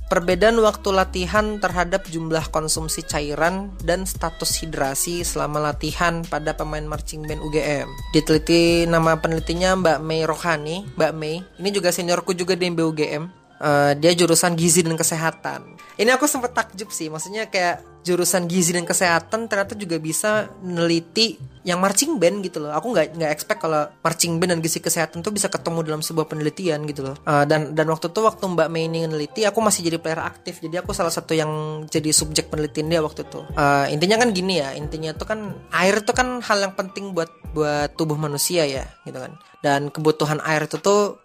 Perbedaan 0.08 0.56
waktu 0.64 0.90
latihan 0.96 1.60
terhadap 1.60 2.08
jumlah 2.08 2.48
konsumsi 2.56 3.04
cairan 3.04 3.76
dan 3.84 4.08
status 4.08 4.64
hidrasi 4.64 5.28
selama 5.28 5.60
latihan 5.60 6.24
pada 6.24 6.56
pemain 6.56 6.88
marching 6.88 7.28
band 7.28 7.44
UGM. 7.44 7.90
Diteliti 8.16 8.88
nama 8.88 9.20
penelitinya 9.20 9.76
Mbak 9.76 10.00
Mei 10.00 10.24
Rohani, 10.24 10.88
Mbak 10.96 11.14
Mei. 11.14 11.44
Ini 11.60 11.70
juga 11.76 11.92
seniorku 11.92 12.32
juga 12.32 12.56
di 12.56 12.72
MB 12.72 12.80
UGM. 12.80 13.24
Uh, 13.60 13.92
dia 14.00 14.16
jurusan 14.16 14.56
gizi 14.56 14.88
dan 14.88 14.96
kesehatan. 14.96 15.76
Ini 16.00 16.16
aku 16.16 16.32
sempat 16.32 16.56
takjub 16.56 16.96
sih, 16.96 17.12
maksudnya 17.12 17.52
kayak 17.52 17.84
jurusan 18.08 18.48
gizi 18.48 18.72
dan 18.72 18.88
kesehatan 18.88 19.52
ternyata 19.52 19.76
juga 19.76 20.00
bisa 20.00 20.48
neliti 20.64 21.36
yang 21.70 21.78
marching 21.78 22.18
band 22.18 22.42
gitu 22.42 22.58
loh. 22.66 22.74
Aku 22.74 22.90
nggak 22.90 23.14
nggak 23.14 23.32
expect 23.32 23.62
kalau 23.62 23.86
marching 24.02 24.42
band 24.42 24.58
dan 24.58 24.60
gizi 24.66 24.82
kesehatan 24.82 25.22
tuh 25.22 25.30
bisa 25.30 25.46
ketemu 25.54 25.86
dalam 25.86 26.02
sebuah 26.02 26.26
penelitian 26.26 26.90
gitu 26.90 27.14
loh. 27.14 27.16
Uh, 27.30 27.46
dan 27.46 27.78
dan 27.78 27.86
waktu 27.94 28.10
itu 28.10 28.20
waktu 28.26 28.42
Mbak 28.42 28.70
Mei 28.74 28.90
ini 28.90 29.06
neliti, 29.06 29.46
aku 29.46 29.62
masih 29.62 29.86
jadi 29.86 30.02
player 30.02 30.26
aktif. 30.26 30.58
Jadi 30.66 30.82
aku 30.82 30.98
salah 30.98 31.14
satu 31.14 31.38
yang 31.38 31.86
jadi 31.86 32.10
subjek 32.10 32.50
penelitian 32.50 32.90
dia 32.90 33.06
waktu 33.06 33.22
itu. 33.22 33.46
Uh, 33.54 33.86
intinya 33.94 34.18
kan 34.18 34.34
gini 34.34 34.58
ya, 34.58 34.74
intinya 34.74 35.14
tuh 35.14 35.30
kan 35.30 35.54
air 35.78 36.02
itu 36.02 36.12
kan 36.12 36.42
hal 36.42 36.58
yang 36.58 36.74
penting 36.74 37.14
buat 37.14 37.30
buat 37.54 37.94
tubuh 37.94 38.18
manusia 38.18 38.66
ya, 38.66 38.90
gitu 39.06 39.22
kan. 39.22 39.38
Dan 39.62 39.94
kebutuhan 39.94 40.42
air 40.42 40.66
itu 40.66 40.82
tuh 40.82 41.22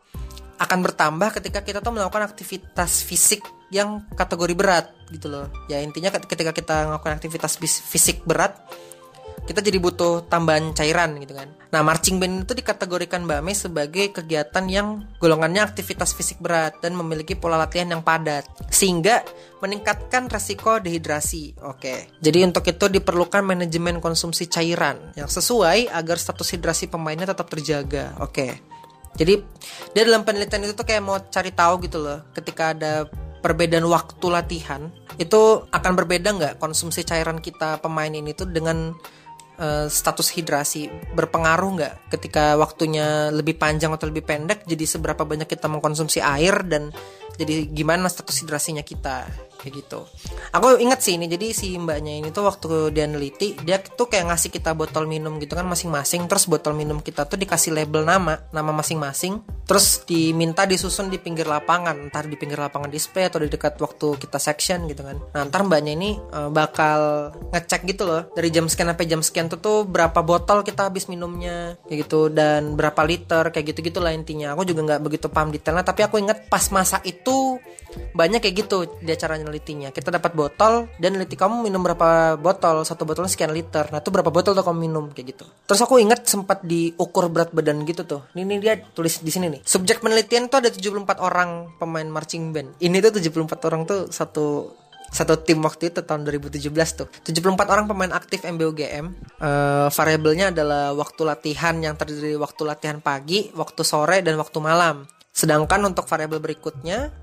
akan 0.54 0.86
bertambah 0.86 1.34
ketika 1.40 1.66
kita 1.66 1.82
tuh 1.82 1.90
melakukan 1.90 2.30
aktivitas 2.30 3.02
fisik 3.02 3.42
yang 3.74 4.06
kategori 4.14 4.54
berat 4.54 4.86
gitu 5.10 5.26
loh. 5.26 5.50
Ya 5.66 5.82
intinya 5.82 6.14
ketika 6.14 6.54
kita 6.54 6.86
melakukan 6.94 7.18
aktivitas 7.18 7.58
fisik 7.60 8.22
berat, 8.22 8.54
kita 9.44 9.60
jadi 9.60 9.76
butuh 9.76 10.24
tambahan 10.26 10.72
cairan 10.72 11.20
gitu 11.20 11.36
kan. 11.36 11.52
Nah, 11.68 11.84
marching 11.84 12.16
band 12.16 12.48
itu 12.48 12.56
dikategorikan 12.56 13.28
Mbak 13.28 13.40
Mei 13.44 13.52
sebagai 13.52 14.06
kegiatan 14.14 14.64
yang 14.70 15.04
golongannya 15.20 15.60
aktivitas 15.60 16.16
fisik 16.16 16.40
berat 16.40 16.80
dan 16.80 16.96
memiliki 16.96 17.36
pola 17.36 17.60
latihan 17.60 17.92
yang 17.92 18.00
padat 18.00 18.48
sehingga 18.72 19.20
meningkatkan 19.60 20.32
resiko 20.32 20.80
dehidrasi. 20.80 21.60
Oke. 21.60 22.08
Jadi 22.24 22.38
untuk 22.46 22.64
itu 22.64 22.88
diperlukan 22.88 23.44
manajemen 23.44 24.00
konsumsi 24.00 24.48
cairan 24.48 25.12
yang 25.18 25.28
sesuai 25.28 25.92
agar 25.92 26.16
status 26.16 26.56
hidrasi 26.56 26.88
pemainnya 26.88 27.28
tetap 27.28 27.50
terjaga. 27.52 28.16
Oke. 28.24 28.74
Jadi 29.14 29.44
dia 29.94 30.02
dalam 30.02 30.26
penelitian 30.26 30.66
itu 30.66 30.74
tuh 30.74 30.88
kayak 30.88 31.02
mau 31.04 31.20
cari 31.20 31.54
tahu 31.54 31.86
gitu 31.86 32.02
loh 32.02 32.26
ketika 32.34 32.74
ada 32.74 33.06
perbedaan 33.44 33.84
waktu 33.86 34.26
latihan 34.32 34.88
itu 35.20 35.68
akan 35.68 35.92
berbeda 35.94 36.32
nggak 36.32 36.54
konsumsi 36.58 37.04
cairan 37.04 37.38
kita 37.38 37.78
pemain 37.78 38.10
ini 38.10 38.32
tuh 38.32 38.48
dengan 38.48 38.96
uh, 39.58 39.86
status 39.90 40.32
hidrasi 40.34 40.88
berpengaruh 41.14 41.70
nggak 41.80 41.94
ketika 42.14 42.58
waktunya 42.58 43.30
lebih 43.30 43.58
panjang 43.58 43.94
atau 43.94 44.10
lebih 44.10 44.26
pendek 44.26 44.66
jadi 44.66 44.84
seberapa 44.86 45.22
banyak 45.22 45.46
kita 45.46 45.70
mengkonsumsi 45.70 46.22
air 46.22 46.62
dan 46.66 46.90
jadi 47.34 47.66
gimana 47.66 48.06
status 48.06 48.46
hidrasinya 48.46 48.82
kita 48.86 49.26
kayak 49.64 49.80
gitu. 49.80 50.04
Aku 50.52 50.76
ingat 50.76 51.00
sih 51.00 51.16
ini 51.16 51.24
jadi 51.24 51.56
si 51.56 51.80
mbaknya 51.80 52.20
ini 52.20 52.28
tuh 52.28 52.44
waktu 52.44 52.92
dia 52.92 53.08
neliti 53.08 53.56
dia 53.64 53.80
tuh 53.80 54.12
kayak 54.12 54.28
ngasih 54.28 54.52
kita 54.52 54.76
botol 54.76 55.08
minum 55.08 55.40
gitu 55.40 55.56
kan 55.56 55.64
masing-masing 55.64 56.28
terus 56.28 56.44
botol 56.44 56.76
minum 56.76 57.00
kita 57.00 57.24
tuh 57.24 57.40
dikasih 57.40 57.72
label 57.72 58.04
nama 58.04 58.44
nama 58.52 58.70
masing-masing 58.76 59.40
terus 59.64 60.04
diminta 60.04 60.68
disusun 60.68 61.08
di 61.08 61.16
pinggir 61.16 61.48
lapangan 61.48 62.12
ntar 62.12 62.28
di 62.28 62.36
pinggir 62.36 62.60
lapangan 62.60 62.92
display 62.92 63.24
atau 63.24 63.40
di 63.40 63.48
dekat 63.48 63.80
waktu 63.80 64.20
kita 64.20 64.36
section 64.36 64.84
gitu 64.84 65.00
kan. 65.00 65.16
Nah 65.32 65.48
ntar 65.48 65.64
mbaknya 65.64 65.96
ini 65.96 66.20
uh, 66.20 66.52
bakal 66.52 67.32
ngecek 67.48 67.88
gitu 67.88 68.04
loh 68.04 68.28
dari 68.36 68.52
jam 68.52 68.68
sekian 68.68 68.92
sampai 68.92 69.06
jam 69.08 69.20
sekian 69.24 69.46
tuh 69.48 69.58
tuh 69.64 69.78
berapa 69.88 70.20
botol 70.20 70.60
kita 70.60 70.92
habis 70.92 71.08
minumnya 71.08 71.80
kayak 71.88 72.04
gitu 72.04 72.28
dan 72.28 72.76
berapa 72.76 73.00
liter 73.08 73.48
kayak 73.48 73.72
gitu 73.72 73.80
gitulah 73.88 74.12
intinya. 74.12 74.52
Aku 74.52 74.68
juga 74.68 74.84
nggak 74.84 75.00
begitu 75.00 75.26
paham 75.32 75.48
detailnya 75.48 75.86
tapi 75.86 76.04
aku 76.04 76.20
ingat 76.20 76.52
pas 76.52 76.68
masa 76.68 77.00
itu 77.08 77.56
banyak 78.14 78.42
kayak 78.42 78.66
gitu 78.66 78.78
dia 79.06 79.14
caranya 79.14 79.46
nelitinya 79.54 79.94
kita 79.94 80.10
dapat 80.10 80.34
botol 80.34 80.90
dan 80.98 81.14
neliti 81.14 81.38
kamu 81.38 81.62
minum 81.62 81.78
berapa 81.78 82.34
botol? 82.34 82.82
Satu 82.82 83.06
botol 83.06 83.30
sekian 83.30 83.54
liter. 83.54 83.86
Nah 83.94 84.02
itu 84.02 84.10
berapa 84.10 84.34
botol 84.34 84.58
tuh 84.58 84.66
kamu 84.66 84.90
minum? 84.90 85.14
Kayak 85.14 85.38
gitu. 85.38 85.44
Terus 85.70 85.80
aku 85.86 86.02
ingat 86.02 86.26
sempat 86.26 86.66
diukur 86.66 87.30
berat 87.30 87.54
badan 87.54 87.86
gitu 87.86 88.02
tuh. 88.02 88.26
Ini, 88.34 88.42
ini 88.42 88.54
dia 88.58 88.74
tulis 88.82 89.22
di 89.22 89.30
sini 89.30 89.46
nih. 89.54 89.62
Subjek 89.62 90.02
penelitian 90.02 90.50
tuh 90.50 90.58
ada 90.58 90.74
74 90.74 91.22
orang 91.22 91.70
pemain 91.78 92.08
marching 92.10 92.50
band. 92.50 92.74
Ini 92.82 92.98
tuh 92.98 93.22
74 93.22 93.62
orang 93.70 93.86
tuh 93.86 94.10
satu 94.10 94.74
satu 95.14 95.38
tim 95.38 95.62
waktu 95.62 95.94
itu 95.94 96.02
tahun 96.02 96.26
2017 96.26 96.74
tuh. 96.98 97.06
74 97.22 97.70
orang 97.70 97.86
pemain 97.86 98.10
aktif 98.10 98.42
MBUGM 98.42 99.14
uh, 99.38 99.86
variabelnya 99.86 100.50
adalah 100.50 100.90
waktu 100.98 101.22
latihan 101.22 101.78
yang 101.78 101.94
terdiri 101.94 102.34
waktu 102.34 102.66
latihan 102.66 102.98
pagi 102.98 103.54
waktu 103.54 103.86
sore 103.86 104.26
dan 104.26 104.34
waktu 104.34 104.58
malam. 104.58 105.06
Sedangkan 105.30 105.82
untuk 105.86 106.10
variabel 106.10 106.42
berikutnya 106.42 107.14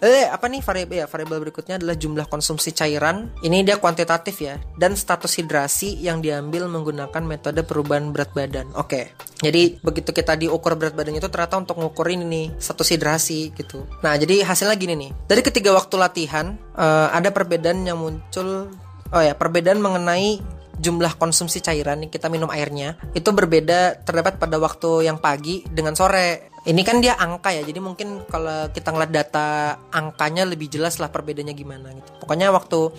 Eh 0.00 0.28
apa 0.28 0.46
nih 0.50 0.60
variabel 0.60 0.98
ya 1.04 1.06
variabel 1.08 1.38
berikutnya 1.48 1.80
adalah 1.80 1.96
jumlah 1.96 2.26
konsumsi 2.28 2.72
cairan. 2.76 3.32
Ini 3.40 3.64
dia 3.64 3.80
kuantitatif 3.80 4.36
ya 4.44 4.60
dan 4.76 4.92
status 4.92 5.40
hidrasi 5.40 5.96
yang 6.00 6.20
diambil 6.20 6.68
menggunakan 6.68 7.22
metode 7.24 7.64
perubahan 7.64 8.12
berat 8.12 8.32
badan. 8.36 8.68
Oke. 8.76 9.16
Jadi 9.40 9.80
begitu 9.84 10.16
kita 10.16 10.36
diukur 10.36 10.76
berat 10.80 10.96
badan 10.96 11.16
itu 11.16 11.28
ternyata 11.28 11.60
untuk 11.60 11.76
ngukurin 11.80 12.24
ini 12.24 12.52
status 12.56 12.92
hidrasi 12.92 13.52
gitu. 13.56 13.84
Nah 14.04 14.16
jadi 14.16 14.44
hasilnya 14.44 14.76
gini 14.76 14.94
nih. 14.96 15.10
Dari 15.28 15.42
ketiga 15.44 15.72
waktu 15.72 15.96
latihan 15.96 16.56
uh, 16.76 17.08
ada 17.12 17.32
perbedaan 17.32 17.84
yang 17.84 18.00
muncul. 18.00 18.72
Oh 19.14 19.22
ya 19.22 19.38
perbedaan 19.38 19.78
mengenai 19.78 20.56
jumlah 20.76 21.16
konsumsi 21.16 21.64
cairan 21.64 22.04
yang 22.04 22.12
kita 22.12 22.28
minum 22.28 22.52
airnya 22.52 23.00
itu 23.16 23.32
berbeda 23.32 24.04
terdapat 24.04 24.36
pada 24.36 24.60
waktu 24.60 25.08
yang 25.08 25.16
pagi 25.16 25.64
dengan 25.72 25.96
sore 25.96 26.52
ini 26.66 26.82
kan 26.82 26.98
dia 26.98 27.14
angka 27.14 27.54
ya 27.54 27.62
jadi 27.62 27.78
mungkin 27.78 28.26
kalau 28.26 28.66
kita 28.74 28.90
ngeliat 28.90 29.12
data 29.14 29.78
angkanya 29.94 30.42
lebih 30.42 30.66
jelas 30.66 30.98
lah 30.98 31.14
perbedaannya 31.14 31.54
gimana 31.54 31.94
gitu. 31.94 32.10
Pokoknya 32.26 32.50
waktu 32.50 32.90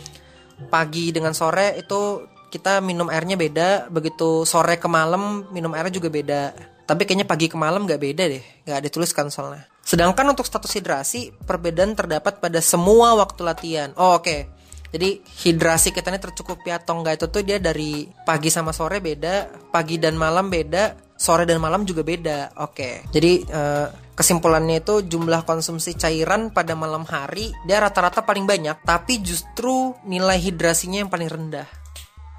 pagi 0.72 1.12
dengan 1.12 1.36
sore 1.36 1.76
itu 1.76 2.24
kita 2.48 2.80
minum 2.80 3.12
airnya 3.12 3.36
beda 3.36 3.92
begitu 3.92 4.48
sore 4.48 4.80
ke 4.80 4.88
malam 4.88 5.52
minum 5.52 5.76
airnya 5.76 6.00
juga 6.00 6.08
beda. 6.08 6.56
Tapi 6.88 7.04
kayaknya 7.04 7.28
pagi 7.28 7.52
ke 7.52 7.60
malam 7.60 7.84
nggak 7.84 8.00
beda 8.00 8.24
deh 8.32 8.44
nggak 8.64 8.78
ada 8.80 8.88
tuliskan 8.88 9.28
soalnya. 9.28 9.68
Sedangkan 9.84 10.32
untuk 10.32 10.48
status 10.48 10.72
hidrasi 10.72 11.36
perbedaan 11.44 11.92
terdapat 11.92 12.40
pada 12.40 12.64
semua 12.64 13.20
waktu 13.20 13.44
latihan. 13.44 13.92
Oh 14.00 14.16
oke. 14.16 14.24
Okay. 14.24 14.42
Jadi 14.88 15.20
hidrasi 15.44 15.92
kita 15.92 16.16
ini 16.16 16.20
tercukupi 16.24 16.72
atau 16.72 16.96
enggak 16.96 17.20
itu 17.20 17.28
tuh 17.28 17.44
dia 17.44 17.60
dari 17.60 18.08
pagi 18.24 18.48
sama 18.48 18.72
sore 18.72 19.04
beda, 19.04 19.68
pagi 19.68 20.00
dan 20.00 20.16
malam 20.16 20.48
beda, 20.48 21.07
sore 21.18 21.44
dan 21.44 21.60
malam 21.60 21.84
juga 21.84 22.06
beda. 22.06 22.56
Oke. 22.64 22.72
Okay. 22.72 22.94
Jadi 23.12 23.32
uh, 23.52 23.88
kesimpulannya 24.18 24.82
itu 24.82 25.06
jumlah 25.06 25.46
konsumsi 25.46 25.94
cairan 25.94 26.50
pada 26.50 26.74
malam 26.74 27.06
hari 27.06 27.54
dia 27.70 27.78
rata-rata 27.78 28.26
paling 28.26 28.50
banyak 28.50 28.82
tapi 28.82 29.22
justru 29.22 29.94
nilai 30.10 30.42
hidrasinya 30.42 31.06
yang 31.06 31.12
paling 31.14 31.30
rendah 31.30 31.70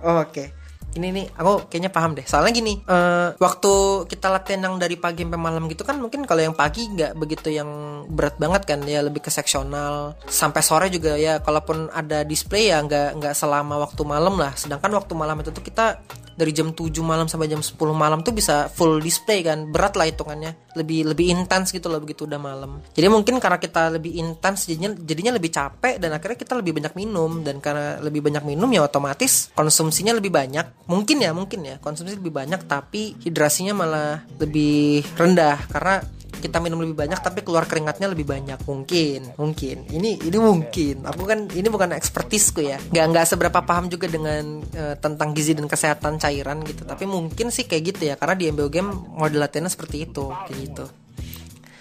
oh, 0.03 0.27
oke 0.27 0.35
okay 0.35 0.49
ini 0.97 1.15
nih 1.15 1.27
aku 1.37 1.69
kayaknya 1.69 1.91
paham 1.93 2.17
deh 2.17 2.25
soalnya 2.25 2.53
gini 2.57 2.81
uh, 2.89 3.37
waktu 3.37 3.73
kita 4.09 4.27
latihan 4.33 4.67
yang 4.67 4.75
dari 4.81 4.97
pagi 4.97 5.23
sampai 5.23 5.39
malam 5.39 5.69
gitu 5.69 5.85
kan 5.85 6.01
mungkin 6.01 6.25
kalau 6.25 6.41
yang 6.41 6.57
pagi 6.57 6.89
nggak 6.89 7.13
begitu 7.15 7.53
yang 7.53 7.69
berat 8.09 8.41
banget 8.41 8.65
kan 8.65 8.81
ya 8.89 9.05
lebih 9.05 9.21
ke 9.23 9.31
seksional 9.31 10.17
sampai 10.27 10.65
sore 10.65 10.87
juga 10.89 11.15
ya 11.15 11.45
kalaupun 11.45 11.93
ada 11.93 12.25
display 12.25 12.73
ya 12.73 12.81
nggak 12.81 13.21
nggak 13.21 13.35
selama 13.37 13.79
waktu 13.85 14.03
malam 14.03 14.41
lah 14.41 14.57
sedangkan 14.57 14.91
waktu 14.97 15.13
malam 15.13 15.39
itu 15.45 15.53
tuh 15.53 15.63
kita 15.63 16.01
dari 16.39 16.55
jam 16.55 16.71
7 16.71 16.95
malam 17.03 17.27
sampai 17.27 17.51
jam 17.51 17.59
10 17.59 17.75
malam 17.91 18.23
tuh 18.23 18.31
bisa 18.31 18.71
full 18.71 19.03
display 19.03 19.43
kan. 19.43 19.67
Berat 19.75 19.99
lah 19.99 20.07
hitungannya. 20.07 20.55
Lebih 20.79 21.11
lebih 21.11 21.35
intens 21.35 21.75
gitu 21.75 21.91
loh 21.91 21.99
begitu 21.99 22.31
udah 22.31 22.39
malam. 22.39 22.79
Jadi 22.95 23.11
mungkin 23.11 23.43
karena 23.43 23.59
kita 23.59 23.91
lebih 23.91 24.15
intens 24.15 24.71
jadinya 24.71 24.95
jadinya 24.95 25.35
lebih 25.35 25.51
capek 25.51 25.99
dan 25.99 26.15
akhirnya 26.15 26.39
kita 26.39 26.55
lebih 26.55 26.79
banyak 26.79 26.95
minum. 26.95 27.43
Dan 27.43 27.59
karena 27.59 27.99
lebih 27.99 28.23
banyak 28.23 28.47
minum 28.47 28.71
ya 28.71 28.87
otomatis 28.87 29.51
konsumsinya 29.59 30.15
lebih 30.15 30.31
banyak. 30.31 30.87
Mungkin 30.87 31.19
ya 31.19 31.35
mungkin 31.35 31.67
ya. 31.67 31.77
Konsumsi 31.83 32.15
lebih 32.15 32.31
banyak 32.31 32.71
tapi 32.71 33.19
hidrasinya 33.19 33.75
malah 33.75 34.23
lebih 34.39 35.03
rendah. 35.19 35.59
Karena 35.67 35.99
kita 36.39 36.63
minum 36.63 36.81
lebih 36.81 36.95
banyak 36.95 37.19
tapi 37.19 37.43
keluar 37.43 37.67
keringatnya 37.67 38.09
lebih 38.11 38.27
banyak. 38.27 38.59
Mungkin 38.65 39.35
mungkin. 39.35 39.77
Ini 39.91 40.25
ini 40.25 40.39
mungkin. 40.39 41.05
Aku 41.05 41.27
kan 41.27 41.51
ini 41.53 41.69
bukan 41.69 41.95
ekspertisku 41.95 42.63
ya. 42.65 42.79
Nggak 42.91 43.05
nggak 43.15 43.27
seberapa 43.27 43.61
paham 43.63 43.91
juga 43.91 44.07
dengan 44.07 44.63
uh, 44.63 44.95
tentang 44.99 45.35
gizi 45.35 45.53
dan 45.59 45.67
kesehatan 45.67 46.17
cairan 46.23 46.63
gitu. 46.65 46.87
Tapi 46.87 47.05
mungkin 47.05 47.51
sih 47.51 47.67
kayak 47.67 47.83
gitu 47.95 48.03
ya 48.11 48.15
karena 48.15 48.35
di 48.39 48.45
MBO 48.51 48.71
game 48.71 48.91
model 48.91 49.43
latihannya 49.43 49.71
seperti 49.71 50.07
itu 50.07 50.31
kayak 50.47 50.59
gitu 50.71 50.87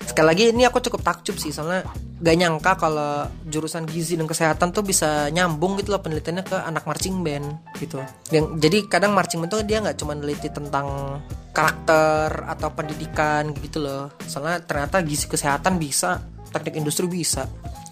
sekali 0.08 0.28
lagi 0.32 0.44
ini 0.56 0.64
aku 0.64 0.80
cukup 0.80 1.04
takjub 1.04 1.36
sih 1.36 1.52
soalnya 1.52 1.84
gak 2.18 2.36
nyangka 2.40 2.72
kalau 2.82 3.30
jurusan 3.46 3.86
gizi 3.86 4.18
dan 4.18 4.26
kesehatan 4.26 4.74
tuh 4.74 4.82
bisa 4.82 5.30
nyambung 5.30 5.78
gitu 5.78 5.94
loh 5.94 6.02
penelitiannya 6.02 6.44
ke 6.48 6.58
anak 6.58 6.88
marching 6.90 7.22
band 7.22 7.46
gitu. 7.78 8.02
Yang 8.34 8.46
jadi 8.58 8.78
kadang 8.90 9.14
marching 9.14 9.46
band 9.46 9.52
tuh 9.54 9.62
dia 9.62 9.78
nggak 9.84 9.98
cuma 10.02 10.18
neliti 10.18 10.50
tentang 10.50 11.20
karakter 11.54 12.48
atau 12.50 12.74
pendidikan 12.74 13.54
gitu 13.62 13.86
loh. 13.86 14.10
Soalnya 14.26 14.66
ternyata 14.66 15.06
gizi 15.06 15.30
kesehatan 15.30 15.78
bisa 15.78 16.18
teknik 16.50 16.82
industri 16.82 17.06
bisa. 17.06 17.46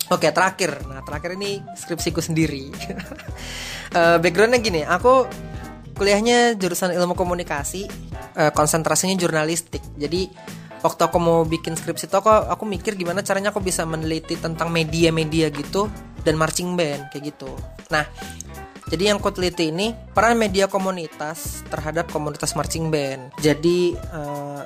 Oke 0.10 0.30
terakhir. 0.34 0.86
Nah 0.90 1.06
terakhir 1.06 1.38
ini 1.38 1.62
skripsiku 1.78 2.22
sendiri. 2.22 2.74
Uh, 3.94 4.18
backgroundnya 4.24 4.58
gini 4.58 4.82
aku 4.82 5.30
kuliahnya 5.96 6.60
jurusan 6.60 6.92
ilmu 6.98 7.14
komunikasi 7.14 7.86
uh, 8.38 8.52
konsentrasinya 8.58 9.14
jurnalistik. 9.18 9.82
Jadi 10.02 10.30
waktu 10.86 11.02
aku 11.10 11.18
mau 11.18 11.42
bikin 11.42 11.74
skripsi 11.74 12.14
aku 12.14 12.30
aku 12.30 12.64
mikir 12.70 12.94
gimana 12.94 13.26
caranya 13.26 13.50
aku 13.50 13.60
bisa 13.60 13.82
meneliti 13.90 14.38
tentang 14.38 14.70
media-media 14.70 15.50
gitu 15.50 15.90
dan 16.22 16.38
marching 16.38 16.78
band 16.78 17.10
kayak 17.10 17.34
gitu 17.34 17.50
nah 17.90 18.06
jadi 18.86 19.10
yang 19.10 19.18
aku 19.18 19.34
teliti 19.34 19.74
ini 19.74 19.98
peran 20.14 20.38
media 20.38 20.70
komunitas 20.70 21.66
terhadap 21.74 22.06
komunitas 22.14 22.54
marching 22.54 22.94
band. 22.94 23.34
Jadi 23.42 23.98
uh, 24.14 24.62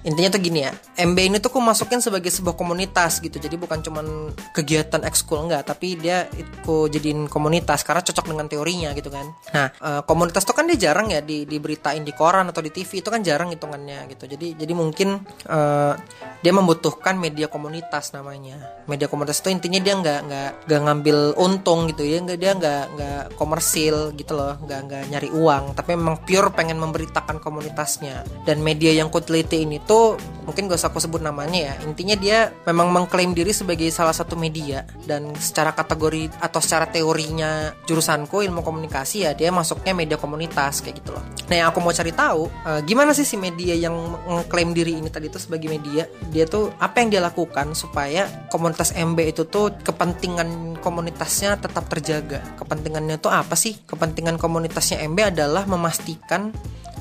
intinya 0.00 0.32
tuh 0.32 0.40
gini 0.40 0.64
ya 0.64 0.72
MB 1.00 1.16
ini 1.16 1.36
tuh 1.40 1.48
aku 1.48 1.60
masukin 1.64 2.04
sebagai 2.04 2.28
sebuah 2.28 2.56
komunitas 2.56 3.24
gitu. 3.24 3.40
Jadi 3.40 3.56
bukan 3.56 3.80
cuman 3.80 4.36
kegiatan 4.52 5.00
ekskul 5.04 5.48
enggak. 5.48 5.64
Tapi 5.64 5.96
dia 5.96 6.28
aku 6.28 6.92
jadiin 6.92 7.26
komunitas 7.26 7.80
karena 7.82 8.04
cocok 8.04 8.26
dengan 8.28 8.46
teorinya 8.46 8.92
gitu 8.92 9.08
kan. 9.08 9.32
Nah 9.56 9.66
uh, 9.80 10.02
komunitas 10.04 10.44
tuh 10.44 10.52
kan 10.52 10.68
dia 10.68 10.76
jarang 10.76 11.08
ya 11.08 11.24
di 11.24 11.48
diberitain 11.48 12.04
di 12.04 12.12
koran 12.12 12.52
atau 12.52 12.60
di 12.60 12.68
TV 12.68 13.00
itu 13.00 13.08
kan 13.08 13.24
jarang 13.24 13.48
hitungannya 13.48 14.12
gitu. 14.12 14.28
Jadi 14.28 14.60
jadi 14.60 14.72
mungkin 14.76 15.24
uh, 15.48 15.96
dia 16.44 16.52
membutuhkan 16.52 17.16
media 17.16 17.48
komunitas 17.48 18.12
namanya. 18.12 18.84
Media 18.84 19.08
komunitas 19.08 19.40
itu 19.40 19.48
intinya 19.52 19.80
dia 19.80 19.94
nggak 19.96 20.20
nggak 20.28 20.50
nggak 20.68 20.80
ngambil 20.84 21.18
untung 21.40 21.88
gitu 21.88 22.04
ya. 22.04 22.20
Nggak 22.20 22.38
dia 22.38 22.52
nggak 22.56 22.84
nggak 22.96 23.22
komersil 23.40 24.12
gitu 24.20 24.36
loh. 24.36 24.60
Nggak 24.60 24.80
nggak 24.84 25.02
nyari 25.16 25.30
uang. 25.32 25.72
Tapi 25.72 25.96
memang 25.96 26.20
pure 26.28 26.52
pengen 26.52 26.76
memberitakan 26.76 27.40
komunitasnya. 27.40 28.44
Dan 28.44 28.60
media 28.60 28.92
yang 28.92 29.08
ku 29.08 29.24
teliti 29.24 29.64
ini 29.64 29.80
itu 29.90 30.14
mungkin 30.46 30.70
gak 30.70 30.78
usah 30.78 30.90
aku 30.94 31.02
sebut 31.02 31.18
namanya 31.18 31.58
ya. 31.58 31.74
Intinya 31.82 32.14
dia 32.14 32.54
memang 32.62 32.94
mengklaim 32.94 33.34
diri 33.34 33.50
sebagai 33.50 33.90
salah 33.90 34.14
satu 34.14 34.38
media. 34.38 34.86
Dan 35.02 35.34
secara 35.34 35.74
kategori 35.74 36.30
atau 36.38 36.62
secara 36.62 36.86
teorinya 36.86 37.74
jurusanku 37.90 38.46
ilmu 38.46 38.62
komunikasi 38.62 39.26
ya 39.26 39.34
dia 39.34 39.50
masuknya 39.50 39.90
media 39.90 40.14
komunitas 40.14 40.78
kayak 40.78 41.02
gitu 41.02 41.10
loh. 41.10 41.24
Nah 41.50 41.54
yang 41.58 41.68
aku 41.74 41.82
mau 41.82 41.90
cari 41.90 42.14
tahu 42.14 42.46
uh, 42.46 42.78
gimana 42.86 43.10
sih 43.10 43.26
si 43.26 43.34
media 43.34 43.74
yang 43.74 43.90
mengklaim 44.30 44.70
diri 44.70 44.94
ini 44.94 45.10
tadi 45.10 45.26
itu 45.26 45.42
sebagai 45.42 45.66
media? 45.66 46.06
Dia 46.30 46.46
tuh 46.46 46.70
apa 46.78 47.02
yang 47.02 47.10
dia 47.10 47.22
lakukan 47.26 47.74
supaya 47.74 48.30
komunitas 48.46 48.94
MB 48.94 49.18
itu 49.26 49.42
tuh 49.50 49.74
kepentingan 49.82 50.78
komunitasnya 50.78 51.58
tetap 51.58 51.90
terjaga? 51.90 52.38
Kepentingannya 52.62 53.18
tuh 53.18 53.34
apa 53.34 53.58
sih? 53.58 53.74
Kepentingan 53.90 54.38
komunitasnya 54.38 55.02
MB 55.10 55.34
adalah 55.34 55.66
memastikan 55.66 56.54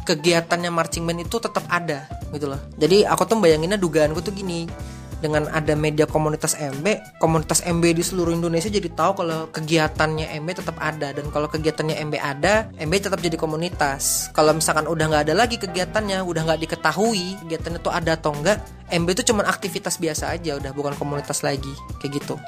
kegiatannya 0.10 0.74
marching 0.74 1.06
band 1.06 1.30
itu 1.30 1.38
tetap 1.38 1.62
ada 1.70 2.10
gitu 2.34 2.50
loh 2.50 2.58
jadi 2.82 3.06
aku 3.06 3.30
tuh 3.30 3.38
bayanginnya 3.38 3.78
dugaanku 3.78 4.26
tuh 4.26 4.34
gini 4.34 4.66
dengan 5.20 5.52
ada 5.52 5.76
media 5.76 6.08
komunitas 6.08 6.56
MB, 6.56 7.20
komunitas 7.20 7.60
MB 7.64 7.84
di 7.92 8.04
seluruh 8.04 8.32
Indonesia 8.32 8.72
jadi 8.72 8.88
tahu 8.88 9.24
kalau 9.24 9.52
kegiatannya 9.52 10.32
MB 10.40 10.50
tetap 10.64 10.80
ada 10.80 11.12
dan 11.12 11.28
kalau 11.30 11.52
kegiatannya 11.52 12.00
MB 12.08 12.16
ada, 12.18 12.72
MB 12.80 12.94
tetap 12.96 13.20
jadi 13.20 13.36
komunitas. 13.36 14.32
Kalau 14.32 14.56
misalkan 14.56 14.88
udah 14.88 15.06
nggak 15.12 15.24
ada 15.30 15.36
lagi 15.36 15.60
kegiatannya, 15.60 16.24
udah 16.24 16.42
nggak 16.48 16.60
diketahui 16.64 17.36
kegiatannya 17.46 17.80
itu 17.84 17.92
ada 17.92 18.16
atau 18.16 18.32
enggak, 18.32 18.64
MB 18.90 19.08
itu 19.12 19.24
cuma 19.30 19.44
aktivitas 19.46 20.00
biasa 20.00 20.34
aja, 20.34 20.56
udah 20.56 20.72
bukan 20.72 20.96
komunitas 20.96 21.44
lagi, 21.44 21.72
kayak 22.00 22.24
gitu. 22.24 22.40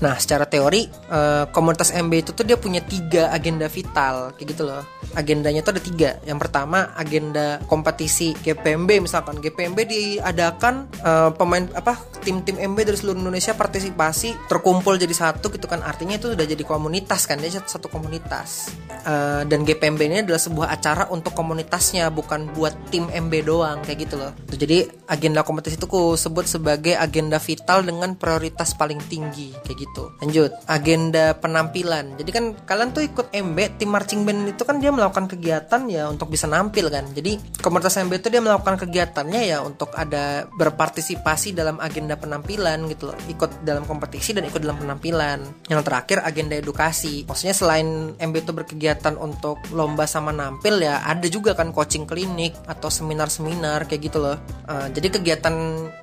Nah, 0.00 0.16
secara 0.16 0.48
teori 0.48 0.88
uh, 1.12 1.44
komunitas 1.52 1.92
MB 1.92 2.12
itu 2.24 2.30
tuh 2.32 2.44
dia 2.44 2.56
punya 2.56 2.80
tiga 2.80 3.28
agenda 3.28 3.68
vital, 3.68 4.32
kayak 4.32 4.48
gitu 4.56 4.62
loh. 4.64 4.80
Agendanya 5.12 5.60
tuh 5.60 5.76
ada 5.76 5.82
tiga. 5.82 6.10
Yang 6.24 6.38
pertama 6.48 6.96
agenda 6.96 7.60
kompetisi 7.68 8.32
GPMB 8.40 9.04
misalkan 9.04 9.44
GPMB 9.44 9.78
diadakan 9.84 10.88
uh, 11.04 11.30
pemain 11.36 11.68
apa 11.76 12.00
tim-tim 12.24 12.56
MB 12.56 12.78
dari 12.86 12.96
seluruh 12.96 13.20
Indonesia 13.20 13.52
partisipasi 13.56 14.48
terkumpul 14.48 15.00
jadi 15.00 15.12
satu 15.12 15.52
gitu 15.52 15.66
kan 15.66 15.80
artinya 15.80 16.20
itu 16.20 16.32
sudah 16.32 16.46
jadi 16.46 16.64
komunitas 16.64 17.24
kan 17.24 17.40
dia 17.40 17.52
satu 17.52 17.88
komunitas 17.88 18.72
uh, 19.04 19.42
dan 19.48 19.64
GPMB 19.64 20.00
ini 20.00 20.18
adalah 20.24 20.40
sebuah 20.40 20.68
acara 20.72 21.08
untuk 21.10 21.32
komunitasnya 21.32 22.08
bukan 22.12 22.52
buat 22.52 22.72
tim 22.92 23.08
MB 23.08 23.32
doang 23.44 23.78
kayak 23.84 24.08
gitu 24.08 24.20
loh. 24.20 24.32
Jadi 24.52 24.88
agenda 25.08 25.42
kompetisi 25.42 25.80
itu 25.80 25.88
ku 25.88 26.14
sebut 26.14 26.46
sebagai 26.46 26.94
agenda 26.94 27.40
vital 27.40 27.82
dengan 27.82 28.14
prioritas 28.14 28.76
paling 28.76 29.00
tinggi 29.08 29.52
kayak 29.70 29.86
gitu. 29.86 30.10
Lanjut 30.18 30.50
agenda 30.66 31.38
penampilan. 31.38 32.18
Jadi 32.18 32.30
kan 32.34 32.44
kalian 32.66 32.90
tuh 32.90 33.06
ikut 33.06 33.30
MB 33.30 33.78
tim 33.78 33.90
marching 33.94 34.26
band 34.26 34.50
itu 34.50 34.62
kan 34.66 34.82
dia 34.82 34.90
melakukan 34.90 35.30
kegiatan 35.30 35.86
ya 35.86 36.10
untuk 36.10 36.26
bisa 36.26 36.50
nampil 36.50 36.90
kan. 36.90 37.06
Jadi 37.14 37.38
komunitas 37.62 37.94
MB 38.02 38.18
itu 38.18 38.28
dia 38.34 38.42
melakukan 38.42 38.82
kegiatannya 38.82 39.42
ya 39.46 39.62
untuk 39.62 39.94
ada 39.94 40.50
berpartisipasi 40.50 41.54
dalam 41.54 41.78
agenda 41.78 42.18
penampilan 42.18 42.90
gitu 42.90 43.14
loh. 43.14 43.16
Ikut 43.30 43.62
dalam 43.62 43.86
kompetisi 43.86 44.34
dan 44.34 44.42
ikut 44.50 44.58
dalam 44.58 44.82
penampilan. 44.82 45.70
Yang 45.70 45.82
terakhir 45.86 46.18
agenda 46.26 46.58
edukasi. 46.58 47.22
Maksudnya 47.30 47.54
selain 47.54 48.18
MB 48.18 48.34
itu 48.34 48.50
berkegiatan 48.50 49.14
untuk 49.14 49.62
lomba 49.70 50.10
sama 50.10 50.34
nampil 50.34 50.82
ya 50.82 51.04
ada 51.04 51.28
juga 51.28 51.52
kan 51.52 51.70
coaching 51.70 52.08
klinik 52.08 52.56
atau 52.64 52.88
seminar-seminar 52.88 53.84
kayak 53.86 54.10
gitu 54.10 54.18
loh. 54.18 54.40
Uh, 54.64 54.88
jadi 54.90 55.20
kegiatan 55.20 55.54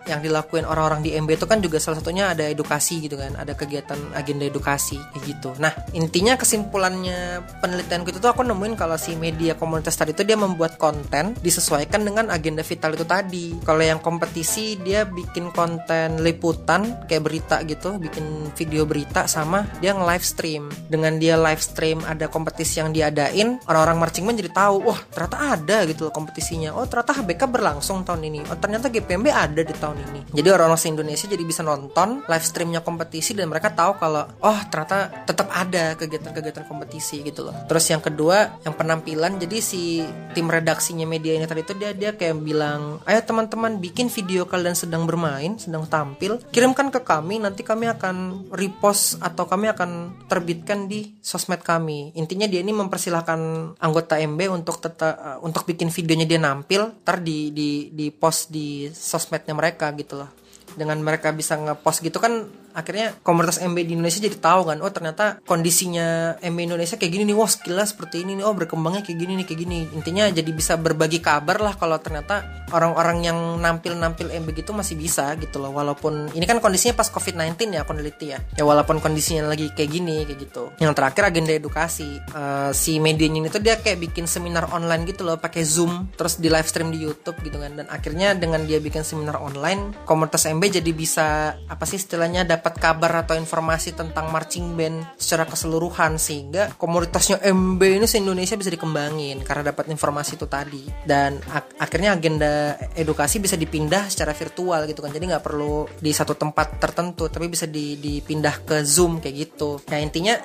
yang 0.06 0.22
dilakuin 0.22 0.64
orang-orang 0.64 1.02
di 1.02 1.18
MB 1.18 1.36
itu 1.36 1.46
kan 1.50 1.60
juga 1.60 1.82
salah 1.82 2.00
satunya 2.00 2.30
ada 2.32 2.46
edukasi 2.46 3.02
gitu 3.02 3.18
kan. 3.18 3.34
Ada 3.34 3.57
kegiatan 3.58 3.98
agenda 4.14 4.46
edukasi 4.46 5.02
kayak 5.14 5.24
gitu. 5.26 5.50
Nah 5.58 5.74
intinya 5.92 6.38
kesimpulannya 6.38 7.44
penelitianku 7.60 8.14
itu 8.14 8.20
tuh 8.22 8.32
aku 8.32 8.46
nemuin 8.46 8.78
kalau 8.78 8.96
si 8.96 9.18
media 9.18 9.58
komunitas 9.58 9.98
tadi 9.98 10.14
itu 10.14 10.22
dia 10.22 10.38
membuat 10.38 10.78
konten 10.78 11.34
disesuaikan 11.42 12.06
dengan 12.06 12.30
agenda 12.30 12.62
vital 12.62 12.94
itu 12.94 13.04
tadi. 13.04 13.58
Kalau 13.66 13.82
yang 13.82 14.00
kompetisi 14.00 14.78
dia 14.80 15.04
bikin 15.04 15.50
konten 15.52 16.22
liputan 16.22 17.08
kayak 17.10 17.24
berita 17.26 17.66
gitu, 17.66 17.98
bikin 17.98 18.54
video 18.54 18.86
berita 18.86 19.26
sama 19.26 19.66
dia 19.82 19.98
nge 19.98 20.06
live 20.06 20.26
stream. 20.26 20.64
Dengan 20.88 21.18
dia 21.18 21.36
live 21.36 21.60
stream 21.60 22.00
ada 22.06 22.30
kompetisi 22.30 22.80
yang 22.80 22.94
diadain, 22.94 23.58
orang-orang 23.66 23.98
marching 23.98 24.24
band 24.30 24.40
jadi 24.40 24.52
tahu, 24.54 24.76
wah 24.86 25.00
ternyata 25.10 25.38
ada 25.58 25.78
gitu 25.90 26.08
loh 26.08 26.14
kompetisinya. 26.14 26.78
Oh 26.78 26.86
ternyata 26.86 27.18
HBK 27.18 27.42
berlangsung 27.50 28.06
tahun 28.06 28.22
ini. 28.30 28.40
Oh 28.52 28.58
ternyata 28.60 28.92
GPMB 28.92 29.28
ada 29.34 29.62
di 29.66 29.74
tahun 29.74 29.98
ini. 30.12 30.20
Jadi 30.36 30.48
orang-orang 30.54 30.80
se 30.80 30.88
Indonesia 30.92 31.26
jadi 31.26 31.44
bisa 31.44 31.62
nonton 31.66 32.22
live 32.28 32.46
streamnya 32.46 32.82
kompetisi 32.84 33.34
dan 33.34 33.47
mereka 33.48 33.68
mereka 33.68 33.84
tahu 33.84 33.92
kalau 34.00 34.24
oh 34.40 34.60
ternyata 34.72 35.28
tetap 35.28 35.52
ada 35.52 36.00
kegiatan-kegiatan 36.00 36.64
kompetisi 36.72 37.20
gitu 37.20 37.52
loh. 37.52 37.56
Terus 37.68 37.86
yang 37.92 38.00
kedua 38.00 38.64
yang 38.64 38.72
penampilan 38.80 39.36
jadi 39.44 39.60
si 39.60 40.00
tim 40.32 40.48
redaksinya 40.48 41.04
media 41.04 41.36
ini 41.36 41.44
tadi 41.44 41.68
itu 41.68 41.76
dia 41.76 41.92
dia 41.92 42.16
kayak 42.16 42.40
bilang 42.40 43.04
ayo 43.04 43.20
teman-teman 43.20 43.84
bikin 43.84 44.08
video 44.08 44.48
kalian 44.48 44.72
sedang 44.72 45.04
bermain 45.04 45.60
sedang 45.60 45.84
tampil 45.84 46.40
kirimkan 46.56 46.88
ke 46.88 47.04
kami 47.04 47.44
nanti 47.44 47.68
kami 47.68 47.92
akan 47.92 48.48
repost 48.56 49.20
atau 49.20 49.44
kami 49.44 49.68
akan 49.68 50.24
terbitkan 50.32 50.88
di 50.88 51.20
sosmed 51.20 51.60
kami. 51.60 52.16
Intinya 52.16 52.48
dia 52.48 52.64
ini 52.64 52.72
mempersilahkan 52.72 53.74
anggota 53.84 54.16
MB 54.16 54.40
untuk 54.64 54.80
tetap 54.80 55.20
uh, 55.20 55.38
untuk 55.44 55.68
bikin 55.68 55.92
videonya 55.92 56.24
dia 56.30 56.40
nampil 56.40 56.96
ter 57.04 57.20
di 57.20 57.52
di 57.52 57.92
di 57.92 58.08
post 58.14 58.54
di 58.54 58.88
sosmednya 58.88 59.52
mereka 59.52 59.92
gitu 59.98 60.24
loh 60.24 60.30
dengan 60.78 61.02
mereka 61.02 61.34
bisa 61.34 61.58
ngepost 61.58 62.06
gitu 62.06 62.22
kan 62.22 62.46
akhirnya 62.74 63.16
komunitas 63.22 63.60
MB 63.64 63.78
di 63.84 63.94
Indonesia 63.96 64.20
jadi 64.24 64.38
tahu 64.38 64.62
kan 64.74 64.78
oh 64.82 64.92
ternyata 64.92 65.40
kondisinya 65.44 66.40
MB 66.42 66.58
Indonesia 66.72 66.96
kayak 66.96 67.12
gini 67.12 67.24
nih 67.28 67.38
wah 67.38 67.50
skillnya 67.50 67.88
seperti 67.88 68.24
ini 68.24 68.40
nih 68.40 68.46
oh 68.46 68.54
berkembangnya 68.54 69.02
kayak 69.04 69.18
gini 69.18 69.34
nih 69.40 69.46
kayak 69.46 69.60
gini. 69.64 69.80
Intinya 69.94 70.28
jadi 70.30 70.52
bisa 70.52 70.76
berbagi 70.76 71.20
kabar 71.24 71.58
lah 71.62 71.74
kalau 71.78 71.98
ternyata 72.02 72.66
orang-orang 72.72 73.24
yang 73.24 73.38
nampil-nampil 73.64 74.28
MB 74.32 74.48
gitu 74.58 74.76
masih 74.76 75.00
bisa 75.00 75.32
gitu 75.40 75.62
loh. 75.62 75.72
Walaupun 75.72 76.36
ini 76.36 76.44
kan 76.44 76.60
kondisinya 76.60 76.98
pas 76.98 77.08
COVID-19 77.08 77.74
ya 77.74 77.82
aku 77.88 77.94
neliti 77.96 78.34
ya. 78.34 78.40
Ya 78.58 78.64
walaupun 78.68 79.00
kondisinya 79.00 79.48
lagi 79.48 79.72
kayak 79.72 79.90
gini 79.90 80.28
kayak 80.28 80.40
gitu. 80.50 80.64
Yang 80.82 80.94
terakhir 80.98 81.24
agenda 81.32 81.52
edukasi. 81.56 82.20
Uh, 82.34 82.72
si 82.76 83.00
medianya 83.00 83.46
ini 83.46 83.50
tuh 83.50 83.64
dia 83.64 83.80
kayak 83.80 84.12
bikin 84.12 84.26
seminar 84.28 84.68
online 84.74 85.08
gitu 85.08 85.24
loh 85.24 85.40
pakai 85.40 85.64
Zoom 85.64 86.12
terus 86.18 86.42
di 86.42 86.52
live 86.52 86.68
stream 86.68 86.92
di 86.92 87.00
YouTube 87.02 87.40
gitu 87.46 87.58
kan. 87.58 87.74
Dan 87.78 87.88
akhirnya 87.88 88.36
dengan 88.36 88.68
dia 88.68 88.82
bikin 88.84 89.06
seminar 89.08 89.40
online 89.40 89.96
komunitas 90.04 90.50
MB 90.50 90.82
jadi 90.82 90.92
bisa 90.92 91.56
apa 91.68 91.84
sih 91.88 92.02
istilahnya 92.02 92.44
dapat 92.44 92.67
dapat 92.68 92.84
kabar 92.84 93.24
atau 93.24 93.40
informasi 93.40 93.96
tentang 93.96 94.28
marching 94.28 94.76
band 94.76 95.16
secara 95.16 95.48
keseluruhan 95.48 96.20
sehingga 96.20 96.76
komunitasnya 96.76 97.40
MB 97.40 97.80
ini 97.80 98.04
se 98.04 98.20
Indonesia 98.20 98.60
bisa 98.60 98.68
dikembangin 98.68 99.40
karena 99.40 99.72
dapat 99.72 99.88
informasi 99.88 100.36
itu 100.36 100.52
tadi. 100.52 100.84
Dan 101.08 101.40
ak 101.48 101.80
akhirnya 101.80 102.20
agenda 102.20 102.76
edukasi 102.92 103.40
bisa 103.40 103.56
dipindah 103.56 104.12
secara 104.12 104.36
virtual 104.36 104.84
gitu 104.84 105.00
kan. 105.00 105.16
Jadi 105.16 105.32
nggak 105.32 105.46
perlu 105.48 105.88
di 105.96 106.12
satu 106.12 106.36
tempat 106.36 106.76
tertentu 106.76 107.32
tapi 107.32 107.48
bisa 107.48 107.64
di, 107.72 107.96
dipindah 107.96 108.68
ke 108.68 108.84
Zoom 108.84 109.24
kayak 109.24 109.36
gitu. 109.48 109.80
Ya 109.88 110.04
intinya 110.04 110.36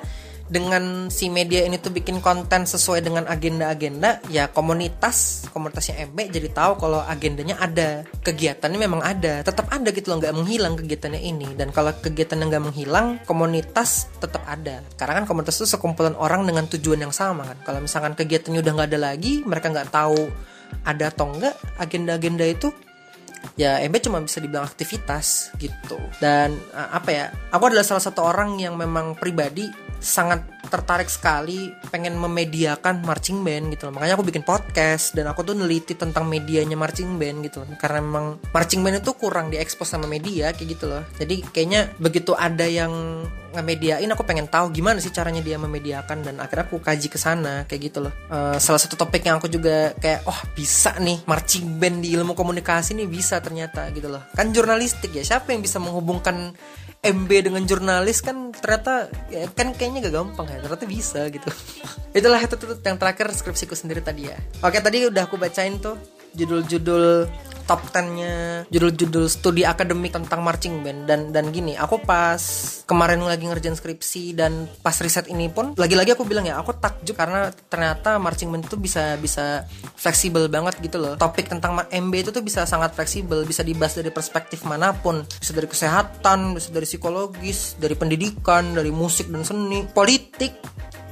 dengan 0.51 1.07
si 1.07 1.31
media 1.31 1.63
ini 1.63 1.79
tuh 1.79 1.95
bikin 1.95 2.19
konten 2.19 2.67
sesuai 2.67 2.99
dengan 2.99 3.23
agenda-agenda 3.31 4.19
ya 4.27 4.51
komunitas 4.51 5.47
komunitasnya 5.55 6.03
MB 6.11 6.17
jadi 6.35 6.47
tahu 6.51 6.71
kalau 6.81 6.99
agendanya 6.99 7.55
ada. 7.61 8.03
Kegiatannya 8.03 8.79
memang 8.79 9.01
ada 9.05 9.39
tetap 9.45 9.71
ada 9.71 9.89
gitu 9.93 10.11
loh 10.11 10.19
nggak 10.19 10.35
menghilang 10.35 10.75
kegiatannya 10.75 11.21
ini. 11.21 11.47
Dan 11.55 11.71
kalau 11.71 11.95
kegiatannya 11.95 12.45
nggak 12.51 12.63
menghilang 12.69 13.07
komunitas 13.23 14.11
tetap 14.19 14.43
ada. 14.43 14.83
Karena 14.99 15.23
kan 15.23 15.25
komunitas 15.29 15.61
itu 15.63 15.67
sekumpulan 15.69 16.17
orang 16.19 16.43
dengan 16.43 16.67
tujuan 16.67 16.99
yang 17.07 17.13
sama 17.15 17.47
kan. 17.47 17.57
Kalau 17.63 17.79
misalkan 17.79 18.13
kegiatannya 18.17 18.59
udah 18.59 18.71
nggak 18.75 18.89
ada 18.91 18.99
lagi 18.99 19.45
mereka 19.47 19.71
nggak 19.71 19.89
tahu 19.93 20.27
ada 20.83 21.13
atau 21.13 21.29
enggak 21.29 21.55
agenda-agenda 21.77 22.49
itu 22.49 22.73
ya 23.59 23.77
MB 23.83 23.95
cuma 23.99 24.23
bisa 24.23 24.39
dibilang 24.39 24.65
aktivitas 24.65 25.53
gitu. 25.59 25.99
Dan 26.17 26.57
apa 26.73 27.09
ya 27.11 27.25
aku 27.51 27.69
adalah 27.69 27.85
salah 27.85 28.03
satu 28.03 28.25
orang 28.25 28.57
yang 28.57 28.73
memang 28.79 29.13
pribadi 29.19 29.67
sangat 30.03 30.43
tertarik 30.67 31.07
sekali 31.07 31.71
pengen 31.87 32.19
memediakan 32.19 33.07
marching 33.07 33.39
band 33.39 33.71
gitu 33.71 33.87
loh. 33.87 33.95
Makanya 33.95 34.19
aku 34.19 34.25
bikin 34.27 34.43
podcast 34.43 35.15
dan 35.15 35.31
aku 35.31 35.47
tuh 35.47 35.55
neliti 35.55 35.95
tentang 35.95 36.27
medianya 36.27 36.75
marching 36.75 37.15
band 37.15 37.47
gitu 37.47 37.63
loh. 37.63 37.71
Karena 37.79 38.03
memang 38.03 38.43
marching 38.51 38.83
band 38.83 38.99
itu 38.99 39.15
kurang 39.15 39.47
diekspos 39.47 39.87
sama 39.87 40.05
media 40.05 40.51
kayak 40.51 40.75
gitu 40.75 40.85
loh. 40.91 41.07
Jadi 41.15 41.47
kayaknya 41.55 41.87
begitu 41.95 42.35
ada 42.35 42.67
yang 42.67 43.23
ngemediain 43.53 44.09
aku 44.09 44.25
pengen 44.25 44.49
tahu 44.49 44.73
gimana 44.73 44.97
sih 44.97 45.13
caranya 45.13 45.39
dia 45.45 45.61
memediakan 45.61 46.25
dan 46.25 46.35
akhirnya 46.41 46.65
aku 46.65 46.81
kaji 46.81 47.07
ke 47.07 47.21
sana 47.21 47.63
kayak 47.69 47.93
gitu 47.93 48.03
loh. 48.03 48.13
Uh, 48.27 48.57
salah 48.57 48.81
satu 48.81 48.97
topik 48.97 49.23
yang 49.23 49.37
aku 49.37 49.47
juga 49.47 49.93
kayak 50.01 50.25
oh 50.25 50.39
bisa 50.57 50.97
nih 50.99 51.21
marching 51.29 51.77
band 51.77 52.01
di 52.01 52.11
ilmu 52.17 52.33
komunikasi 52.33 52.97
nih 52.97 53.07
bisa 53.07 53.39
ternyata 53.39 53.87
gitu 53.93 54.09
loh. 54.09 54.25
Kan 54.33 54.51
jurnalistik 54.51 55.13
ya. 55.15 55.23
Siapa 55.23 55.53
yang 55.53 55.61
bisa 55.61 55.77
menghubungkan 55.77 56.51
MB 57.03 57.51
dengan 57.51 57.63
jurnalis 57.67 58.23
kan 58.23 58.55
ternyata 58.55 59.11
ya, 59.27 59.43
kan 59.51 59.75
kayaknya 59.75 60.07
gak 60.07 60.15
gampang 60.23 60.47
ya 60.47 60.63
ternyata 60.63 60.87
bisa 60.87 61.27
gitu. 61.27 61.51
Itulah 62.17 62.39
itu, 62.39 62.55
itu, 62.55 62.75
yang 62.79 62.95
terakhir 62.95 63.27
skripsiku 63.35 63.75
sendiri 63.75 63.99
tadi 63.99 64.31
ya. 64.31 64.39
Oke 64.63 64.79
tadi 64.79 65.11
udah 65.11 65.27
aku 65.27 65.35
bacain 65.35 65.83
tuh 65.83 65.99
judul-judul 66.33 67.29
top 67.63 67.79
10-nya 67.89 68.67
judul-judul 68.67 69.25
studi 69.31 69.63
akademik 69.63 70.11
tentang 70.11 70.43
marching 70.43 70.83
band. 70.83 71.07
Dan 71.07 71.31
dan 71.31 71.49
gini 71.49 71.79
aku 71.79 72.03
pas 72.03 72.39
kemarin 72.83 73.23
lagi 73.23 73.47
ngerjain 73.47 73.75
skripsi 73.75 74.35
dan 74.35 74.67
pas 74.83 74.95
riset 74.99 75.31
ini 75.31 75.47
pun 75.47 75.71
lagi-lagi 75.79 76.13
aku 76.13 76.27
bilang 76.27 76.43
ya 76.43 76.59
aku 76.59 76.75
takjub 76.75 77.15
karena 77.15 77.49
ternyata 77.71 78.19
marching 78.19 78.51
band 78.51 78.67
itu 78.67 78.75
bisa 78.75 79.15
bisa 79.17 79.63
fleksibel 79.95 80.51
banget 80.51 80.75
gitu 80.83 80.99
loh. 80.99 81.15
Topik 81.15 81.47
tentang 81.47 81.79
MB 81.87 82.13
itu 82.13 82.29
tuh 82.35 82.43
bisa 82.43 82.67
sangat 82.67 82.93
fleksibel 82.93 83.47
bisa 83.47 83.63
dibahas 83.63 83.95
dari 83.95 84.11
perspektif 84.11 84.67
mana 84.67 84.91
pun. 84.91 85.23
Bisa 85.23 85.55
dari 85.55 85.67
kesehatan 85.67 86.55
bisa 86.55 86.69
dari 86.69 86.87
psikologis 86.87 87.79
dari 87.79 87.95
pendidikan 87.95 88.75
dari 88.75 88.91
musik 88.91 89.31
dan 89.31 89.47
seni 89.47 89.87
politik. 89.87 90.55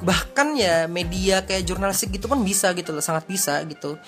Bahkan 0.02 0.58
ya 0.58 0.90
media 0.90 1.46
kayak 1.46 1.62
jurnalistik 1.62 2.18
gitu 2.18 2.26
pun 2.26 2.42
bisa 2.42 2.74
gitu 2.74 2.90
loh 2.90 3.06
sangat 3.06 3.30
bisa 3.30 3.62
gitu 3.70 4.02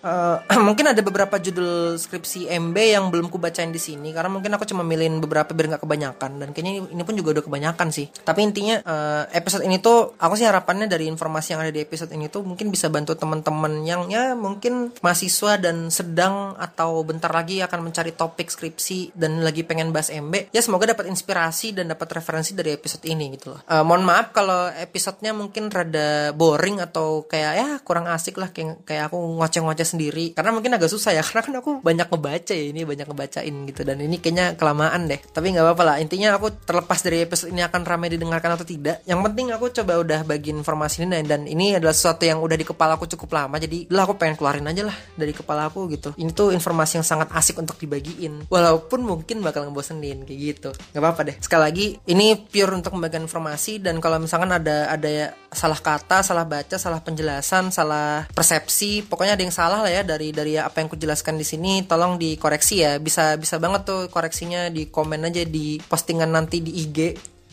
Uh, 0.00 0.40
mungkin 0.66 0.88
ada 0.88 1.00
beberapa 1.04 1.36
judul 1.36 2.00
skripsi 2.00 2.48
MB 2.48 2.76
yang 2.76 3.04
belum 3.12 3.28
ku 3.28 3.36
bacain 3.36 3.68
di 3.68 3.76
sini 3.76 4.16
karena 4.16 4.32
mungkin 4.32 4.48
aku 4.56 4.64
cuma 4.64 4.80
milihin 4.80 5.20
beberapa 5.20 5.52
biar 5.52 5.76
nggak 5.76 5.84
kebanyakan 5.84 6.40
dan 6.40 6.48
kayaknya 6.56 6.88
ini 6.88 7.02
pun 7.04 7.14
juga 7.16 7.36
udah 7.36 7.44
kebanyakan 7.44 7.92
sih. 7.92 8.08
Tapi 8.08 8.40
intinya 8.40 8.80
uh, 8.80 9.22
episode 9.36 9.64
ini 9.68 9.76
tuh 9.76 10.16
aku 10.16 10.40
sih 10.40 10.48
harapannya 10.48 10.88
dari 10.88 11.04
informasi 11.04 11.52
yang 11.52 11.60
ada 11.60 11.72
di 11.72 11.84
episode 11.84 12.08
ini 12.16 12.32
tuh 12.32 12.40
mungkin 12.40 12.72
bisa 12.72 12.88
bantu 12.88 13.12
teman-teman 13.12 13.84
yang 13.84 14.08
ya 14.08 14.32
mungkin 14.32 14.96
mahasiswa 15.04 15.60
dan 15.60 15.92
sedang 15.92 16.56
atau 16.56 17.04
bentar 17.04 17.28
lagi 17.28 17.60
akan 17.60 17.92
mencari 17.92 18.16
topik 18.16 18.48
skripsi 18.48 19.12
dan 19.12 19.44
lagi 19.44 19.68
pengen 19.68 19.92
bahas 19.92 20.08
MB. 20.08 20.48
Ya 20.56 20.64
semoga 20.64 20.88
dapat 20.88 21.12
inspirasi 21.12 21.76
dan 21.76 21.92
dapat 21.92 22.08
referensi 22.16 22.56
dari 22.56 22.72
episode 22.72 23.04
ini 23.04 23.36
gitu 23.36 23.52
loh. 23.52 23.60
Uh, 23.68 23.84
mohon 23.84 24.08
maaf 24.08 24.32
kalau 24.32 24.72
episodenya 24.80 25.36
mungkin 25.36 25.68
rada 25.68 26.32
boring 26.32 26.80
atau 26.80 27.28
kayak 27.28 27.52
ya 27.60 27.68
kurang 27.84 28.08
asik 28.08 28.40
lah 28.40 28.48
kayak 28.48 28.80
kayak 28.88 29.12
aku 29.12 29.18
ngoceh-ngoceh 29.36 29.89
sendiri. 29.90 30.32
Karena 30.32 30.54
mungkin 30.54 30.72
agak 30.76 30.90
susah 30.90 31.10
ya 31.16 31.22
karena 31.26 31.42
kan 31.42 31.54
aku 31.58 31.70
banyak 31.82 32.06
ngebaca 32.06 32.52
ya 32.54 32.64
ini 32.70 32.86
banyak 32.86 33.06
ngebacain 33.06 33.54
gitu. 33.66 33.80
Dan 33.82 33.96
ini 34.00 34.16
kayaknya 34.22 34.54
kelamaan 34.54 35.10
deh. 35.10 35.18
Tapi 35.18 35.46
nggak 35.54 35.64
apa-apa 35.66 35.82
lah 35.82 35.96
intinya 35.98 36.38
aku 36.38 36.54
terlepas 36.62 37.00
dari 37.02 37.26
episode 37.26 37.50
ini 37.50 37.62
akan 37.66 37.80
ramai 37.82 38.08
didengarkan 38.12 38.54
atau 38.54 38.66
tidak. 38.66 39.02
Yang 39.04 39.20
penting 39.26 39.46
aku 39.50 39.66
coba 39.82 39.92
udah 39.98 40.20
bagi 40.22 40.50
informasi 40.54 41.04
ini 41.06 41.26
dan 41.26 41.44
ini 41.50 41.74
adalah 41.74 41.94
sesuatu 41.94 42.22
yang 42.22 42.38
udah 42.38 42.56
di 42.56 42.66
kepala 42.66 42.94
aku 42.94 43.10
cukup 43.10 43.34
lama. 43.34 43.56
Jadi 43.58 43.90
lah 43.90 44.06
aku 44.06 44.14
pengen 44.16 44.38
keluarin 44.38 44.66
aja 44.70 44.86
lah 44.86 44.96
dari 45.16 45.34
kepala 45.34 45.66
aku 45.66 45.90
gitu. 45.90 46.14
Ini 46.14 46.30
tuh 46.30 46.54
informasi 46.54 47.02
yang 47.02 47.06
sangat 47.06 47.28
asik 47.34 47.58
untuk 47.58 47.76
dibagiin. 47.80 48.46
Walaupun 48.46 49.02
mungkin 49.02 49.42
bakal 49.42 49.66
ngebosenin 49.68 50.22
kayak 50.22 50.38
gitu. 50.38 50.70
Nggak 50.94 51.02
apa-apa 51.02 51.20
deh. 51.26 51.36
Sekali 51.42 51.62
lagi 51.62 51.86
ini 52.06 52.36
pure 52.38 52.72
untuk 52.76 52.94
membagikan 52.94 53.26
informasi. 53.26 53.82
Dan 53.82 53.98
kalau 53.98 54.22
misalkan 54.22 54.52
ada 54.52 54.92
ada 54.92 55.34
salah 55.50 55.80
kata 55.82 56.22
salah 56.22 56.46
baca 56.46 56.76
salah 56.78 57.02
penjelasan 57.02 57.74
salah 57.74 58.24
persepsi 58.30 59.02
pokoknya 59.02 59.34
ada 59.34 59.42
yang 59.42 59.54
salah 59.54 59.79
lah 59.82 59.92
ya 59.92 60.02
dari 60.04 60.30
dari 60.30 60.56
apa 60.56 60.80
yang 60.80 60.88
kujelaskan 60.92 61.40
di 61.40 61.46
sini 61.46 61.84
tolong 61.88 62.20
dikoreksi 62.20 62.84
ya 62.84 62.92
bisa 63.00 63.34
bisa 63.40 63.56
banget 63.56 63.88
tuh 63.88 64.06
koreksinya 64.12 64.68
di 64.68 64.92
komen 64.92 65.26
aja 65.26 65.42
di 65.44 65.80
postingan 65.80 66.30
nanti 66.30 66.60
di 66.60 66.72
IG 66.84 66.98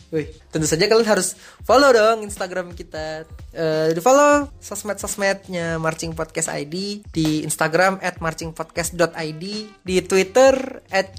Wih, 0.08 0.24
tentu 0.48 0.64
saja 0.64 0.88
kalian 0.88 1.04
harus 1.04 1.36
follow 1.68 1.92
dong 1.92 2.24
Instagram 2.24 2.72
kita. 2.72 3.28
Uh, 3.52 3.92
di 3.92 4.00
follow 4.00 4.48
sosmed-sosmednya 4.56 5.76
Marching 5.76 6.16
Podcast 6.16 6.48
ID 6.48 7.04
di 7.12 7.44
Instagram 7.44 8.00
at 8.00 8.16
marchingpodcast.id 8.16 9.44
di 9.84 9.94
Twitter 10.08 10.80
at 10.88 11.12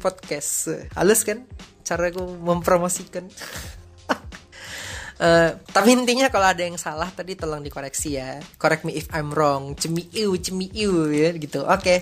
Podcast. 0.00 0.72
Halus 0.96 1.20
kan? 1.28 1.44
Cara 1.84 2.08
aku 2.08 2.24
mempromosikan. 2.40 3.28
Uh, 5.20 5.52
tapi 5.68 5.92
intinya 5.92 6.32
kalau 6.32 6.48
ada 6.48 6.64
yang 6.64 6.80
salah 6.80 7.12
tadi 7.12 7.36
tolong 7.36 7.60
dikoreksi 7.60 8.16
ya. 8.16 8.40
Correct 8.56 8.88
me 8.88 8.96
if 8.96 9.04
I'm 9.12 9.28
wrong. 9.36 9.76
Cemiu, 9.76 10.32
cemiu 10.40 11.12
ya 11.12 11.36
gitu. 11.36 11.68
Oke. 11.68 11.76
Okay. 11.84 11.98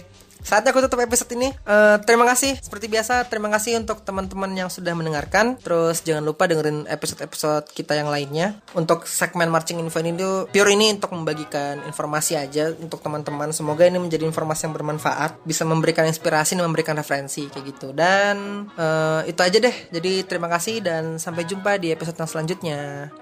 Saatnya 0.49 0.73
aku 0.73 0.81
tutup 0.81 1.05
episode 1.05 1.29
ini. 1.37 1.53
Uh, 1.69 2.01
terima 2.09 2.25
kasih 2.25 2.57
seperti 2.57 2.89
biasa. 2.89 3.29
Terima 3.29 3.53
kasih 3.53 3.85
untuk 3.85 4.01
teman-teman 4.01 4.49
yang 4.57 4.73
sudah 4.73 4.97
mendengarkan. 4.97 5.61
Terus 5.61 6.01
jangan 6.01 6.25
lupa 6.25 6.49
dengerin 6.49 6.89
episode-episode 6.89 7.69
kita 7.77 7.93
yang 7.93 8.09
lainnya. 8.09 8.57
Untuk 8.73 9.05
segmen 9.05 9.53
marching 9.53 9.77
info 9.77 10.01
ini 10.01 10.17
tuh 10.17 10.49
pure 10.49 10.73
ini 10.73 10.97
untuk 10.97 11.13
membagikan 11.13 11.85
informasi 11.85 12.41
aja 12.41 12.73
untuk 12.81 13.05
teman-teman. 13.05 13.53
Semoga 13.53 13.85
ini 13.85 14.01
menjadi 14.01 14.25
informasi 14.25 14.73
yang 14.73 14.73
bermanfaat, 14.73 15.45
bisa 15.45 15.69
memberikan 15.69 16.09
inspirasi 16.09 16.57
dan 16.57 16.65
memberikan 16.65 16.97
referensi 16.97 17.45
kayak 17.53 17.65
gitu. 17.69 17.93
Dan 17.93 18.73
uh, 18.73 19.21
itu 19.29 19.45
aja 19.45 19.61
deh. 19.61 19.77
Jadi 19.93 20.25
terima 20.25 20.49
kasih 20.49 20.81
dan 20.81 21.21
sampai 21.21 21.45
jumpa 21.45 21.77
di 21.77 21.93
episode 21.93 22.17
yang 22.17 22.31
selanjutnya. 22.33 23.13